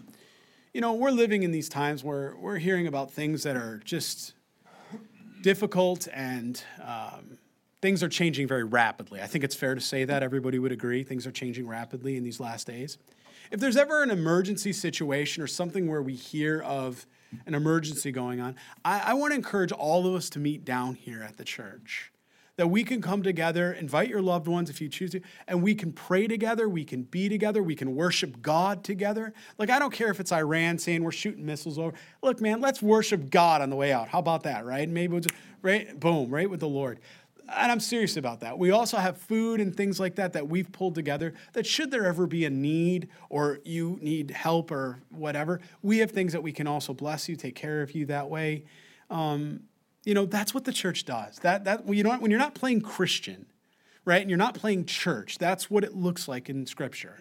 You 0.72 0.80
know, 0.80 0.94
we're 0.94 1.10
living 1.10 1.42
in 1.42 1.50
these 1.50 1.68
times 1.68 2.02
where 2.02 2.34
we're 2.40 2.58
hearing 2.58 2.86
about 2.86 3.12
things 3.12 3.42
that 3.42 3.56
are 3.56 3.80
just 3.84 4.32
difficult 5.42 6.08
and 6.12 6.62
um, 6.82 7.38
things 7.80 8.02
are 8.02 8.08
changing 8.08 8.46
very 8.46 8.64
rapidly. 8.64 9.20
I 9.20 9.26
think 9.26 9.44
it's 9.44 9.54
fair 9.54 9.74
to 9.74 9.80
say 9.80 10.04
that. 10.04 10.22
Everybody 10.22 10.58
would 10.58 10.72
agree. 10.72 11.02
Things 11.02 11.26
are 11.26 11.32
changing 11.32 11.66
rapidly 11.66 12.16
in 12.16 12.24
these 12.24 12.40
last 12.40 12.66
days. 12.66 12.98
If 13.50 13.58
there's 13.58 13.76
ever 13.76 14.02
an 14.02 14.10
emergency 14.10 14.72
situation 14.72 15.42
or 15.42 15.46
something 15.46 15.88
where 15.88 16.02
we 16.02 16.14
hear 16.14 16.60
of 16.62 17.06
an 17.46 17.54
emergency 17.54 18.12
going 18.12 18.40
on, 18.40 18.56
I, 18.84 19.00
I 19.06 19.14
want 19.14 19.32
to 19.32 19.36
encourage 19.36 19.72
all 19.72 20.06
of 20.06 20.14
us 20.14 20.30
to 20.30 20.38
meet 20.38 20.64
down 20.64 20.94
here 20.94 21.22
at 21.22 21.36
the 21.36 21.44
church 21.44 22.12
that 22.60 22.66
we 22.66 22.84
can 22.84 23.00
come 23.00 23.22
together, 23.22 23.72
invite 23.72 24.10
your 24.10 24.20
loved 24.20 24.46
ones 24.46 24.68
if 24.68 24.82
you 24.82 24.88
choose 24.90 25.12
to, 25.12 25.20
and 25.48 25.62
we 25.62 25.74
can 25.74 25.90
pray 25.94 26.26
together, 26.26 26.68
we 26.68 26.84
can 26.84 27.04
be 27.04 27.26
together, 27.26 27.62
we 27.62 27.74
can 27.74 27.96
worship 27.96 28.42
God 28.42 28.84
together. 28.84 29.32
Like, 29.56 29.70
I 29.70 29.78
don't 29.78 29.94
care 29.94 30.10
if 30.10 30.20
it's 30.20 30.30
Iran 30.30 30.76
saying 30.76 31.02
we're 31.02 31.10
shooting 31.10 31.46
missiles 31.46 31.78
over. 31.78 31.96
Look, 32.22 32.42
man, 32.42 32.60
let's 32.60 32.82
worship 32.82 33.30
God 33.30 33.62
on 33.62 33.70
the 33.70 33.76
way 33.76 33.94
out. 33.94 34.08
How 34.08 34.18
about 34.18 34.42
that, 34.42 34.66
right? 34.66 34.86
Maybe 34.86 35.10
we'll 35.10 35.22
just, 35.22 35.34
right? 35.62 35.98
Boom, 35.98 36.28
right 36.28 36.50
with 36.50 36.60
the 36.60 36.68
Lord. 36.68 37.00
and 37.56 37.72
I'm 37.72 37.80
serious 37.80 38.16
about 38.16 38.40
that. 38.40 38.58
We 38.58 38.70
also 38.70 38.96
have 38.98 39.16
food 39.16 39.60
and 39.60 39.74
things 39.74 39.98
like 39.98 40.16
that 40.16 40.32
that 40.34 40.48
we've 40.48 40.70
pulled 40.70 40.94
together 40.94 41.34
that 41.52 41.66
should 41.66 41.90
there 41.90 42.04
ever 42.06 42.26
be 42.26 42.44
a 42.44 42.50
need 42.50 43.08
or 43.28 43.60
you 43.64 43.98
need 44.00 44.30
help 44.30 44.70
or 44.70 45.00
whatever, 45.10 45.60
we 45.82 45.98
have 45.98 46.10
things 46.10 46.32
that 46.32 46.42
we 46.42 46.52
can 46.52 46.66
also 46.66 46.92
bless 46.92 47.28
you, 47.28 47.36
take 47.36 47.54
care 47.54 47.82
of 47.82 47.94
you 47.94 48.06
that 48.06 48.28
way. 48.28 48.64
Um, 49.08 49.60
you 50.04 50.14
know, 50.14 50.26
that's 50.26 50.54
what 50.54 50.64
the 50.64 50.72
church 50.72 51.04
does. 51.04 51.38
That, 51.40 51.64
that, 51.64 51.88
you 51.88 52.02
know, 52.02 52.16
when 52.16 52.30
you're 52.30 52.40
not 52.40 52.54
playing 52.54 52.80
Christian, 52.80 53.46
right, 54.04 54.20
and 54.20 54.30
you're 54.30 54.38
not 54.38 54.54
playing 54.54 54.86
church, 54.86 55.38
that's 55.38 55.70
what 55.70 55.84
it 55.84 55.94
looks 55.94 56.26
like 56.26 56.48
in 56.48 56.66
Scripture. 56.66 57.18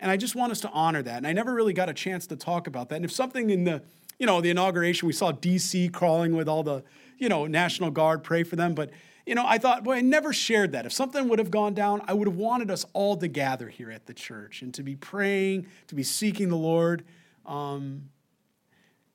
And 0.00 0.10
I 0.10 0.16
just 0.16 0.36
want 0.36 0.52
us 0.52 0.60
to 0.60 0.70
honor 0.70 1.02
that. 1.02 1.16
And 1.16 1.26
I 1.26 1.32
never 1.32 1.52
really 1.52 1.72
got 1.72 1.88
a 1.88 1.94
chance 1.94 2.26
to 2.28 2.36
talk 2.36 2.66
about 2.66 2.88
that. 2.90 2.96
And 2.96 3.04
if 3.04 3.12
something 3.12 3.50
in 3.50 3.64
the, 3.64 3.82
you 4.18 4.26
know, 4.26 4.40
the 4.40 4.50
inauguration, 4.50 5.06
we 5.06 5.12
saw 5.12 5.32
DC 5.32 5.92
crawling 5.92 6.36
with 6.36 6.48
all 6.48 6.62
the, 6.62 6.84
you 7.18 7.28
know, 7.28 7.46
National 7.46 7.90
Guard, 7.90 8.22
pray 8.22 8.44
for 8.44 8.56
them. 8.56 8.74
But, 8.74 8.90
you 9.26 9.34
know, 9.34 9.44
I 9.46 9.58
thought, 9.58 9.82
boy, 9.82 9.94
I 9.94 10.00
never 10.00 10.32
shared 10.32 10.72
that. 10.72 10.86
If 10.86 10.92
something 10.92 11.28
would 11.28 11.38
have 11.38 11.50
gone 11.50 11.74
down, 11.74 12.02
I 12.06 12.12
would 12.12 12.28
have 12.28 12.36
wanted 12.36 12.70
us 12.70 12.86
all 12.92 13.16
to 13.16 13.26
gather 13.26 13.68
here 13.68 13.90
at 13.90 14.06
the 14.06 14.14
church 14.14 14.62
and 14.62 14.72
to 14.74 14.82
be 14.82 14.94
praying, 14.94 15.66
to 15.88 15.94
be 15.94 16.04
seeking 16.04 16.48
the 16.48 16.56
Lord. 16.56 17.04
Um, 17.44 18.10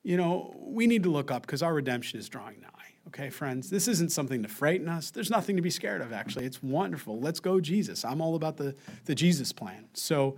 you 0.04 0.18
know, 0.18 0.54
we 0.60 0.86
need 0.86 1.04
to 1.04 1.10
look 1.10 1.32
up 1.32 1.44
because 1.44 1.64
our 1.64 1.74
redemption 1.74 2.20
is 2.20 2.28
drawing 2.28 2.60
nigh. 2.60 2.73
Okay, 3.08 3.30
friends, 3.30 3.70
this 3.70 3.88
isn't 3.88 4.12
something 4.12 4.42
to 4.44 4.50
frighten 4.50 4.88
us. 4.88 5.12
There's 5.12 5.30
nothing 5.30 5.56
to 5.56 5.62
be 5.62 5.70
scared 5.70 6.02
of, 6.02 6.14
actually. 6.14 6.46
It's 6.46 6.64
wonderful. 6.64 7.20
Let's 7.20 7.40
go, 7.40 7.60
Jesus. 7.60 8.06
I'm 8.06 8.22
all 8.22 8.36
about 8.36 8.58
the, 8.58 8.76
the 9.06 9.14
Jesus 9.14 9.52
plan. 9.52 9.86
So 9.94 10.38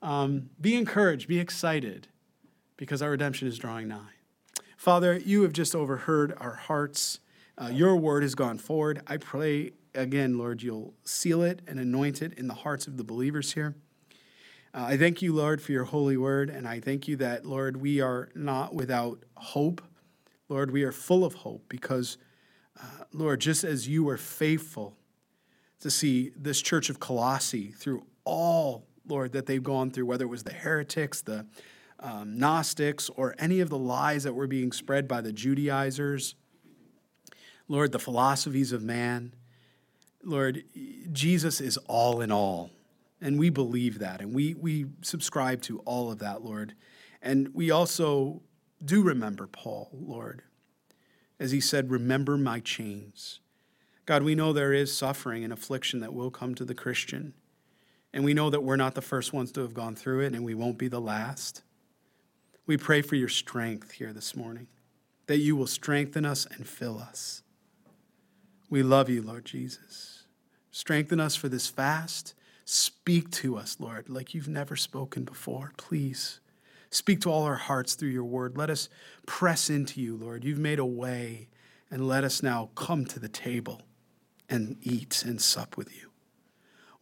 um, 0.00 0.50
be 0.60 0.76
encouraged, 0.76 1.28
be 1.28 1.40
excited 1.40 2.08
because 2.76 3.02
our 3.02 3.10
redemption 3.10 3.48
is 3.48 3.58
drawing 3.58 3.88
nigh. 3.88 4.14
Father, 4.76 5.18
you 5.18 5.42
have 5.42 5.52
just 5.52 5.74
overheard 5.74 6.34
our 6.38 6.54
hearts. 6.54 7.20
Uh, 7.56 7.70
your 7.72 7.96
word 7.96 8.22
has 8.22 8.34
gone 8.34 8.58
forward. 8.58 9.00
I 9.06 9.16
pray 9.16 9.72
again, 9.94 10.38
Lord, 10.38 10.62
you'll 10.62 10.94
seal 11.04 11.42
it 11.42 11.62
and 11.66 11.78
anoint 11.78 12.22
it 12.22 12.34
in 12.34 12.48
the 12.48 12.54
hearts 12.54 12.86
of 12.86 12.96
the 12.96 13.04
believers 13.04 13.52
here. 13.52 13.74
Uh, 14.74 14.86
I 14.88 14.96
thank 14.96 15.22
you, 15.22 15.32
Lord, 15.32 15.62
for 15.62 15.72
your 15.72 15.84
holy 15.84 16.16
word, 16.16 16.50
and 16.50 16.66
I 16.66 16.80
thank 16.80 17.06
you 17.06 17.16
that, 17.16 17.46
Lord, 17.46 17.76
we 17.76 18.00
are 18.00 18.28
not 18.34 18.74
without 18.74 19.22
hope. 19.36 19.80
Lord, 20.48 20.70
we 20.70 20.82
are 20.82 20.92
full 20.92 21.24
of 21.24 21.34
hope 21.34 21.64
because, 21.68 22.18
uh, 22.80 23.04
Lord, 23.12 23.40
just 23.40 23.64
as 23.64 23.88
you 23.88 24.04
were 24.04 24.18
faithful 24.18 24.96
to 25.80 25.90
see 25.90 26.32
this 26.36 26.60
church 26.60 26.90
of 26.90 27.00
Colossae 27.00 27.68
through 27.70 28.04
all, 28.24 28.86
Lord, 29.06 29.32
that 29.32 29.46
they've 29.46 29.62
gone 29.62 29.90
through, 29.90 30.06
whether 30.06 30.24
it 30.24 30.28
was 30.28 30.42
the 30.42 30.52
heretics, 30.52 31.22
the 31.22 31.46
um, 32.00 32.38
Gnostics, 32.38 33.08
or 33.10 33.34
any 33.38 33.60
of 33.60 33.70
the 33.70 33.78
lies 33.78 34.24
that 34.24 34.34
were 34.34 34.46
being 34.46 34.72
spread 34.72 35.08
by 35.08 35.20
the 35.20 35.32
Judaizers. 35.32 36.34
Lord, 37.66 37.92
the 37.92 37.98
philosophies 37.98 38.72
of 38.72 38.82
man. 38.82 39.34
Lord, 40.22 40.64
Jesus 41.12 41.60
is 41.60 41.78
all 41.86 42.20
in 42.20 42.30
all. 42.30 42.70
And 43.20 43.38
we 43.38 43.48
believe 43.48 44.00
that. 44.00 44.20
And 44.20 44.34
we, 44.34 44.52
we 44.52 44.86
subscribe 45.00 45.62
to 45.62 45.78
all 45.80 46.12
of 46.12 46.18
that, 46.18 46.42
Lord. 46.42 46.74
And 47.22 47.54
we 47.54 47.70
also 47.70 48.42
do 48.84 49.02
remember 49.02 49.46
Paul, 49.46 49.90
Lord, 49.92 50.42
as 51.40 51.50
he 51.50 51.60
said, 51.60 51.90
Remember 51.90 52.36
my 52.36 52.60
chains. 52.60 53.40
God, 54.06 54.22
we 54.22 54.34
know 54.34 54.52
there 54.52 54.72
is 54.72 54.96
suffering 54.96 55.44
and 55.44 55.52
affliction 55.52 56.00
that 56.00 56.12
will 56.12 56.30
come 56.30 56.54
to 56.56 56.64
the 56.64 56.74
Christian. 56.74 57.32
And 58.12 58.24
we 58.24 58.34
know 58.34 58.50
that 58.50 58.62
we're 58.62 58.76
not 58.76 58.94
the 58.94 59.02
first 59.02 59.32
ones 59.32 59.50
to 59.52 59.62
have 59.62 59.74
gone 59.74 59.96
through 59.96 60.20
it, 60.20 60.34
and 60.34 60.44
we 60.44 60.54
won't 60.54 60.78
be 60.78 60.88
the 60.88 61.00
last. 61.00 61.62
We 62.66 62.76
pray 62.76 63.02
for 63.02 63.16
your 63.16 63.28
strength 63.28 63.92
here 63.92 64.12
this 64.12 64.36
morning, 64.36 64.68
that 65.26 65.38
you 65.38 65.56
will 65.56 65.66
strengthen 65.66 66.24
us 66.24 66.46
and 66.46 66.66
fill 66.66 66.98
us. 66.98 67.42
We 68.70 68.82
love 68.82 69.08
you, 69.08 69.22
Lord 69.22 69.44
Jesus. 69.44 70.24
Strengthen 70.70 71.20
us 71.20 71.34
for 71.34 71.48
this 71.48 71.68
fast. 71.68 72.34
Speak 72.64 73.30
to 73.32 73.56
us, 73.56 73.76
Lord, 73.78 74.08
like 74.08 74.34
you've 74.34 74.48
never 74.48 74.76
spoken 74.76 75.24
before, 75.24 75.72
please. 75.76 76.40
Speak 76.94 77.20
to 77.22 77.30
all 77.30 77.42
our 77.42 77.56
hearts 77.56 77.94
through 77.94 78.10
your 78.10 78.22
word. 78.22 78.56
Let 78.56 78.70
us 78.70 78.88
press 79.26 79.68
into 79.68 80.00
you, 80.00 80.16
Lord. 80.16 80.44
You've 80.44 80.60
made 80.60 80.78
a 80.78 80.86
way, 80.86 81.48
and 81.90 82.06
let 82.06 82.22
us 82.22 82.40
now 82.40 82.70
come 82.76 83.04
to 83.06 83.18
the 83.18 83.28
table 83.28 83.82
and 84.48 84.76
eat 84.80 85.24
and 85.26 85.40
sup 85.40 85.76
with 85.76 85.92
you. 85.92 86.10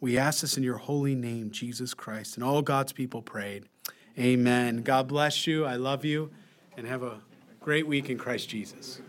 We 0.01 0.17
ask 0.17 0.41
this 0.41 0.57
in 0.57 0.63
your 0.63 0.79
holy 0.79 1.15
name, 1.15 1.51
Jesus 1.51 1.93
Christ. 1.93 2.37
And 2.37 2.43
all 2.43 2.63
God's 2.63 2.95
people 2.95 3.21
prayed. 3.21 3.65
Amen. 4.19 4.79
God 4.79 5.09
bless 5.09 5.47
you. 5.47 5.67
I 5.67 5.77
love 5.77 6.07
you. 6.07 6.31
And 6.79 6.87
have 6.87 7.03
a 7.03 7.21
great 7.61 7.87
week 7.87 8.09
in 8.09 8.17
Christ 8.17 8.49
Jesus. 8.49 9.03